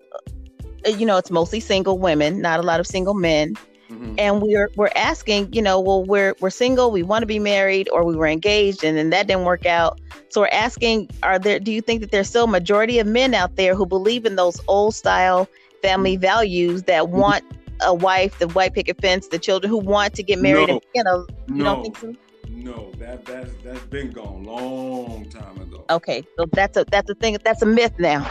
uh, 0.86 0.90
you 0.90 1.06
know 1.06 1.18
it's 1.18 1.32
mostly 1.32 1.60
single 1.60 1.98
women, 1.98 2.42
not 2.42 2.60
a 2.60 2.64
lot 2.64 2.80
of 2.80 2.88
single 2.88 3.14
men. 3.14 3.56
Mm-hmm. 3.90 4.16
And 4.18 4.42
we're 4.42 4.70
we're 4.78 4.92
asking, 4.96 5.52
you 5.54 5.62
know, 5.62 5.80
well, 5.80 6.06
we're 6.06 6.36
we're 6.40 6.50
single, 6.50 6.92
we 6.92 7.04
want 7.04 7.24
to 7.24 7.28
be 7.28 7.40
married, 7.40 7.90
or 7.92 8.06
we 8.06 8.16
were 8.16 8.28
engaged, 8.28 8.86
and 8.86 8.98
then 8.98 9.10
that 9.10 9.28
didn't 9.28 9.44
work 9.44 9.66
out. 9.66 10.00
So 10.30 10.42
we're 10.42 10.48
asking, 10.48 11.10
are 11.24 11.38
there? 11.38 11.60
Do 11.60 11.74
you 11.74 11.82
think 11.82 12.00
that 12.00 12.12
there's 12.12 12.30
still 12.30 12.46
a 12.46 12.48
majority 12.48 13.00
of 13.00 13.08
men 13.08 13.34
out 13.34 13.58
there 13.58 13.76
who 13.76 13.86
believe 13.86 14.26
in 14.26 14.38
those 14.38 14.62
old 14.68 14.96
style 14.96 15.50
family 15.82 16.16
values 16.16 16.84
that 16.84 17.04
mm-hmm. 17.04 17.18
want 17.18 17.44
a 17.84 17.94
wife, 17.94 18.38
the 18.40 18.48
white 18.50 18.74
picket 18.74 19.02
fence, 19.02 19.28
the 19.28 19.40
children 19.40 19.70
who 19.70 19.78
want 19.78 20.14
to 20.16 20.24
get 20.24 20.40
married. 20.40 20.68
No, 20.68 20.74
and, 20.76 20.82
you 20.96 21.04
know, 21.04 21.28
you 21.48 21.56
no, 21.56 21.64
don't 21.64 21.84
think 21.84 21.98
so? 21.98 22.16
No, 22.50 22.92
that 23.00 23.26
that's 23.26 23.52
that's 23.64 23.86
been 23.86 24.12
gone 24.12 24.44
long 24.44 25.30
time 25.30 25.60
ago. 25.60 25.86
Okay, 25.90 26.24
so 26.38 26.46
that's 26.54 26.78
a 26.78 26.86
that's 26.92 27.10
a 27.10 27.16
thing. 27.16 27.38
That's 27.44 27.62
a 27.62 27.66
myth 27.66 27.94
now. 27.98 28.30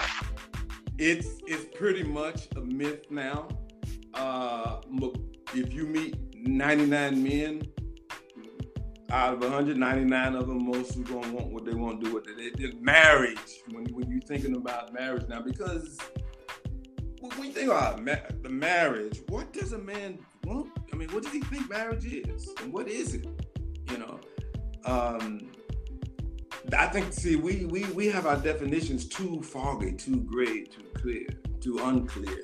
It's 0.99 1.41
it's 1.47 1.67
pretty 1.77 2.03
much 2.03 2.49
a 2.57 2.61
myth 2.61 3.11
now. 3.11 3.49
Uh, 4.15 4.81
if 5.55 5.73
you 5.73 5.87
meet 5.87 6.17
99 6.35 7.23
men 7.23 7.63
out 9.11 9.35
of 9.35 9.41
199 9.41 10.35
of 10.35 10.47
them, 10.47 10.65
most 10.65 10.97
are 10.97 11.01
gonna 11.01 11.33
want 11.33 11.49
what 11.49 11.65
they 11.65 11.75
want 11.75 12.01
to 12.01 12.07
do 12.07 12.15
with 12.15 12.27
it. 12.29 12.57
They, 12.57 12.73
marriage. 12.81 13.63
When 13.71 13.87
when 13.87 14.11
you're 14.11 14.21
thinking 14.21 14.55
about 14.55 14.93
marriage 14.93 15.27
now, 15.29 15.41
because 15.41 15.99
when 17.37 17.49
you 17.49 17.53
think 17.53 17.69
about 17.69 18.03
ma- 18.03 18.15
the 18.43 18.49
marriage, 18.49 19.21
what 19.29 19.53
does 19.53 19.73
a 19.73 19.79
man 19.79 20.19
want? 20.45 20.71
I 20.93 20.97
mean, 20.97 21.09
what 21.11 21.23
does 21.23 21.33
he 21.33 21.41
think 21.41 21.69
marriage 21.69 22.07
is? 22.07 22.49
And 22.63 22.73
what 22.73 22.89
is 22.89 23.15
it? 23.15 23.27
You 23.91 23.99
know? 23.99 24.21
Um, 24.85 25.51
I 26.77 26.87
think 26.87 27.13
see 27.13 27.37
we 27.37 27.65
we 27.67 27.85
we 27.87 28.07
have 28.09 28.27
our 28.27 28.37
definitions 28.37 29.07
too 29.07 29.43
foggy, 29.43 29.93
too 29.93 30.21
gray, 30.21 30.65
too 30.65 30.85
clear, 30.95 31.27
too 31.61 31.79
unclear. 31.83 32.43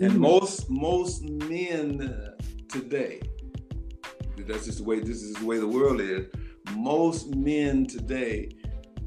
And 0.00 0.12
mm-hmm. 0.12 0.20
most 0.20 0.70
most 0.70 1.22
men 1.22 2.00
uh, 2.02 2.42
today, 2.68 3.20
that's 4.38 4.66
just 4.66 4.78
the 4.78 4.84
way 4.84 5.00
this 5.00 5.22
is 5.22 5.34
the 5.34 5.46
way 5.46 5.58
the 5.58 5.68
world 5.68 6.00
is. 6.00 6.26
Most 6.74 7.34
men 7.34 7.86
today 7.86 8.50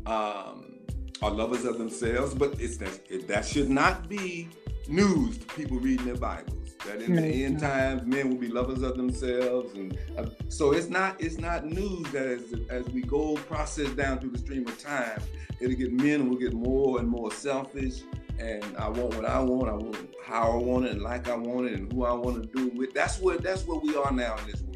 um, 0.06 0.80
are 1.22 1.32
lovers 1.32 1.66
of 1.66 1.78
themselves, 1.78 2.34
but 2.34 2.60
it's 2.60 2.78
that 2.78 3.00
it, 3.10 3.28
that 3.28 3.46
should 3.46 3.70
not 3.70 4.08
be 4.08 4.50
news 4.88 5.38
to 5.38 5.46
people 5.48 5.78
reading 5.80 6.06
their 6.06 6.16
Bibles. 6.16 6.76
That 6.86 7.02
in 7.02 7.16
the 7.16 7.46
end 7.46 7.62
times, 7.62 8.06
men 8.06 8.30
will 8.30 8.38
be 8.38 8.50
lovers 8.50 8.82
of 8.82 8.98
themselves, 8.98 9.74
and 9.74 9.98
uh, 10.18 10.26
so 10.50 10.74
it's 10.74 10.90
not 10.90 11.16
it's 11.22 11.38
not 11.38 11.66
news 11.66 12.12
that 12.12 12.26
as 12.26 12.54
as 12.70 12.86
we 12.90 13.02
go 13.02 13.36
process 13.36 13.90
down 13.92 14.20
through 14.20 14.32
the 14.32 14.40
stream 14.40 14.68
of 14.68 14.78
time, 14.78 15.22
it'll 15.62 15.78
get 15.78 15.94
men 15.94 16.30
will 16.30 16.38
get 16.38 16.54
more 16.54 17.00
and 17.00 17.08
more 17.08 17.32
selfish. 17.32 18.02
And 18.38 18.66
I 18.78 18.90
want 18.90 19.16
what 19.16 19.26
I 19.26 19.40
want. 19.40 19.70
I 19.70 19.74
want 19.76 20.10
how 20.26 20.52
I 20.52 20.56
want 20.58 20.86
it, 20.86 20.92
and 20.92 21.02
like 21.02 21.30
I 21.30 21.36
want 21.36 21.68
it, 21.68 21.74
and 21.74 21.94
who 21.94 22.04
I 22.04 22.12
want 22.12 22.42
to 22.42 22.58
do 22.58 22.68
it 22.68 22.76
with. 22.76 22.94
That's 22.94 23.20
what 23.20 23.42
that's 23.42 23.66
what 23.66 23.82
we 23.82 23.96
are 23.96 24.12
now 24.12 24.36
in 24.38 24.52
this 24.52 24.62
world. 24.64 24.74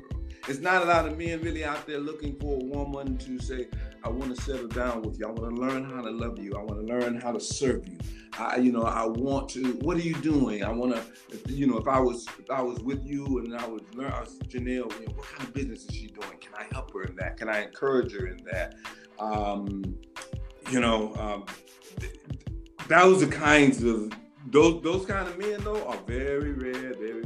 It's 0.47 0.59
not 0.59 0.81
a 0.81 0.85
lot 0.85 1.05
of 1.05 1.17
men 1.17 1.41
really 1.41 1.65
out 1.65 1.85
there 1.85 1.99
looking 1.99 2.39
for 2.39 2.55
a 2.55 2.63
woman 2.63 3.17
to 3.17 3.37
say, 3.39 3.67
I 4.07 4.09
want 4.09 4.33
to 4.33 4.41
settle 4.41 4.69
down 4.69 5.01
with 5.01 5.19
you. 5.19 5.25
I 5.25 5.31
want 5.31 5.53
to 5.53 5.61
learn 5.61 5.83
how 5.83 6.01
to 6.01 6.09
love 6.09 6.39
you. 6.39 6.53
I 6.55 6.59
want 6.59 6.79
to 6.79 6.93
learn 6.93 7.19
how 7.19 7.33
to 7.33 7.41
serve 7.41 7.85
you. 7.85 7.97
I, 8.39 8.55
you 8.55 8.71
know, 8.71 8.83
I 8.83 9.05
want 9.05 9.49
to. 9.49 9.73
What 9.81 9.97
are 9.97 10.01
you 10.01 10.15
doing? 10.15 10.63
I 10.63 10.71
want 10.71 10.95
to, 10.95 11.53
you 11.53 11.67
know, 11.67 11.77
if 11.77 11.89
I 11.89 11.99
was, 11.99 12.25
if 12.39 12.49
I 12.49 12.61
was 12.61 12.79
with 12.79 13.05
you 13.05 13.39
and 13.39 13.53
I 13.53 13.67
was 13.67 13.81
I 13.99 14.21
was 14.21 14.39
Janelle. 14.47 14.97
You 14.97 15.07
know, 15.07 15.13
what 15.15 15.25
kind 15.25 15.43
of 15.43 15.53
business 15.53 15.83
is 15.83 15.93
she 15.93 16.07
doing? 16.07 16.37
Can 16.39 16.53
I 16.57 16.65
help 16.71 16.93
her 16.93 17.03
in 17.03 17.17
that? 17.17 17.35
Can 17.35 17.49
I 17.49 17.63
encourage 17.63 18.13
her 18.13 18.27
in 18.27 18.45
that? 18.45 18.75
Um, 19.19 19.97
you 20.71 20.79
know, 20.79 21.13
um, 21.15 21.45
was 22.89 23.19
the 23.19 23.27
kinds 23.27 23.83
of 23.83 24.13
those 24.45 24.81
those 24.83 25.05
kind 25.05 25.27
of 25.27 25.37
men 25.37 25.61
though 25.65 25.85
are 25.85 25.97
very 26.07 26.53
rare, 26.53 26.93
very 26.93 27.25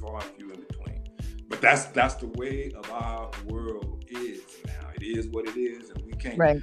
far 0.00 0.20
few 0.20 0.52
in 0.52 0.60
between. 0.60 1.02
But 1.48 1.60
that's 1.60 1.86
that's 1.86 2.14
the 2.14 2.28
way 2.28 2.70
of 2.76 2.88
our 2.92 3.28
world 3.48 4.04
is. 4.08 4.42
It 5.02 5.18
is 5.18 5.28
what 5.28 5.48
it 5.48 5.56
is, 5.56 5.90
and 5.90 6.02
we 6.06 6.12
can't 6.12 6.38
right. 6.38 6.62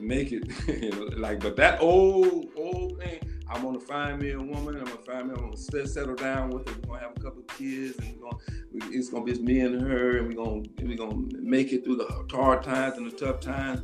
make 0.00 0.32
it 0.32 0.44
you 0.82 0.90
know, 0.90 1.04
like. 1.16 1.40
But 1.40 1.56
that 1.56 1.80
old 1.80 2.48
old 2.56 2.98
thing. 2.98 3.20
I'm 3.46 3.62
gonna 3.62 3.78
find 3.78 4.22
me 4.22 4.32
a 4.32 4.38
woman. 4.38 4.76
I'm 4.76 4.84
gonna 4.84 4.96
find 4.96 5.28
me. 5.28 5.34
I'm 5.36 5.50
gonna 5.50 5.86
settle 5.86 6.14
down 6.14 6.48
with 6.48 6.66
her. 6.66 6.74
We're 6.76 6.94
gonna 6.94 7.00
have 7.00 7.16
a 7.16 7.20
couple 7.20 7.40
of 7.40 7.46
kids, 7.58 7.98
and 7.98 8.16
we're 8.18 8.30
gonna. 8.30 8.42
It's 8.90 9.10
gonna 9.10 9.24
be 9.24 9.32
just 9.32 9.42
me 9.42 9.60
and 9.60 9.80
her, 9.82 10.16
and 10.16 10.28
we're 10.28 10.44
gonna 10.44 10.62
we're 10.82 10.96
gonna 10.96 11.26
make 11.40 11.72
it 11.72 11.84
through 11.84 11.96
the 11.96 12.26
hard 12.34 12.62
times 12.62 12.96
and 12.96 13.06
the 13.06 13.14
tough 13.14 13.40
times. 13.40 13.82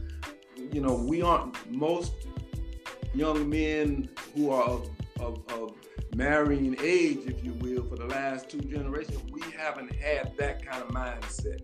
You 0.72 0.80
know, 0.80 0.94
we 0.94 1.20
aren't 1.20 1.70
most 1.70 2.12
young 3.14 3.48
men 3.48 4.08
who 4.34 4.50
are 4.50 4.62
of, 4.62 4.90
of, 5.20 5.42
of 5.52 5.74
marrying 6.14 6.76
age, 6.80 7.20
if 7.26 7.44
you 7.44 7.52
will, 7.54 7.84
for 7.84 7.96
the 7.96 8.06
last 8.06 8.48
two 8.48 8.60
generations. 8.60 9.20
We 9.30 9.42
haven't 9.52 9.94
had 9.94 10.36
that 10.38 10.64
kind 10.64 10.82
of 10.82 10.88
mindset. 10.88 11.60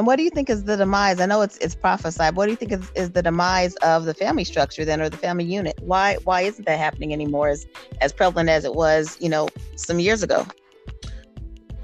And 0.00 0.06
what 0.06 0.16
do 0.16 0.22
you 0.22 0.30
think 0.30 0.48
is 0.48 0.64
the 0.64 0.78
demise? 0.78 1.20
I 1.20 1.26
know 1.26 1.42
it's 1.42 1.58
it's 1.58 1.74
prophesied. 1.74 2.34
What 2.34 2.46
do 2.46 2.52
you 2.52 2.56
think 2.56 2.72
is, 2.72 2.90
is 2.94 3.10
the 3.10 3.22
demise 3.22 3.74
of 3.82 4.06
the 4.06 4.14
family 4.14 4.44
structure 4.44 4.82
then, 4.82 4.98
or 5.02 5.10
the 5.10 5.18
family 5.18 5.44
unit? 5.44 5.78
Why 5.82 6.14
why 6.24 6.40
isn't 6.40 6.64
that 6.64 6.78
happening 6.78 7.12
anymore 7.12 7.48
as 7.48 7.66
as 8.00 8.10
prevalent 8.10 8.48
as 8.48 8.64
it 8.64 8.74
was, 8.74 9.18
you 9.20 9.28
know, 9.28 9.50
some 9.76 10.00
years 10.00 10.22
ago? 10.22 10.46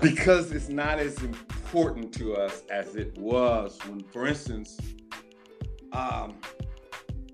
Because 0.00 0.50
it's 0.50 0.70
not 0.70 0.98
as 0.98 1.22
important 1.22 2.10
to 2.14 2.34
us 2.36 2.62
as 2.70 2.96
it 2.96 3.18
was 3.18 3.78
when, 3.86 4.02
for 4.04 4.26
instance, 4.26 4.80
um, 5.92 6.38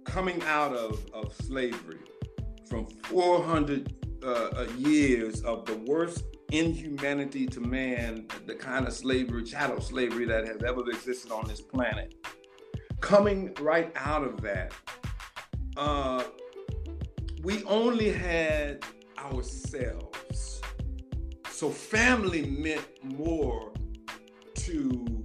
coming 0.02 0.42
out 0.42 0.74
of, 0.74 1.06
of 1.14 1.32
slavery 1.32 2.00
from 2.68 2.86
400 3.04 3.94
uh, 4.24 4.66
years 4.78 5.42
of 5.42 5.64
the 5.64 5.76
worst 5.86 6.24
inhumanity 6.52 7.46
to 7.46 7.60
man, 7.60 8.26
the 8.46 8.54
kind 8.54 8.86
of 8.86 8.92
slavery, 8.92 9.42
chattel 9.42 9.80
slavery 9.80 10.26
that 10.26 10.46
has 10.46 10.62
ever 10.62 10.80
existed 10.90 11.32
on 11.32 11.48
this 11.48 11.60
planet. 11.60 12.14
Coming 13.00 13.54
right 13.60 13.90
out 13.96 14.22
of 14.22 14.40
that, 14.42 14.72
uh, 15.76 16.24
we 17.42 17.64
only 17.64 18.10
had 18.10 18.84
ourselves. 19.18 20.60
So 21.50 21.70
family 21.70 22.46
meant 22.46 22.86
more 23.02 23.72
to 24.56 25.24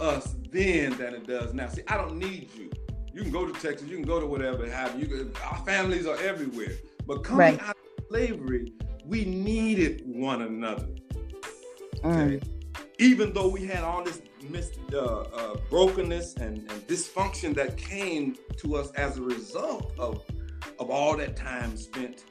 us 0.00 0.34
then 0.50 0.96
than 0.96 1.14
it 1.14 1.26
does 1.26 1.54
now. 1.54 1.68
See, 1.68 1.82
I 1.86 1.96
don't 1.96 2.16
need 2.16 2.48
you. 2.54 2.70
You 3.12 3.22
can 3.22 3.30
go 3.30 3.46
to 3.46 3.52
Texas, 3.52 3.88
you 3.88 3.96
can 3.96 4.06
go 4.06 4.18
to 4.20 4.26
whatever 4.26 4.68
have 4.68 4.98
you. 4.98 5.32
Our 5.44 5.58
families 5.64 6.06
are 6.06 6.16
everywhere. 6.16 6.72
But 7.06 7.24
coming 7.24 7.38
right. 7.38 7.62
out 7.62 7.76
of 7.76 8.06
slavery, 8.08 8.72
we 9.04 9.24
needed 9.24 10.02
one 10.06 10.42
another. 10.42 10.88
Okay? 12.04 12.38
Mm. 12.38 12.48
Even 12.98 13.32
though 13.32 13.48
we 13.48 13.66
had 13.66 13.82
all 13.82 14.04
this 14.04 14.22
mis- 14.48 14.78
uh, 14.92 14.98
uh, 14.98 15.56
brokenness 15.70 16.36
and, 16.36 16.58
and 16.58 16.86
dysfunction 16.86 17.54
that 17.54 17.76
came 17.76 18.36
to 18.58 18.76
us 18.76 18.90
as 18.92 19.18
a 19.18 19.22
result 19.22 19.92
of, 19.98 20.22
of 20.78 20.90
all 20.90 21.16
that 21.16 21.36
time 21.36 21.76
spent 21.76 22.24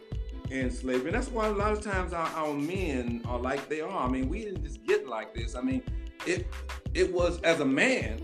in 0.49 0.69
slavery. 0.69 1.07
And 1.07 1.15
that's 1.15 1.29
why 1.29 1.47
a 1.47 1.51
lot 1.51 1.71
of 1.71 1.81
times 1.81 2.13
our, 2.13 2.27
our 2.27 2.53
men 2.53 3.21
are 3.25 3.39
like 3.39 3.69
they 3.69 3.81
are. 3.81 4.05
I 4.05 4.09
mean, 4.09 4.29
we 4.29 4.43
didn't 4.43 4.63
just 4.63 4.83
get 4.85 5.07
like 5.07 5.33
this. 5.33 5.55
I 5.55 5.61
mean, 5.61 5.81
it 6.25 6.47
it 6.93 7.11
was 7.11 7.39
as 7.41 7.61
a 7.61 7.65
man, 7.65 8.21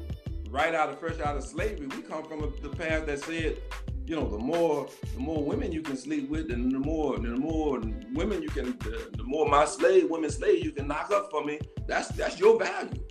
right 0.50 0.76
out 0.76 0.89
of 0.89 1.00
fresh 1.00 1.20
out 1.20 1.38
of 1.38 1.43
slavery, 1.43 1.88
we 1.88 2.02
come 2.02 2.24
from 2.26 2.43
a, 2.43 2.50
the 2.62 2.70
path 2.70 3.06
that 3.08 3.20
said 3.20 3.58
you 4.08 4.16
know, 4.16 4.30
the 4.30 4.38
more 4.38 4.88
the 5.14 5.20
more 5.20 5.43
women 5.43 5.74
you 5.74 5.82
can 5.82 5.97
sleep 5.97 6.30
with, 6.30 6.49
and 6.49 6.72
the 6.72 6.80
more 6.80 7.18
the 7.18 7.28
more 7.36 7.82
women 8.14 8.41
you 8.41 8.47
can, 8.47 8.78
the, 8.80 9.10
the 9.18 9.24
more 9.24 9.47
my 9.47 9.66
slave, 9.66 10.10
women 10.10 10.30
slave 10.30 10.64
you 10.64 10.72
can 10.72 10.88
knock 10.88 11.12
up 11.12 11.30
for 11.30 11.43
me. 11.43 11.60
That's 11.88 12.08
that's 12.10 12.39
your 12.39 12.58
value, 12.58 13.03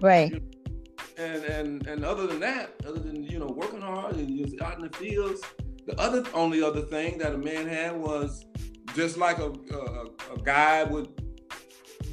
right? 0.00 0.30
You 0.30 0.40
know? 0.40 0.46
And 1.18 1.44
and 1.44 1.86
and 1.86 2.04
other 2.04 2.26
than 2.26 2.40
that, 2.40 2.76
other 2.86 2.98
than 2.98 3.24
you 3.24 3.38
know 3.38 3.48
working 3.48 3.82
hard 3.82 4.16
and 4.16 4.38
just 4.38 4.60
out 4.62 4.76
in 4.76 4.88
the 4.88 4.96
fields, 4.96 5.42
the 5.86 6.00
other 6.00 6.24
only 6.32 6.62
other 6.62 6.80
thing 6.80 7.18
that 7.18 7.34
a 7.34 7.38
man 7.38 7.68
had 7.68 7.94
was 7.94 8.46
just 8.94 9.18
like 9.18 9.38
a 9.38 9.52
a, 9.74 10.06
a 10.34 10.42
guy 10.42 10.82
with 10.84 11.08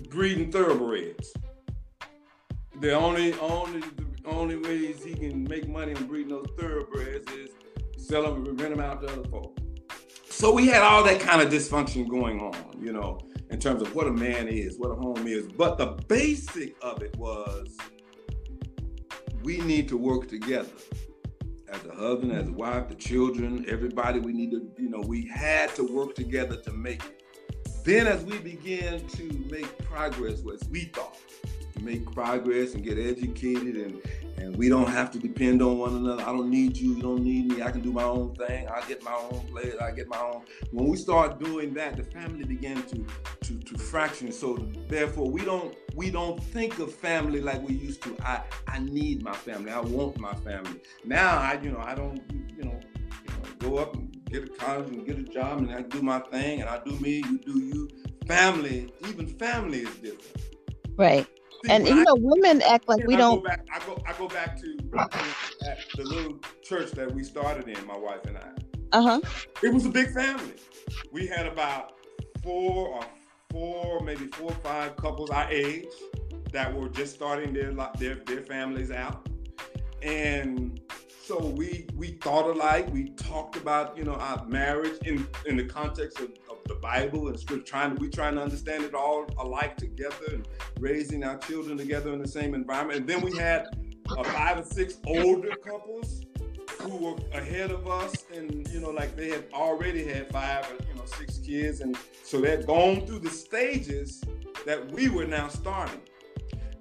breeding 0.10 0.52
thoroughbreds. 0.52 1.32
The 2.82 2.92
only 2.92 3.34
only 3.40 3.80
the 3.80 4.30
only 4.30 4.58
ways 4.58 5.06
he 5.06 5.14
can 5.14 5.46
make 5.46 5.70
money 5.70 5.96
on 5.96 6.06
breeding 6.06 6.36
those 6.36 6.50
thoroughbreds 6.60 7.32
is 7.32 7.52
sell 8.08 8.24
them, 8.24 8.46
and 8.46 8.60
rent 8.60 8.76
them 8.76 8.84
out 8.84 9.02
to 9.02 9.08
other 9.12 9.28
folks. 9.30 9.62
So 10.30 10.54
we 10.54 10.68
had 10.68 10.82
all 10.82 11.04
that 11.04 11.20
kind 11.20 11.42
of 11.42 11.52
dysfunction 11.52 12.08
going 12.08 12.40
on, 12.40 12.56
you 12.80 12.94
know, 12.94 13.20
in 13.50 13.60
terms 13.60 13.82
of 13.82 13.94
what 13.96 14.08
a 14.08 14.12
man 14.12 14.48
is, 14.48 14.78
what 14.78 14.92
a 14.92 14.96
home 14.96 15.28
is. 15.28 15.48
But 15.48 15.78
the 15.78 15.98
basic 16.08 16.76
of 16.82 17.02
it 17.02 17.16
was 17.18 17.76
we 19.44 19.58
need 19.62 19.90
to 19.90 19.98
work 19.98 20.28
together 20.28 20.72
as 21.70 21.86
a 21.86 21.94
husband, 21.94 22.32
as 22.32 22.48
a 22.48 22.52
wife, 22.52 22.88
the 22.88 22.96
children, 22.96 23.66
everybody. 23.68 24.20
We 24.20 24.34
need 24.34 24.52
to, 24.52 24.70
you 24.78 24.90
know, 24.90 25.02
we 25.02 25.26
had 25.26 25.76
to 25.76 25.84
work 25.84 26.16
together 26.16 26.56
to 26.58 26.72
make 26.72 27.04
it. 27.04 27.24
Then, 27.84 28.06
as 28.08 28.24
we 28.24 28.38
began 28.40 29.08
to 29.08 29.24
make 29.50 29.78
progress, 29.80 30.42
as 30.54 30.68
we 30.70 30.86
thought, 30.86 31.18
make 31.82 32.12
progress 32.12 32.74
and 32.74 32.84
get 32.84 32.98
educated 32.98 33.76
and 33.76 34.02
and 34.38 34.56
we 34.56 34.70
don't 34.70 34.88
have 34.88 35.10
to 35.12 35.20
depend 35.20 35.62
on 35.64 35.80
one 35.80 35.96
another. 35.96 36.22
I 36.22 36.28
don't 36.28 36.50
need 36.50 36.78
you. 36.78 36.94
You 36.94 37.02
don't 37.02 37.24
need 37.24 37.52
me. 37.52 37.64
I 37.64 37.72
can 37.72 37.82
do 37.82 37.92
my 37.92 38.04
own 38.04 38.36
thing. 38.36 38.68
I 38.70 38.82
get 38.88 39.04
my 39.04 39.14
own 39.14 39.48
place. 39.48 39.74
I 39.82 39.92
get 39.92 40.08
my 40.08 40.20
own. 40.20 40.44
When 40.72 40.88
we 40.88 40.96
start 40.96 41.40
doing 41.40 41.74
that, 41.74 41.98
the 41.98 42.04
family 42.04 42.44
began 42.44 42.84
to 42.84 43.06
to 43.42 43.60
to 43.60 43.78
fraction. 43.78 44.32
So 44.32 44.70
therefore, 44.88 45.30
we 45.30 45.44
don't 45.44 45.76
we 45.96 46.12
don't 46.12 46.42
think 46.42 46.78
of 46.80 46.94
family 46.94 47.42
like 47.42 47.68
we 47.68 47.74
used 47.74 48.04
to. 48.04 48.16
I 48.24 48.44
I 48.68 48.80
need 48.80 49.24
my 49.24 49.34
family. 49.34 49.72
I 49.72 49.80
want 49.80 50.20
my 50.20 50.34
family. 50.36 50.82
Now 51.04 51.40
I 51.40 51.60
you 51.62 51.72
know 51.72 51.82
I 51.84 51.96
don't 51.96 52.22
you 52.30 52.64
know, 52.64 52.80
you 53.26 53.30
know 53.30 53.38
go 53.60 53.78
up 53.78 53.96
and 53.96 54.16
get 54.30 54.44
a 54.44 54.48
college 54.48 54.90
and 54.90 55.06
get 55.06 55.18
a 55.18 55.24
job 55.24 55.60
and 55.60 55.72
I 55.72 55.82
do 55.82 56.02
my 56.02 56.20
thing 56.20 56.62
and 56.62 56.70
I 56.70 56.80
do 56.84 56.92
me. 57.00 57.18
You 57.18 57.40
do 57.40 57.60
you. 57.60 57.90
Family, 58.28 58.94
even 59.08 59.26
family 59.26 59.80
is 59.80 59.96
different. 59.96 60.44
Right. 60.98 61.28
And 61.70 61.88
you 61.88 62.04
know, 62.04 62.16
women 62.18 62.62
act 62.62 62.88
like 62.88 63.06
we 63.06 63.16
I 63.16 63.18
don't. 63.18 63.40
Go 63.40 63.48
back, 63.48 63.66
I 63.74 63.80
go. 63.86 64.04
I 64.08 64.14
go 64.14 64.28
back 64.28 64.58
to 64.62 64.78
the 65.96 66.04
little 66.04 66.40
church 66.64 66.92
that 66.92 67.14
we 67.14 67.24
started 67.24 67.68
in. 67.68 67.86
My 67.86 67.98
wife 67.98 68.26
and 68.26 68.38
I. 68.38 68.50
Uh 68.94 69.02
huh. 69.02 69.22
It 69.62 69.74
was 69.74 69.86
a 69.86 69.90
big 69.90 70.14
family. 70.14 70.54
We 71.12 71.28
had 71.28 71.46
about 71.46 71.94
four 72.44 72.88
or 72.90 73.06
four, 73.50 74.02
maybe 74.02 74.28
four 74.28 74.52
or 74.52 74.56
five 74.56 74.96
couples 74.98 75.30
our 75.30 75.50
age 75.52 75.88
that 76.52 76.74
were 76.74 76.90
just 76.90 77.16
starting 77.16 77.54
their 77.54 77.74
their 77.98 78.16
their 78.16 78.42
families 78.42 78.92
out, 78.92 79.28
and 80.02 80.80
so 81.22 81.46
we 81.46 81.88
we 81.96 82.12
thought 82.22 82.46
alike. 82.46 82.92
We 82.92 83.10
talked 83.10 83.58
about 83.58 83.98
you 83.98 84.06
know 84.06 84.14
our 84.14 84.46
marriage 84.46 84.98
in 85.06 85.28
in 85.46 85.58
the 85.58 85.66
context 85.66 86.20
of 86.20 86.30
the 86.68 86.76
Bible 86.76 87.28
and 87.28 87.40
scripture, 87.40 87.66
trying 87.66 87.96
we 87.96 88.10
trying 88.10 88.36
to 88.36 88.42
understand 88.42 88.84
it 88.84 88.94
all 88.94 89.26
alike 89.40 89.78
together 89.78 90.16
and 90.32 90.48
raising 90.80 91.24
our 91.24 91.38
children 91.38 91.78
together 91.78 92.14
in 92.14 92.20
the 92.20 92.28
same 92.28 92.54
environment. 92.54 93.00
And 93.00 93.08
then 93.10 93.22
we 93.22 93.36
had 93.38 93.68
uh, 94.10 94.24
five 94.24 94.60
or 94.60 94.64
six 94.64 95.00
older 95.06 95.56
couples 95.56 96.26
who 96.82 96.96
were 96.98 97.16
ahead 97.34 97.72
of 97.72 97.88
us, 97.88 98.26
and 98.34 98.68
you 98.70 98.80
know, 98.80 98.90
like 98.90 99.16
they 99.16 99.30
had 99.30 99.46
already 99.54 100.06
had 100.06 100.30
five 100.30 100.66
or 100.72 100.84
you 100.88 100.96
know 100.96 101.06
six 101.06 101.38
kids, 101.40 101.82
and 101.82 101.98
so 102.24 102.40
they'd 102.42 102.66
gone 102.66 103.06
through 103.06 103.20
the 103.20 103.30
stages 103.30 104.24
that 104.66 104.92
we 104.92 105.10
were 105.10 105.26
now 105.26 105.48
starting, 105.48 106.02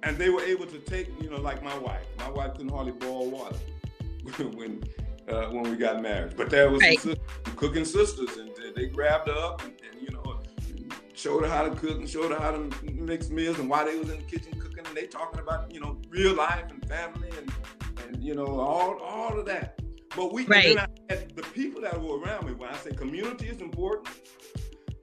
and 0.03 0.17
they 0.17 0.29
were 0.29 0.43
able 0.43 0.65
to 0.65 0.79
take, 0.79 1.09
you 1.21 1.29
know, 1.29 1.39
like 1.39 1.63
my 1.63 1.77
wife. 1.79 2.05
My 2.19 2.29
wife 2.29 2.53
couldn't 2.53 2.69
hardly 2.69 2.93
boil 2.93 3.29
water 3.29 3.57
when 4.55 4.83
uh, 5.27 5.47
when 5.47 5.63
we 5.63 5.75
got 5.75 6.01
married, 6.01 6.35
but 6.37 6.49
there 6.49 6.69
was 6.69 6.81
right. 6.81 6.99
sisters, 6.99 7.23
cooking 7.55 7.85
sisters, 7.85 8.37
and 8.37 8.51
they 8.75 8.87
grabbed 8.87 9.27
her 9.27 9.37
up 9.37 9.63
and, 9.63 9.73
and 9.91 10.01
you 10.01 10.09
know 10.11 10.39
showed 11.13 11.43
her 11.43 11.49
how 11.49 11.63
to 11.63 11.71
cook 11.75 11.97
and 11.97 12.07
showed 12.07 12.31
her 12.31 12.39
how 12.39 12.51
to 12.51 12.69
mix 12.83 13.29
meals 13.29 13.57
and 13.57 13.67
why 13.67 13.83
they 13.83 13.97
was 13.97 14.09
in 14.09 14.17
the 14.17 14.23
kitchen 14.23 14.53
cooking 14.59 14.85
and 14.85 14.95
they 14.95 15.07
talking 15.07 15.39
about 15.39 15.71
you 15.73 15.79
know 15.79 15.97
real 16.09 16.35
life 16.35 16.65
and 16.69 16.87
family 16.87 17.29
and 17.37 17.51
and 18.05 18.23
you 18.23 18.35
know 18.35 18.59
all 18.59 18.99
all 18.99 19.39
of 19.39 19.45
that 19.45 19.79
but 20.17 20.33
we, 20.33 20.47
right. 20.47 20.75
I, 20.75 20.87
the 21.09 21.45
people 21.53 21.79
that 21.83 22.01
were 22.01 22.17
around 22.17 22.47
me, 22.47 22.53
when 22.53 22.69
I 22.69 22.75
say 22.77 22.89
community 22.89 23.49
is 23.49 23.61
important, 23.61 24.07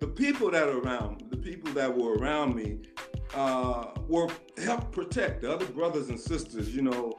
the 0.01 0.09
people 0.09 0.51
that 0.51 0.65
are 0.65 0.79
around, 0.79 1.27
the 1.31 1.37
people 1.37 1.73
that 1.75 1.97
were 1.97 2.15
around 2.15 2.57
me, 2.57 2.81
uh, 3.33 3.93
were 4.09 4.29
help 4.59 4.91
protect 4.91 5.43
the 5.43 5.53
other 5.53 5.67
brothers 5.67 6.09
and 6.09 6.19
sisters. 6.19 6.75
You 6.75 6.83
know, 6.83 7.13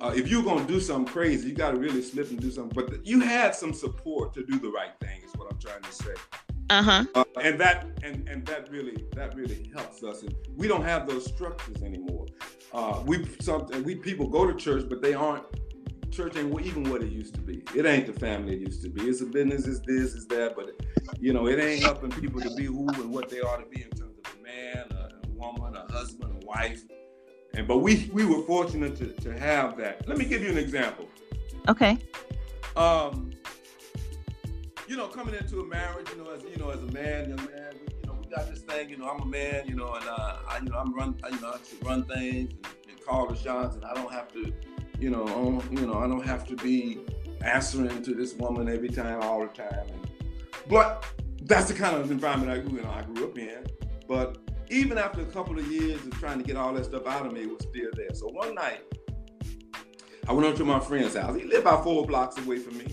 uh, 0.00 0.12
if 0.14 0.28
you're 0.28 0.42
gonna 0.42 0.66
do 0.66 0.80
something 0.80 1.12
crazy, 1.12 1.48
you 1.48 1.54
got 1.54 1.72
to 1.72 1.78
really 1.78 2.02
slip 2.02 2.30
and 2.30 2.40
do 2.40 2.50
something. 2.50 2.72
But 2.74 3.06
you 3.06 3.20
had 3.20 3.54
some 3.54 3.72
support 3.72 4.34
to 4.34 4.44
do 4.44 4.58
the 4.58 4.70
right 4.70 4.92
thing. 5.00 5.20
Is 5.24 5.32
what 5.34 5.50
I'm 5.50 5.58
trying 5.58 5.82
to 5.82 5.92
say. 5.92 6.14
Uh-huh. 6.70 7.04
Uh, 7.14 7.24
and 7.42 7.58
that 7.58 7.86
and 8.02 8.28
and 8.28 8.46
that 8.46 8.70
really 8.70 9.06
that 9.14 9.34
really 9.34 9.70
helps 9.74 10.02
us. 10.02 10.22
And 10.22 10.34
we 10.56 10.68
don't 10.68 10.84
have 10.84 11.08
those 11.08 11.26
structures 11.26 11.82
anymore. 11.82 12.26
Uh, 12.72 13.02
we 13.06 13.26
something 13.40 13.82
we 13.82 13.94
people 13.94 14.28
go 14.28 14.46
to 14.46 14.54
church, 14.54 14.86
but 14.88 15.02
they 15.02 15.14
aren't 15.14 15.44
church 16.10 16.36
ain't 16.36 16.60
even 16.66 16.90
what 16.90 17.02
it 17.02 17.10
used 17.10 17.34
to 17.34 17.40
be. 17.40 17.62
It 17.76 17.86
ain't 17.86 18.06
the 18.06 18.12
family 18.12 18.54
it 18.54 18.60
used 18.60 18.82
to 18.82 18.88
be. 18.88 19.08
It's 19.08 19.20
a 19.20 19.26
business, 19.26 19.66
it's 19.66 19.80
this, 19.80 20.14
it's 20.14 20.26
that, 20.26 20.56
but 20.56 20.70
you 21.20 21.32
know, 21.32 21.46
it 21.46 21.58
ain't 21.58 21.82
helping 21.82 22.10
people 22.10 22.40
to 22.40 22.54
be 22.56 22.64
who 22.64 22.88
and 22.88 23.12
what 23.12 23.28
they 23.28 23.40
ought 23.40 23.58
to 23.58 23.66
be 23.66 23.82
in 23.82 23.90
terms 23.90 24.16
of 24.18 24.32
a 24.34 24.42
man, 24.42 24.86
a, 24.90 25.28
woman, 25.28 25.76
a 25.76 25.92
husband, 25.92 26.42
a 26.42 26.46
wife. 26.46 26.82
And 27.58 27.66
but 27.66 27.78
we 27.78 28.08
we 28.12 28.24
were 28.24 28.42
fortunate 28.42 28.94
to, 28.96 29.06
to 29.06 29.36
have 29.36 29.76
that. 29.78 30.06
Let 30.08 30.16
me 30.16 30.24
give 30.24 30.42
you 30.42 30.50
an 30.50 30.58
example. 30.58 31.08
Okay. 31.66 31.98
Um, 32.76 33.32
you 34.86 34.96
know, 34.96 35.08
coming 35.08 35.34
into 35.34 35.58
a 35.60 35.66
marriage, 35.66 36.08
you 36.10 36.22
know, 36.22 36.30
as 36.30 36.44
you 36.44 36.56
know, 36.56 36.70
as 36.70 36.80
a 36.80 36.92
man, 36.92 37.30
young 37.30 37.44
man, 37.46 37.74
you 38.00 38.06
know, 38.06 38.16
we 38.22 38.30
got 38.30 38.48
this 38.48 38.60
thing. 38.60 38.88
You 38.88 38.98
know, 38.98 39.08
I'm 39.08 39.22
a 39.22 39.26
man. 39.26 39.66
You 39.66 39.74
know, 39.74 39.92
and 39.92 40.04
uh, 40.08 40.36
I, 40.48 40.58
you 40.62 40.70
know, 40.70 40.78
I'm 40.78 40.94
run. 40.94 41.16
You 41.32 41.40
know, 41.40 41.48
I 41.48 41.58
should 41.68 41.84
run 41.84 42.04
things 42.04 42.52
and, 42.52 42.66
and 42.88 43.04
call 43.04 43.26
the 43.26 43.34
shots, 43.34 43.74
and 43.74 43.84
I 43.84 43.92
don't 43.92 44.12
have 44.12 44.32
to 44.34 44.52
you 45.00 45.10
know, 45.10 45.62
you 45.70 45.86
know, 45.86 45.98
I 45.98 46.06
don't 46.06 46.24
have 46.24 46.46
to 46.48 46.56
be 46.56 47.00
answering 47.40 48.02
to 48.02 48.14
this 48.14 48.34
woman 48.34 48.68
every 48.68 48.88
time, 48.88 49.20
all 49.22 49.40
the 49.40 49.48
time. 49.48 49.86
And, 49.88 50.10
but 50.68 51.04
that's 51.42 51.68
the 51.68 51.74
kind 51.74 51.96
of 51.96 52.10
environment 52.12 52.52
I 52.52 52.58
grew, 52.58 52.78
you 52.78 52.84
know, 52.84 52.90
I 52.90 53.02
grew 53.02 53.24
up 53.24 53.38
in. 53.38 53.66
But 54.08 54.38
even 54.70 54.98
after 54.98 55.22
a 55.22 55.26
couple 55.26 55.58
of 55.58 55.66
years 55.70 56.04
of 56.04 56.12
trying 56.18 56.38
to 56.38 56.44
get 56.44 56.56
all 56.56 56.72
that 56.74 56.84
stuff 56.84 57.06
out 57.06 57.26
of 57.26 57.32
me, 57.32 57.42
it 57.42 57.48
was 57.48 57.66
still 57.68 57.90
there. 57.94 58.14
So 58.14 58.26
one 58.28 58.54
night, 58.54 58.82
I 60.28 60.32
went 60.32 60.46
over 60.46 60.56
to 60.58 60.64
my 60.64 60.80
friend's 60.80 61.16
house. 61.16 61.36
He 61.36 61.44
lived 61.44 61.62
about 61.62 61.84
four 61.84 62.06
blocks 62.06 62.36
away 62.38 62.58
from 62.58 62.76
me. 62.78 62.86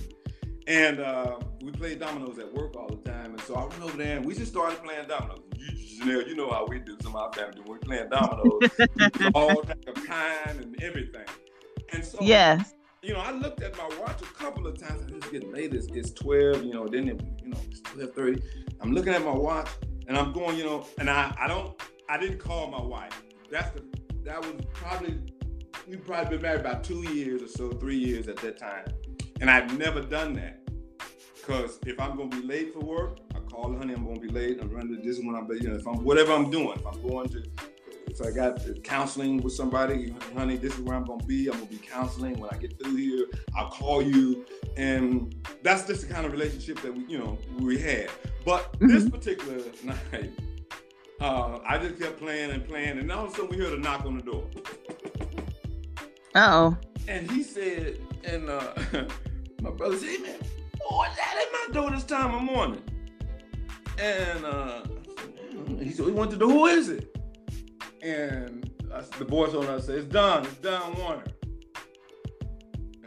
And 0.67 0.99
uh, 0.99 1.37
we 1.61 1.71
played 1.71 1.99
dominoes 1.99 2.39
at 2.39 2.51
work 2.53 2.75
all 2.75 2.87
the 2.87 3.09
time. 3.09 3.31
And 3.31 3.41
so 3.41 3.55
I 3.55 3.65
went 3.65 3.81
over 3.83 3.97
there 3.97 4.17
and 4.17 4.25
we 4.25 4.33
just 4.33 4.51
started 4.51 4.81
playing 4.83 5.07
dominoes. 5.07 5.41
You, 5.57 6.05
Janelle, 6.05 6.27
you 6.27 6.35
know 6.35 6.49
how 6.49 6.65
we 6.65 6.79
do 6.79 6.97
some 7.01 7.15
of 7.15 7.21
our 7.21 7.33
family. 7.33 7.61
We're 7.65 7.77
playing 7.77 8.09
dominoes, 8.09 8.69
all 9.35 9.61
type 9.61 9.87
of 9.87 10.05
kind 10.05 10.59
and 10.59 10.81
everything. 10.81 11.25
And 11.91 12.03
so, 12.03 12.17
yes. 12.21 12.73
You 13.03 13.13
know, 13.13 13.19
I 13.19 13.31
looked 13.31 13.61
at 13.61 13.77
my 13.77 13.87
watch 13.99 14.21
a 14.21 14.25
couple 14.25 14.65
of 14.65 14.79
times. 14.79 15.11
It's 15.11 15.29
getting 15.29 15.51
late. 15.51 15.75
It's, 15.75 15.87
it's 15.87 16.11
12, 16.11 16.63
you 16.63 16.73
know, 16.73 16.87
then, 16.87 17.09
it, 17.09 17.21
you 17.43 17.49
know, 17.49 17.59
it's 17.69 17.81
12.30. 17.81 18.41
I'm 18.81 18.93
looking 18.93 19.13
at 19.13 19.23
my 19.23 19.33
watch 19.33 19.69
and 20.07 20.17
I'm 20.17 20.31
going, 20.33 20.57
you 20.57 20.63
know, 20.63 20.85
and 20.97 21.09
I, 21.09 21.35
I 21.39 21.47
don't, 21.47 21.79
I 22.09 22.17
didn't 22.17 22.39
call 22.39 22.67
my 22.67 22.81
wife. 22.81 23.21
That's 23.49 23.71
the, 23.71 23.83
that 24.23 24.41
was 24.41 24.53
probably, 24.73 25.19
we 25.87 25.97
probably 25.97 26.37
been 26.37 26.41
married 26.41 26.61
about 26.61 26.83
two 26.83 27.01
years 27.13 27.41
or 27.41 27.47
so, 27.47 27.71
three 27.71 27.97
years 27.97 28.27
at 28.27 28.37
that 28.37 28.57
time. 28.57 28.85
And 29.41 29.49
I've 29.49 29.77
never 29.77 30.01
done 30.01 30.33
that. 30.33 30.61
Because 31.35 31.79
if 31.85 31.99
I'm 31.99 32.17
gonna 32.17 32.29
be 32.29 32.41
late 32.41 32.73
for 32.73 32.79
work, 32.79 33.19
I 33.35 33.39
call 33.39 33.75
honey, 33.77 33.93
I'm 33.93 34.05
gonna 34.05 34.19
be 34.19 34.29
late. 34.29 34.59
I'm 34.61 34.69
running 34.69 35.01
this 35.03 35.17
is 35.17 35.25
when 35.25 35.35
I'm, 35.35 35.47
you 35.51 35.69
know, 35.69 35.75
if 35.75 35.87
I'm 35.87 36.03
whatever 36.03 36.33
I'm 36.33 36.49
doing, 36.49 36.77
if 36.77 36.85
I'm 36.87 37.01
going 37.07 37.29
to 37.29 37.43
if 38.19 38.25
I 38.25 38.31
got 38.31 38.83
counseling 38.83 39.41
with 39.41 39.53
somebody, 39.53 40.15
honey, 40.35 40.55
this 40.55 40.73
is 40.73 40.79
where 40.79 40.95
I'm 40.95 41.05
gonna 41.05 41.23
be. 41.25 41.47
I'm 41.47 41.55
gonna 41.55 41.65
be 41.65 41.77
counseling. 41.77 42.39
When 42.39 42.49
I 42.49 42.57
get 42.57 42.79
through 42.79 42.95
here, 42.95 43.25
I'll 43.55 43.69
call 43.69 44.01
you. 44.01 44.45
And 44.77 45.35
that's 45.63 45.85
just 45.85 46.07
the 46.07 46.13
kind 46.13 46.25
of 46.25 46.31
relationship 46.31 46.81
that 46.81 46.95
we, 46.95 47.05
you 47.05 47.19
know, 47.19 47.37
we 47.59 47.77
had. 47.77 48.09
But 48.45 48.73
mm-hmm. 48.73 48.87
this 48.87 49.09
particular 49.09 49.59
night, 49.83 50.31
uh, 51.19 51.59
I 51.65 51.77
just 51.77 51.99
kept 51.99 52.19
playing 52.19 52.51
and 52.51 52.65
playing, 52.65 52.99
and 52.99 53.11
all 53.11 53.25
of 53.25 53.33
a 53.33 53.35
sudden 53.35 53.49
we 53.49 53.57
heard 53.57 53.73
a 53.73 53.79
knock 53.79 54.05
on 54.05 54.17
the 54.17 54.23
door. 54.23 54.45
oh. 56.35 56.77
And 57.07 57.29
he 57.29 57.43
said, 57.43 57.99
and 58.23 58.49
uh, 58.49 58.73
my 59.61 59.71
brother 59.71 59.97
said, 59.97 60.09
hey 60.09 60.17
man, 60.19 60.39
that 60.79 61.47
at 61.47 61.69
my 61.69 61.73
door 61.73 61.91
this 61.91 62.03
time 62.03 62.33
of 62.33 62.41
morning? 62.41 62.81
And 63.99 64.45
uh, 64.45 64.83
he 65.79 65.91
said, 65.91 66.05
he 66.05 66.11
wanted 66.11 66.39
to 66.39 66.47
know 66.47 66.49
who 66.49 66.65
is 66.65 66.89
it? 66.89 67.15
And 68.05 68.69
I, 68.93 69.01
the 69.17 69.25
voice 69.25 69.55
on 69.55 69.65
us 69.65 69.87
said, 69.87 69.97
"It's 69.97 70.05
Don. 70.05 70.45
It's 70.45 70.53
Don 70.57 70.93
Warner." 70.95 71.23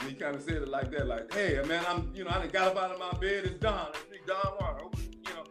And 0.00 0.02
he 0.02 0.14
kind 0.16 0.34
of 0.34 0.42
said 0.42 0.54
it 0.54 0.68
like 0.68 0.90
that, 0.90 1.06
like, 1.06 1.32
"Hey, 1.32 1.62
man, 1.68 1.84
I'm, 1.86 2.10
you 2.16 2.24
know, 2.24 2.30
I 2.30 2.48
got 2.48 2.76
up 2.76 2.82
out 2.82 2.90
of 2.90 2.98
my 2.98 3.12
bed. 3.20 3.44
It's 3.44 3.60
Don. 3.60 3.92
It's 4.10 4.26
Don 4.26 4.54
Warner." 4.60 4.80
You 4.96 5.34
know, 5.34 5.44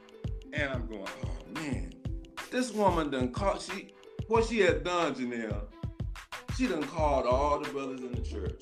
and 0.52 0.70
I'm 0.70 0.86
going, 0.88 1.08
"Oh 1.24 1.62
man, 1.62 1.94
this 2.52 2.74
woman 2.74 3.10
done 3.10 3.32
called. 3.32 3.62
She, 3.62 3.94
what 4.28 4.44
she 4.44 4.60
had 4.60 4.84
done, 4.84 5.16
Janelle, 5.16 5.68
she 6.58 6.68
done 6.68 6.84
called 6.84 7.26
all 7.26 7.62
the 7.62 7.70
brothers 7.70 8.02
in 8.02 8.12
the 8.12 8.22
church." 8.22 8.62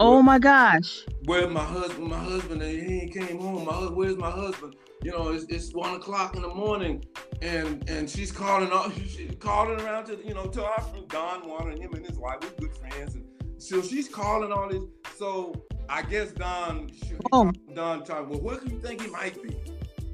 Oh 0.00 0.14
where, 0.14 0.22
my 0.24 0.40
gosh. 0.40 1.04
Where 1.26 1.48
my 1.48 1.64
husband, 1.64 2.08
my 2.08 2.18
husband, 2.18 2.62
he 2.62 3.02
ain't 3.02 3.14
came 3.14 3.38
home. 3.38 3.64
My 3.64 3.74
where's 3.74 4.16
my 4.16 4.30
husband? 4.32 4.74
You 5.02 5.12
know, 5.12 5.28
it's, 5.28 5.44
it's 5.44 5.72
one 5.72 5.94
o'clock 5.94 6.34
in 6.34 6.42
the 6.42 6.48
morning 6.48 7.04
and 7.42 7.88
and 7.88 8.08
she's 8.08 8.32
calling 8.32 8.70
all 8.70 8.90
she's 9.08 9.34
calling 9.38 9.80
around 9.80 10.06
to 10.06 10.18
you 10.24 10.34
know 10.34 10.46
to 10.46 10.64
our 10.64 10.80
friend 10.80 11.08
Don 11.08 11.46
Warner 11.46 11.70
and 11.70 11.80
him 11.80 11.94
and 11.94 12.06
his 12.06 12.18
wife. 12.18 12.38
We're 12.42 12.68
good 12.68 12.76
friends, 12.76 13.14
and 13.14 13.24
so 13.58 13.82
she's 13.82 14.08
calling 14.08 14.52
all 14.52 14.68
this. 14.68 14.82
So 15.16 15.64
I 15.88 16.02
guess 16.02 16.32
Don 16.32 16.90
oh. 17.32 17.52
Don 17.74 18.04
talked. 18.04 18.28
Well, 18.28 18.40
where 18.40 18.58
do 18.58 18.70
you 18.70 18.80
think 18.80 19.02
he 19.02 19.08
might 19.08 19.40
be? 19.42 19.56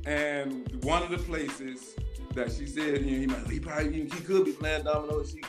And 0.07 0.85
one 0.85 1.03
of 1.03 1.11
the 1.11 1.19
places 1.19 1.95
that 2.35 2.53
she 2.53 2.67
said 2.67 3.05
you 3.05 3.11
know, 3.11 3.21
he 3.21 3.27
might 3.27 3.51
he 3.51 3.61
probably 3.61 4.03
he 4.03 4.09
could 4.09 4.45
be 4.45 4.53
playing 4.53 4.85
dominoes. 4.85 5.31
She 5.31 5.43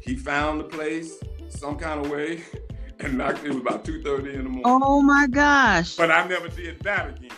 he 0.00 0.16
found 0.16 0.60
the 0.60 0.64
place 0.64 1.18
some 1.48 1.76
kind 1.76 2.04
of 2.04 2.10
way. 2.10 2.42
And 3.00 3.18
knocked, 3.18 3.44
it 3.44 3.48
was 3.48 3.56
about 3.56 3.84
two 3.84 4.00
thirty 4.04 4.34
in 4.34 4.44
the 4.44 4.48
morning. 4.48 4.62
Oh 4.64 5.02
my 5.02 5.26
gosh! 5.26 5.96
But 5.96 6.12
I 6.12 6.28
never 6.28 6.46
did 6.46 6.78
that 6.82 7.18
again. 7.18 7.32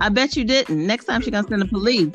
I 0.00 0.08
bet 0.08 0.36
you 0.36 0.44
didn't. 0.44 0.86
Next 0.86 1.06
time 1.06 1.20
she 1.22 1.30
gonna 1.30 1.46
send 1.48 1.62
the 1.62 1.66
police 1.66 2.12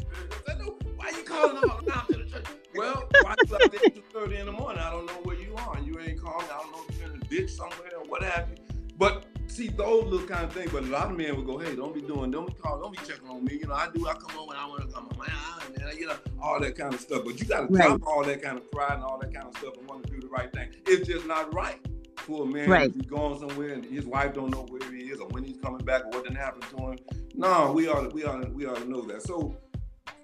Why 0.96 1.10
you 1.10 1.24
calling 1.24 1.58
all 1.58 1.80
around 1.88 2.08
to 2.08 2.14
the 2.14 2.26
church. 2.26 2.46
Well, 2.76 3.08
why 3.22 3.36
you 3.46 3.56
out 3.56 3.72
there 3.72 3.82
at 3.86 3.96
2.30 3.96 4.40
in 4.40 4.46
the 4.46 4.52
morning? 4.52 4.82
I 4.82 4.90
don't 4.92 5.06
know 5.06 5.14
where 5.24 5.38
you 5.38 5.56
are. 5.56 5.80
You 5.80 6.00
ain't 6.00 6.22
calling. 6.22 6.46
I 6.46 6.58
don't 6.62 6.72
know 6.72 6.82
if 6.88 6.98
you're 6.98 7.10
in 7.10 7.22
a 7.22 7.26
ditch 7.26 7.52
somewhere 7.52 7.92
or 7.98 8.06
what 8.06 8.24
have 8.24 8.50
you. 8.50 8.56
But 8.98 9.26
see, 9.48 9.68
those 9.68 10.06
little 10.06 10.28
kind 10.28 10.46
of 10.46 10.54
things. 10.54 10.72
But 10.72 10.84
a 10.84 10.88
lot 10.88 11.12
of 11.12 11.18
men 11.18 11.36
would 11.36 11.46
go, 11.46 11.58
hey, 11.58 11.76
don't 11.76 11.94
be 11.94 12.02
doing, 12.02 12.32
don't 12.32 12.48
be 12.48 12.54
calling, 12.54 12.82
don't 12.82 12.92
be 12.92 13.06
checking 13.06 13.28
on 13.28 13.44
me. 13.44 13.60
You 13.62 13.68
know, 13.68 13.74
I 13.74 13.90
do. 13.94 14.08
I 14.08 14.14
come 14.14 14.32
home 14.32 14.48
when 14.48 14.58
I 14.58 14.68
want 14.68 14.82
to 14.82 14.88
come 14.88 15.10
home. 15.12 15.20
Man, 15.20 15.98
you 15.98 16.08
know, 16.08 16.16
all 16.42 16.60
that 16.60 16.76
kind 16.76 16.94
of 16.94 17.00
stuff. 17.00 17.24
But 17.26 17.40
you 17.40 17.46
got 17.46 17.68
to 17.68 17.74
right. 17.74 17.88
drop 17.88 18.08
all 18.08 18.24
that 18.24 18.42
kind 18.42 18.58
of 18.58 18.72
pride 18.72 18.94
and 18.94 19.04
all 19.04 19.20
that 19.20 19.34
kind 19.34 19.48
of 19.48 19.58
stuff 19.58 19.78
and 19.78 19.88
want 19.88 20.06
to 20.06 20.14
do 20.14 20.20
the 20.22 20.28
right 20.28 20.52
thing. 20.54 20.70
It's 20.88 21.08
just 21.08 21.26
not 21.26 21.54
right 21.54 21.80
for 22.16 22.44
a 22.44 22.46
man 22.46 22.70
right. 22.70 22.94
to 22.94 23.00
be 23.00 23.06
going 23.06 23.38
somewhere 23.38 23.74
and 23.74 23.84
his 23.84 24.06
wife 24.06 24.34
don't 24.34 24.50
know 24.50 24.66
where 24.70 24.92
he 24.92 25.10
is 25.10 25.20
or 25.20 25.28
when 25.30 25.44
he's 25.44 25.58
coming 25.58 25.84
back 25.84 26.06
or 26.06 26.10
what 26.12 26.24
didn't 26.24 26.38
happen 26.38 26.62
to 26.62 26.92
him. 26.92 26.98
No, 27.36 27.72
we 27.72 27.88
ought 27.88 28.10
to, 28.10 28.10
we 28.10 28.24
ought 28.24 28.44
to, 28.44 28.50
we 28.50 28.66
ought 28.66 28.78
to 28.78 28.90
know 28.90 29.02
that. 29.02 29.24
So 29.24 29.58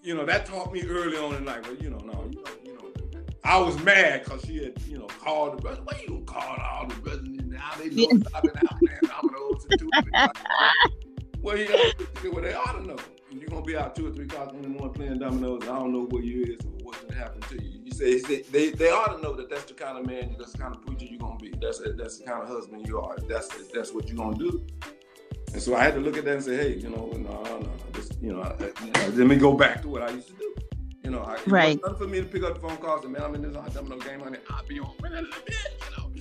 you 0.02 0.16
know, 0.16 0.26
that 0.26 0.46
taught 0.46 0.72
me 0.72 0.84
early 0.84 1.18
on 1.18 1.36
in 1.36 1.46
life. 1.46 1.64
But 1.64 1.82
you 1.82 1.90
know, 1.90 1.98
no, 1.98 2.30
you 2.32 2.44
know, 2.44 2.52
you 2.64 2.74
know, 2.74 3.22
I 3.44 3.58
was 3.58 3.82
mad 3.84 4.24
because 4.24 4.44
she 4.46 4.64
had, 4.64 4.82
you 4.88 4.98
know, 4.98 5.08
called 5.08 5.58
the 5.58 5.62
brother. 5.62 5.82
Why 5.84 6.04
you 6.08 6.24
called 6.26 6.60
all 6.60 6.88
the 6.88 6.96
brothers 6.96 7.28
And 7.28 7.50
now? 7.50 7.72
They 7.78 7.90
know 7.90 8.08
I've 8.36 8.44
been 8.44 8.58
out 8.58 8.80
playing 8.80 9.00
dominoes 9.04 9.66
and 9.70 9.80
two. 9.80 9.90
well, 11.42 11.58
you 11.58 11.70
know, 11.70 12.32
well, 12.32 12.44
they 12.44 12.54
ought 12.54 12.74
to 12.74 12.88
know. 12.88 12.98
You're 13.32 13.48
gonna 13.48 13.62
be 13.62 13.78
out 13.78 13.96
two 13.96 14.08
or 14.08 14.12
three 14.12 14.26
o'clock 14.26 14.54
in 14.54 14.62
the 14.64 14.68
morning 14.68 14.94
playing 14.94 15.20
dominoes. 15.20 15.64
I 15.64 15.78
don't 15.78 15.94
know 15.94 16.06
where 16.06 16.24
you 16.24 16.44
is 16.44 16.66
or 16.66 16.72
what's 16.84 17.00
gonna 17.02 17.16
happen 17.16 17.42
to 17.42 17.64
you. 17.64 17.82
You 17.84 17.92
say, 17.92 18.18
say 18.18 18.42
they, 18.42 18.72
they 18.72 18.90
ought 18.90 19.16
to 19.16 19.22
know 19.22 19.36
that 19.36 19.50
that's 19.50 19.66
the 19.66 19.74
kind 19.74 19.98
of 20.00 20.06
man, 20.06 20.36
that's 20.38 20.54
the 20.54 20.58
kind 20.58 20.76
of 20.76 20.84
preacher 20.86 21.06
you're 21.06 21.20
gonna 21.20 21.38
be. 21.38 21.54
That's 21.62 21.80
that's 21.96 22.18
the 22.18 22.26
kind 22.26 22.42
of 22.42 22.50
husband 22.50 22.88
you 22.88 23.00
are. 23.00 23.18
That's 23.28 23.48
that's 23.72 23.94
what 23.94 24.08
you're 24.08 24.18
gonna 24.18 24.38
do. 24.38 24.66
And 25.54 25.62
so 25.62 25.76
I 25.76 25.84
had 25.84 25.96
to 25.96 26.00
look 26.00 26.18
at 26.18 26.26
that 26.26 26.36
and 26.36 26.44
say, 26.44 26.58
hey, 26.58 26.76
you 26.76 26.90
know, 26.90 27.10
no, 27.14 27.44
no, 27.44 27.60
no, 27.60 27.72
just, 27.94 28.22
you 28.22 28.32
know, 28.32 28.42
I, 28.42 28.54
you 28.86 28.92
know, 28.92 29.08
let 29.16 29.28
me 29.28 29.36
go 29.36 29.54
back 29.54 29.82
to 29.82 29.90
what 29.90 30.04
I 30.04 30.12
used 30.12 30.28
to 30.28 30.34
do. 30.34 30.56
You 31.04 31.12
know, 31.12 31.22
I, 31.22 31.36
it 31.36 31.48
right. 31.48 31.82
wasn't 31.82 32.00
for 32.00 32.08
me 32.08 32.20
to 32.20 32.28
pick 32.28 32.44
up 32.44 32.54
the 32.54 32.60
phone 32.60 32.78
calls 32.78 33.04
and 33.04 33.14
man, 33.14 33.24
I'm 33.24 33.34
in 33.36 33.42
this 33.42 33.54
domino 33.74 33.98
game, 33.98 34.20
honey. 34.20 34.38
I'll 34.50 34.66
be 34.68 34.80
on 34.80 34.94
when 35.00 35.14
I 35.14 35.20
you 35.22 35.26
know. 35.98 36.12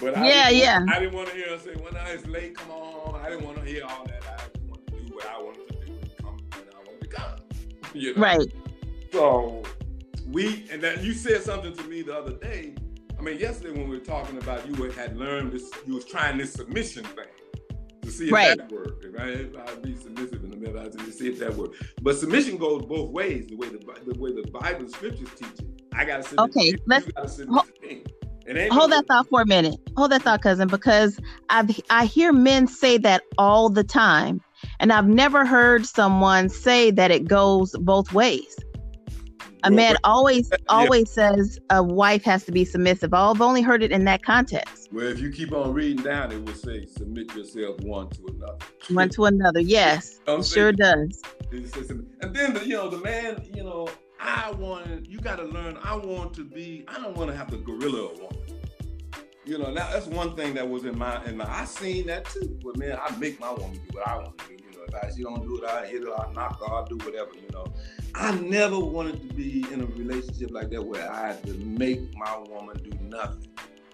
But 0.00 0.16
I 0.16 0.26
yeah, 0.26 0.48
didn't, 0.48 0.62
yeah. 0.62 0.94
I 0.94 0.98
didn't 0.98 1.14
want 1.14 1.28
to 1.28 1.34
hear 1.34 1.50
her 1.50 1.58
say, 1.58 1.74
when 1.74 1.94
I 1.94 2.10
it's 2.12 2.26
late, 2.26 2.56
come 2.56 2.70
on. 2.70 3.20
I 3.20 3.28
didn't 3.28 3.44
want 3.44 3.58
to 3.58 3.64
hear 3.64 3.84
all 3.84 4.06
that. 4.06 4.22
I 4.26 4.36
just 4.56 4.64
wanted 4.66 4.86
to 4.86 5.04
do 5.04 5.14
what 5.14 5.26
I 5.26 5.42
wanted 5.42 5.68
to 5.68 5.86
do 5.86 5.92
and 5.92 6.16
come 6.16 6.36
when 6.52 6.64
I 6.74 6.78
wanted 6.86 7.00
to 7.02 7.08
come. 7.08 7.30
You 7.94 8.14
know? 8.14 8.22
Right. 8.22 8.52
So 9.12 9.62
we 10.28 10.66
and 10.70 10.80
that 10.82 11.02
you 11.02 11.12
said 11.12 11.42
something 11.42 11.74
to 11.76 11.84
me 11.84 12.02
the 12.02 12.16
other 12.16 12.32
day. 12.32 12.74
I 13.18 13.22
mean, 13.22 13.38
yesterday 13.38 13.78
when 13.78 13.90
we 13.90 13.98
were 13.98 14.04
talking 14.04 14.38
about 14.38 14.66
you 14.66 14.74
had 14.92 15.18
learned 15.18 15.52
this, 15.52 15.70
you 15.86 15.96
was 15.96 16.06
trying 16.06 16.38
this 16.38 16.54
submission 16.54 17.04
thing 17.04 17.26
see 18.20 18.26
if 18.26 18.32
Right. 18.32 18.58
that 18.58 18.70
worked. 18.70 19.04
If 19.04 19.18
I, 19.18 19.24
if 19.28 19.56
I 19.56 19.74
be 19.76 19.96
submissive 19.96 20.44
in 20.44 20.50
the 20.50 20.56
middle, 20.56 20.80
I 20.80 20.88
to 20.88 21.12
see 21.12 21.28
if 21.28 21.38
that 21.40 21.54
worked. 21.54 21.76
But 22.02 22.16
submission 22.16 22.58
goes 22.58 22.82
both 22.86 23.10
ways. 23.10 23.46
The 23.48 23.56
way 23.56 23.68
the 23.68 23.78
the 24.12 24.18
way 24.18 24.32
the 24.32 24.48
Bible 24.50 24.88
scriptures 24.88 25.28
teach 25.36 25.48
it. 25.60 25.82
I 25.94 26.04
gotta 26.04 26.22
submit. 26.22 26.50
Okay, 26.50 26.72
to 26.72 26.78
let's- 26.86 27.06
you 27.06 27.12
gotta 27.12 27.28
submit 27.28 27.64
to 27.80 27.86
me. 27.86 28.04
It 28.46 28.56
ain't 28.56 28.72
Hold 28.72 28.90
that 28.92 29.06
thought 29.06 29.26
for 29.28 29.42
a 29.42 29.46
minute. 29.46 29.76
Hold 29.96 30.12
that 30.12 30.22
thought, 30.22 30.42
cousin, 30.42 30.68
because 30.68 31.18
I 31.50 31.64
I 31.90 32.04
hear 32.06 32.32
men 32.32 32.66
say 32.66 32.98
that 32.98 33.22
all 33.38 33.68
the 33.68 33.84
time, 33.84 34.40
and 34.80 34.92
I've 34.92 35.08
never 35.08 35.44
heard 35.46 35.86
someone 35.86 36.48
say 36.48 36.90
that 36.90 37.10
it 37.10 37.28
goes 37.28 37.72
both 37.80 38.12
ways. 38.12 38.56
A 39.64 39.70
man 39.70 39.94
but- 39.94 40.00
always 40.08 40.48
Yeah. 40.52 40.56
always 40.68 41.10
says 41.10 41.58
a 41.70 41.82
wife 41.82 42.24
has 42.24 42.44
to 42.44 42.52
be 42.52 42.64
submissive. 42.64 43.12
I've 43.14 43.40
only 43.40 43.62
heard 43.62 43.82
it 43.82 43.90
in 43.92 44.04
that 44.04 44.22
context, 44.22 44.88
Well, 44.92 45.06
if 45.06 45.20
you 45.20 45.30
keep 45.30 45.52
on 45.52 45.72
reading 45.74 46.02
down, 46.02 46.32
it 46.32 46.42
will 46.44 46.54
say 46.54 46.86
submit 46.86 47.34
yourself 47.34 47.80
one 47.80 48.08
to 48.10 48.26
another. 48.28 48.58
one 48.90 49.08
to 49.10 49.24
another. 49.26 49.60
Yes, 49.60 50.20
I'm 50.26 50.42
sure 50.42 50.72
does. 50.72 51.20
It 51.52 51.72
says. 51.74 51.90
And 51.90 52.34
then 52.34 52.54
the, 52.54 52.66
you 52.66 52.74
know 52.74 52.88
the 52.88 52.98
man, 52.98 53.44
you 53.54 53.62
know, 53.64 53.88
I 54.20 54.50
want 54.52 55.06
you 55.06 55.18
got 55.18 55.36
to 55.36 55.44
learn. 55.44 55.78
I 55.82 55.96
want 55.96 56.34
to 56.34 56.44
be. 56.44 56.84
I 56.88 56.94
don't 57.00 57.16
want 57.16 57.30
to 57.30 57.36
have 57.36 57.50
to 57.50 57.56
gorilla 57.56 58.08
a 58.08 58.14
woman. 58.14 58.36
You 59.46 59.58
know, 59.58 59.70
now 59.72 59.90
that's 59.90 60.06
one 60.06 60.36
thing 60.36 60.54
that 60.54 60.68
was 60.68 60.84
in 60.84 60.96
my 60.96 61.24
in 61.24 61.36
my. 61.36 61.44
I 61.50 61.64
seen 61.64 62.06
that 62.06 62.26
too. 62.26 62.58
But 62.62 62.76
man, 62.76 62.98
I 63.02 63.16
make 63.16 63.40
my 63.40 63.50
woman 63.50 63.72
do 63.72 63.96
what 63.98 64.06
I 64.06 64.16
want 64.18 64.38
to 64.38 64.44
do. 64.48 64.69
You 64.80 64.86
know, 64.86 64.98
if 64.98 65.04
I, 65.04 65.14
she 65.14 65.22
don't 65.22 65.42
do 65.42 65.62
it, 65.62 65.68
I 65.68 65.86
hit 65.86 66.02
her, 66.02 66.14
I 66.14 66.32
knock 66.32 66.60
her, 66.60 66.72
I 66.72 66.84
do 66.88 66.96
whatever. 66.98 67.30
You 67.34 67.48
know, 67.52 67.66
I 68.14 68.32
never 68.38 68.78
wanted 68.78 69.28
to 69.28 69.34
be 69.34 69.64
in 69.72 69.82
a 69.82 69.86
relationship 69.86 70.50
like 70.50 70.70
that 70.70 70.82
where 70.82 71.10
I 71.10 71.28
had 71.28 71.46
to 71.46 71.54
make 71.54 72.16
my 72.16 72.38
woman 72.48 72.76
do 72.82 72.90
nothing. 73.02 73.48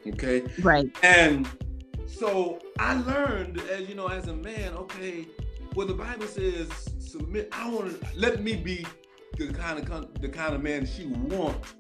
Okay. 0.07 0.45
Right. 0.61 0.89
And 1.03 1.49
so 2.07 2.61
I 2.78 3.01
learned, 3.03 3.61
as 3.70 3.89
you 3.89 3.95
know, 3.95 4.07
as 4.07 4.28
a 4.28 4.34
man, 4.34 4.74
okay, 4.74 5.26
well, 5.74 5.87
the 5.87 5.95
Bible 5.95 6.26
says 6.26 6.70
submit. 6.99 7.49
I 7.53 7.68
want 7.68 8.01
to 8.01 8.07
let 8.18 8.43
me 8.43 8.57
be 8.57 8.87
the 9.37 9.53
kind 9.53 9.78
of 9.78 10.20
the 10.20 10.28
kind 10.28 10.55
of 10.55 10.62
man 10.62 10.87
she 10.87 11.07
wants 11.07 11.74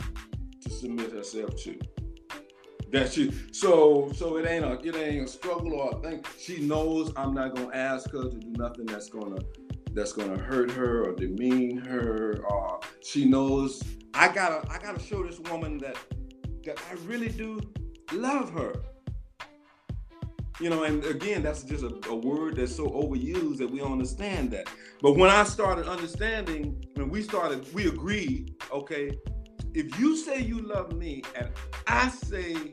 to 0.62 0.70
submit 0.70 1.12
herself 1.12 1.54
to. 1.62 1.78
That 2.96 3.12
she 3.12 3.30
so 3.52 4.10
so 4.14 4.38
it 4.38 4.48
ain't 4.48 4.64
a 4.64 4.80
it 4.82 4.96
ain't 4.96 5.28
a 5.28 5.30
struggle 5.30 5.74
or 5.74 5.98
a 5.98 6.00
thing. 6.00 6.24
She 6.38 6.62
knows 6.62 7.12
I'm 7.14 7.34
not 7.34 7.54
gonna 7.54 7.74
ask 7.74 8.10
her 8.12 8.30
to 8.30 8.30
do 8.30 8.48
nothing 8.52 8.86
that's 8.86 9.10
gonna 9.10 9.36
that's 9.92 10.12
gonna 10.12 10.38
hurt 10.38 10.70
her 10.70 11.04
or 11.04 11.12
demean 11.14 11.76
her. 11.76 12.42
Or 12.48 12.80
she 13.02 13.26
knows 13.26 13.82
I 14.14 14.32
gotta 14.32 14.66
I 14.70 14.78
gotta 14.78 14.98
show 14.98 15.22
this 15.22 15.38
woman 15.40 15.76
that 15.78 15.98
that 16.64 16.80
I 16.90 16.94
really 17.04 17.28
do 17.28 17.60
love 18.12 18.50
her. 18.54 18.72
You 20.58 20.70
know, 20.70 20.84
and 20.84 21.04
again, 21.04 21.42
that's 21.42 21.64
just 21.64 21.84
a, 21.84 22.00
a 22.08 22.14
word 22.14 22.56
that's 22.56 22.74
so 22.74 22.86
overused 22.86 23.58
that 23.58 23.70
we 23.70 23.80
don't 23.80 23.92
understand 23.92 24.52
that. 24.52 24.70
But 25.02 25.16
when 25.16 25.28
I 25.28 25.44
started 25.44 25.86
understanding, 25.86 26.82
when 26.94 27.10
we 27.10 27.20
started, 27.20 27.70
we 27.74 27.88
agreed, 27.88 28.54
okay, 28.72 29.18
if 29.74 30.00
you 30.00 30.16
say 30.16 30.40
you 30.40 30.62
love 30.62 30.94
me 30.94 31.22
and 31.34 31.50
I 31.86 32.08
say 32.08 32.72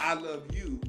I 0.00 0.14
love 0.14 0.44
you, 0.54 0.80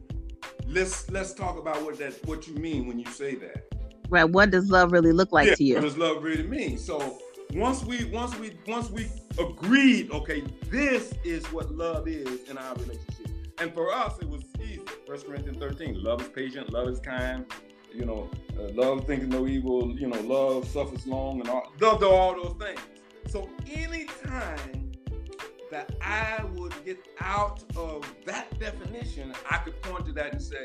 let's 0.67 1.09
let's 1.09 1.33
talk 1.33 1.57
about 1.57 1.83
what 1.83 1.97
that 1.99 2.13
what 2.25 2.47
you 2.47 2.53
mean 2.55 2.87
when 2.87 2.99
you 2.99 3.05
say 3.07 3.35
that. 3.35 3.65
Right. 4.09 4.23
What 4.23 4.51
does 4.51 4.69
love 4.71 4.91
really 4.91 5.11
look 5.11 5.31
like 5.31 5.47
yeah, 5.47 5.55
to 5.55 5.63
you? 5.63 5.75
What 5.75 5.83
does 5.83 5.97
love 5.97 6.23
really 6.23 6.47
mean? 6.47 6.77
So 6.77 7.19
once 7.53 7.83
we 7.83 8.05
once 8.05 8.35
we 8.37 8.57
once 8.67 8.89
we 8.89 9.07
agreed, 9.39 10.11
okay, 10.11 10.43
this 10.69 11.13
is 11.23 11.45
what 11.51 11.71
love 11.71 12.07
is 12.07 12.49
in 12.49 12.57
our 12.57 12.73
relationship. 12.75 13.27
And 13.59 13.73
for 13.73 13.91
us, 13.91 14.17
it 14.19 14.29
was 14.29 14.43
easy. 14.61 14.81
First 15.05 15.25
Corinthians 15.25 15.57
13, 15.57 16.01
love 16.01 16.21
is 16.21 16.29
patient, 16.29 16.71
love 16.71 16.87
is 16.87 16.99
kind, 16.99 17.45
you 17.93 18.05
know, 18.05 18.29
uh, 18.57 18.69
love 18.73 19.05
thinks 19.05 19.25
no 19.25 19.47
evil, 19.47 19.91
you 19.91 20.07
know, 20.07 20.19
love 20.21 20.67
suffers 20.67 21.05
long 21.05 21.41
and 21.41 21.49
all, 21.49 21.73
love 21.81 21.99
do 21.99 22.09
all 22.09 22.35
those 22.35 22.55
things. 22.57 22.79
So 23.27 23.49
anytime 23.69 24.88
that 25.71 25.95
I 26.01 26.43
would 26.55 26.73
get 26.85 27.05
out 27.19 27.63
of 27.75 28.05
that 28.25 28.59
definition, 28.59 29.33
I 29.49 29.57
could 29.57 29.81
point 29.81 30.05
to 30.07 30.11
that 30.13 30.33
and 30.33 30.41
say, 30.41 30.63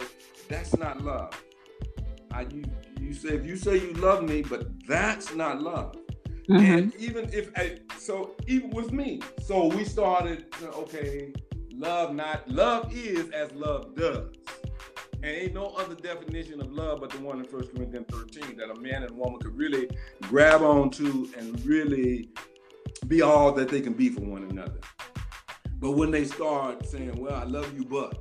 that's 0.48 0.76
not 0.76 1.02
love. 1.02 1.30
I, 2.32 2.42
you, 2.52 2.64
you 3.00 3.12
say 3.14 3.30
if 3.30 3.46
you 3.46 3.56
say 3.56 3.76
you 3.76 3.92
love 3.94 4.24
me, 4.28 4.42
but 4.42 4.66
that's 4.88 5.34
not 5.34 5.62
love. 5.62 5.96
Mhm. 6.48 6.78
And 6.78 6.94
even 6.96 7.30
if 7.32 7.50
I, 7.56 7.78
so, 7.96 8.34
even 8.46 8.70
with 8.70 8.92
me, 8.92 9.20
so 9.40 9.68
we 9.68 9.84
started. 9.84 10.46
Okay, 10.62 11.32
love 11.72 12.14
not 12.14 12.46
love 12.48 12.92
is 12.92 13.30
as 13.30 13.50
love 13.52 13.94
does, 13.94 14.30
and 15.14 15.24
ain't 15.24 15.54
no 15.54 15.68
other 15.68 15.94
definition 15.94 16.60
of 16.60 16.70
love 16.70 17.00
but 17.00 17.10
the 17.10 17.18
one 17.18 17.38
in 17.38 17.46
First 17.46 17.74
Corinthians 17.74 18.06
13 18.10 18.56
that 18.58 18.70
a 18.70 18.74
man 18.78 19.04
and 19.04 19.16
woman 19.16 19.40
could 19.40 19.56
really 19.56 19.88
grab 20.22 20.60
onto 20.60 21.28
and 21.38 21.64
really 21.64 22.28
be 23.06 23.22
all 23.22 23.52
that 23.52 23.68
they 23.68 23.80
can 23.80 23.92
be 23.92 24.08
for 24.08 24.22
one 24.22 24.44
another. 24.44 24.80
But 25.78 25.92
when 25.92 26.10
they 26.10 26.24
start 26.24 26.86
saying, 26.86 27.20
"Well, 27.20 27.34
I 27.34 27.44
love 27.44 27.74
you, 27.76 27.84
but," 27.84 28.18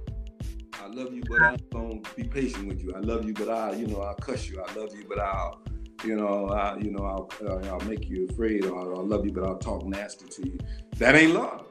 I 0.83 0.87
love 0.87 1.13
you, 1.13 1.23
but 1.29 1.41
I'm 1.41 1.57
gonna 1.71 2.01
be 2.15 2.23
patient 2.23 2.67
with 2.67 2.81
you. 2.83 2.93
I 2.93 2.99
love 2.99 3.25
you, 3.25 3.33
but 3.33 3.49
I, 3.49 3.73
you 3.73 3.87
know, 3.87 4.01
I'll 4.01 4.15
cuss 4.15 4.49
you. 4.49 4.61
I 4.61 4.73
love 4.73 4.89
you, 4.95 5.05
but 5.07 5.19
I'll, 5.19 5.61
you 6.03 6.15
know, 6.15 6.49
I, 6.49 6.77
you 6.77 6.91
know, 6.91 7.05
I'll, 7.05 7.29
uh, 7.47 7.65
I'll 7.69 7.87
make 7.87 8.09
you 8.09 8.27
afraid, 8.29 8.65
or 8.65 8.95
I 8.95 8.99
love 8.99 9.25
you, 9.25 9.31
but 9.31 9.45
I'll 9.45 9.57
talk 9.57 9.85
nasty 9.85 10.27
to 10.27 10.49
you. 10.49 10.57
That 10.97 11.15
ain't 11.15 11.33
love. 11.33 11.67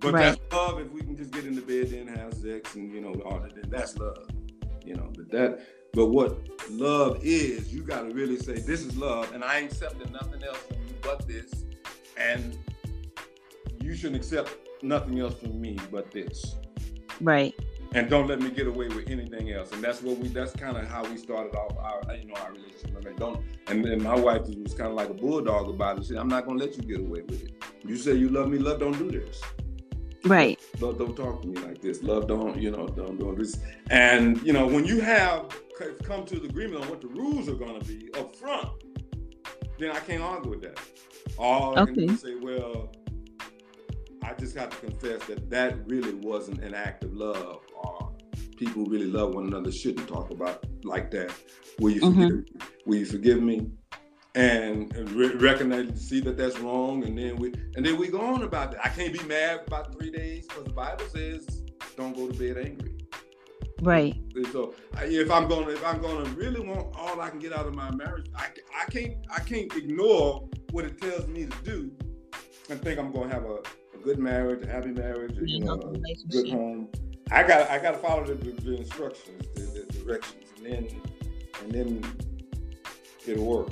But 0.00 0.12
Right. 0.14 0.38
that's 0.38 0.52
love 0.52 0.78
if 0.80 0.92
we 0.92 1.00
can 1.00 1.16
just 1.16 1.32
get 1.32 1.44
in 1.44 1.54
the 1.54 1.62
bed 1.62 1.92
and 1.92 2.08
have 2.16 2.34
sex 2.34 2.74
and 2.74 2.92
you 2.92 3.00
know 3.00 3.14
all 3.24 3.40
that. 3.40 3.54
Then 3.54 3.70
that's 3.70 3.96
love. 3.96 4.28
You 4.84 4.94
know, 4.94 5.10
but 5.16 5.30
that, 5.30 5.60
but 5.92 6.06
what 6.06 6.38
love 6.70 7.18
is, 7.22 7.72
you 7.74 7.82
got 7.82 8.02
to 8.02 8.14
really 8.14 8.38
say, 8.38 8.54
this 8.54 8.84
is 8.84 8.96
love, 8.96 9.32
and 9.34 9.42
I 9.42 9.58
ain't 9.58 9.72
accepting 9.72 10.12
nothing 10.12 10.42
else 10.44 10.58
from 10.58 10.76
you 10.86 10.94
but 11.02 11.26
this, 11.26 11.64
and 12.18 12.58
you 13.80 13.94
shouldn't 13.94 14.16
accept 14.16 14.50
nothing 14.82 15.18
else 15.20 15.34
from 15.34 15.60
me 15.60 15.78
but 15.90 16.10
this 16.10 16.56
Right. 17.20 17.54
and 17.94 18.08
don't 18.10 18.28
let 18.28 18.40
me 18.40 18.50
get 18.50 18.66
away 18.66 18.88
with 18.88 19.08
anything 19.10 19.50
else. 19.52 19.72
And 19.72 19.82
that's 19.82 20.02
what 20.02 20.18
we. 20.18 20.28
That's 20.28 20.52
kind 20.52 20.76
of 20.76 20.86
how 20.86 21.04
we 21.04 21.16
started 21.16 21.54
off 21.56 21.76
our, 21.78 22.14
you 22.14 22.26
know, 22.26 22.34
our 22.34 22.52
relationship. 22.52 22.96
I 22.96 23.00
mean, 23.08 23.16
don't. 23.16 23.40
And 23.66 23.84
then 23.84 24.02
my 24.02 24.14
wife 24.14 24.42
was 24.42 24.74
kind 24.74 24.90
of 24.90 24.94
like 24.94 25.08
a 25.10 25.14
bulldog 25.14 25.68
about 25.68 25.98
it. 25.98 26.02
She 26.04 26.08
said, 26.10 26.18
"I'm 26.18 26.28
not 26.28 26.46
gonna 26.46 26.58
let 26.58 26.76
you 26.76 26.82
get 26.82 27.00
away 27.00 27.22
with 27.22 27.42
it. 27.44 27.52
You 27.84 27.96
say 27.96 28.14
you 28.14 28.28
love 28.28 28.48
me, 28.50 28.58
love, 28.58 28.78
don't 28.80 28.96
do 28.98 29.10
this. 29.10 29.42
Right. 30.24 30.60
Love, 30.80 30.98
don't 30.98 31.16
talk 31.16 31.42
to 31.42 31.48
me 31.48 31.56
like 31.58 31.80
this. 31.80 32.02
Love, 32.02 32.28
don't, 32.28 32.60
you 32.60 32.70
know, 32.70 32.86
don't 32.86 33.18
do 33.18 33.34
this." 33.36 33.58
And 33.90 34.40
you 34.42 34.52
know, 34.52 34.66
when 34.66 34.84
you 34.84 35.00
have 35.00 35.48
come 36.04 36.24
to 36.26 36.38
the 36.38 36.46
agreement 36.46 36.84
on 36.84 36.90
what 36.90 37.00
the 37.00 37.08
rules 37.08 37.48
are 37.48 37.54
gonna 37.54 37.80
be 37.84 38.10
up 38.14 38.36
front, 38.36 38.68
then 39.78 39.90
I 39.90 40.00
can't 40.00 40.22
argue 40.22 40.50
with 40.50 40.62
that. 40.62 40.78
All 41.38 41.76
I 41.76 41.84
can 41.84 41.94
do 41.94 42.02
Okay. 42.04 42.12
is 42.14 42.20
say, 42.20 42.34
well. 42.36 42.92
I 44.22 44.34
just 44.34 44.56
have 44.56 44.68
to 44.70 44.76
confess 44.86 45.24
that 45.26 45.48
that 45.48 45.88
really 45.88 46.12
wasn't 46.12 46.62
an 46.62 46.74
act 46.74 47.02
of 47.04 47.14
love, 47.14 47.60
or 47.82 48.12
people 48.56 48.84
really 48.84 49.06
love 49.06 49.34
one 49.34 49.46
another 49.46 49.72
shouldn't 49.72 50.06
talk 50.06 50.30
about 50.30 50.66
like 50.84 51.10
that. 51.12 51.32
Will 51.78 51.90
you 51.92 52.00
Mhm. 52.02 52.28
forgive? 52.28 52.44
Will 52.84 52.96
you 52.98 53.06
forgive 53.06 53.42
me? 53.42 53.70
And, 54.34 54.94
and 54.94 55.10
re- 55.12 55.34
recognize, 55.36 56.06
see 56.06 56.20
that 56.20 56.36
that's 56.36 56.58
wrong, 56.58 57.04
and 57.04 57.16
then 57.16 57.36
we 57.36 57.52
and 57.76 57.86
then 57.86 57.96
we 57.96 58.08
go 58.08 58.20
on 58.20 58.42
about 58.42 58.72
that. 58.72 58.84
I 58.84 58.90
can't 58.90 59.12
be 59.12 59.22
mad 59.24 59.60
about 59.66 59.94
three 59.94 60.10
days 60.10 60.46
because 60.46 60.64
the 60.64 60.72
Bible 60.74 61.06
says 61.06 61.62
don't 61.96 62.14
go 62.14 62.28
to 62.30 62.34
bed 62.38 62.62
angry. 62.64 62.94
Right. 63.80 64.14
And 64.34 64.46
So 64.48 64.74
if 65.00 65.30
I'm 65.30 65.48
gonna 65.48 65.70
if 65.70 65.84
I'm 65.86 66.02
gonna 66.02 66.28
really 66.30 66.60
want 66.60 66.94
all 66.96 67.20
I 67.20 67.30
can 67.30 67.38
get 67.38 67.52
out 67.52 67.66
of 67.66 67.74
my 67.74 67.90
marriage, 67.94 68.26
I, 68.36 68.48
I 68.78 68.84
can't 68.90 69.14
I 69.34 69.40
can't 69.40 69.74
ignore 69.74 70.48
what 70.72 70.84
it 70.84 71.00
tells 71.00 71.26
me 71.26 71.46
to 71.46 71.56
do 71.64 71.90
and 72.70 72.80
think 72.80 72.98
I'm 72.98 73.12
gonna 73.12 73.32
have 73.32 73.44
a, 73.44 73.58
a 73.94 73.98
good 74.02 74.18
marriage, 74.18 74.62
a 74.64 74.70
happy 74.70 74.90
marriage, 74.90 75.38
a, 75.38 75.48
you 75.48 75.60
know, 75.60 75.74
a 75.74 76.28
good 76.30 76.50
home. 76.50 76.88
I 77.30 77.42
got 77.42 77.70
I 77.70 77.78
got 77.78 77.92
to 77.92 77.98
follow 77.98 78.24
the, 78.24 78.34
the 78.34 78.76
instructions, 78.76 79.46
the, 79.54 79.62
the 79.62 79.98
directions, 79.98 80.46
and 80.56 80.66
then 80.66 81.02
and 81.62 81.72
then 81.72 82.04
it'll 83.26 83.44
work. 83.44 83.70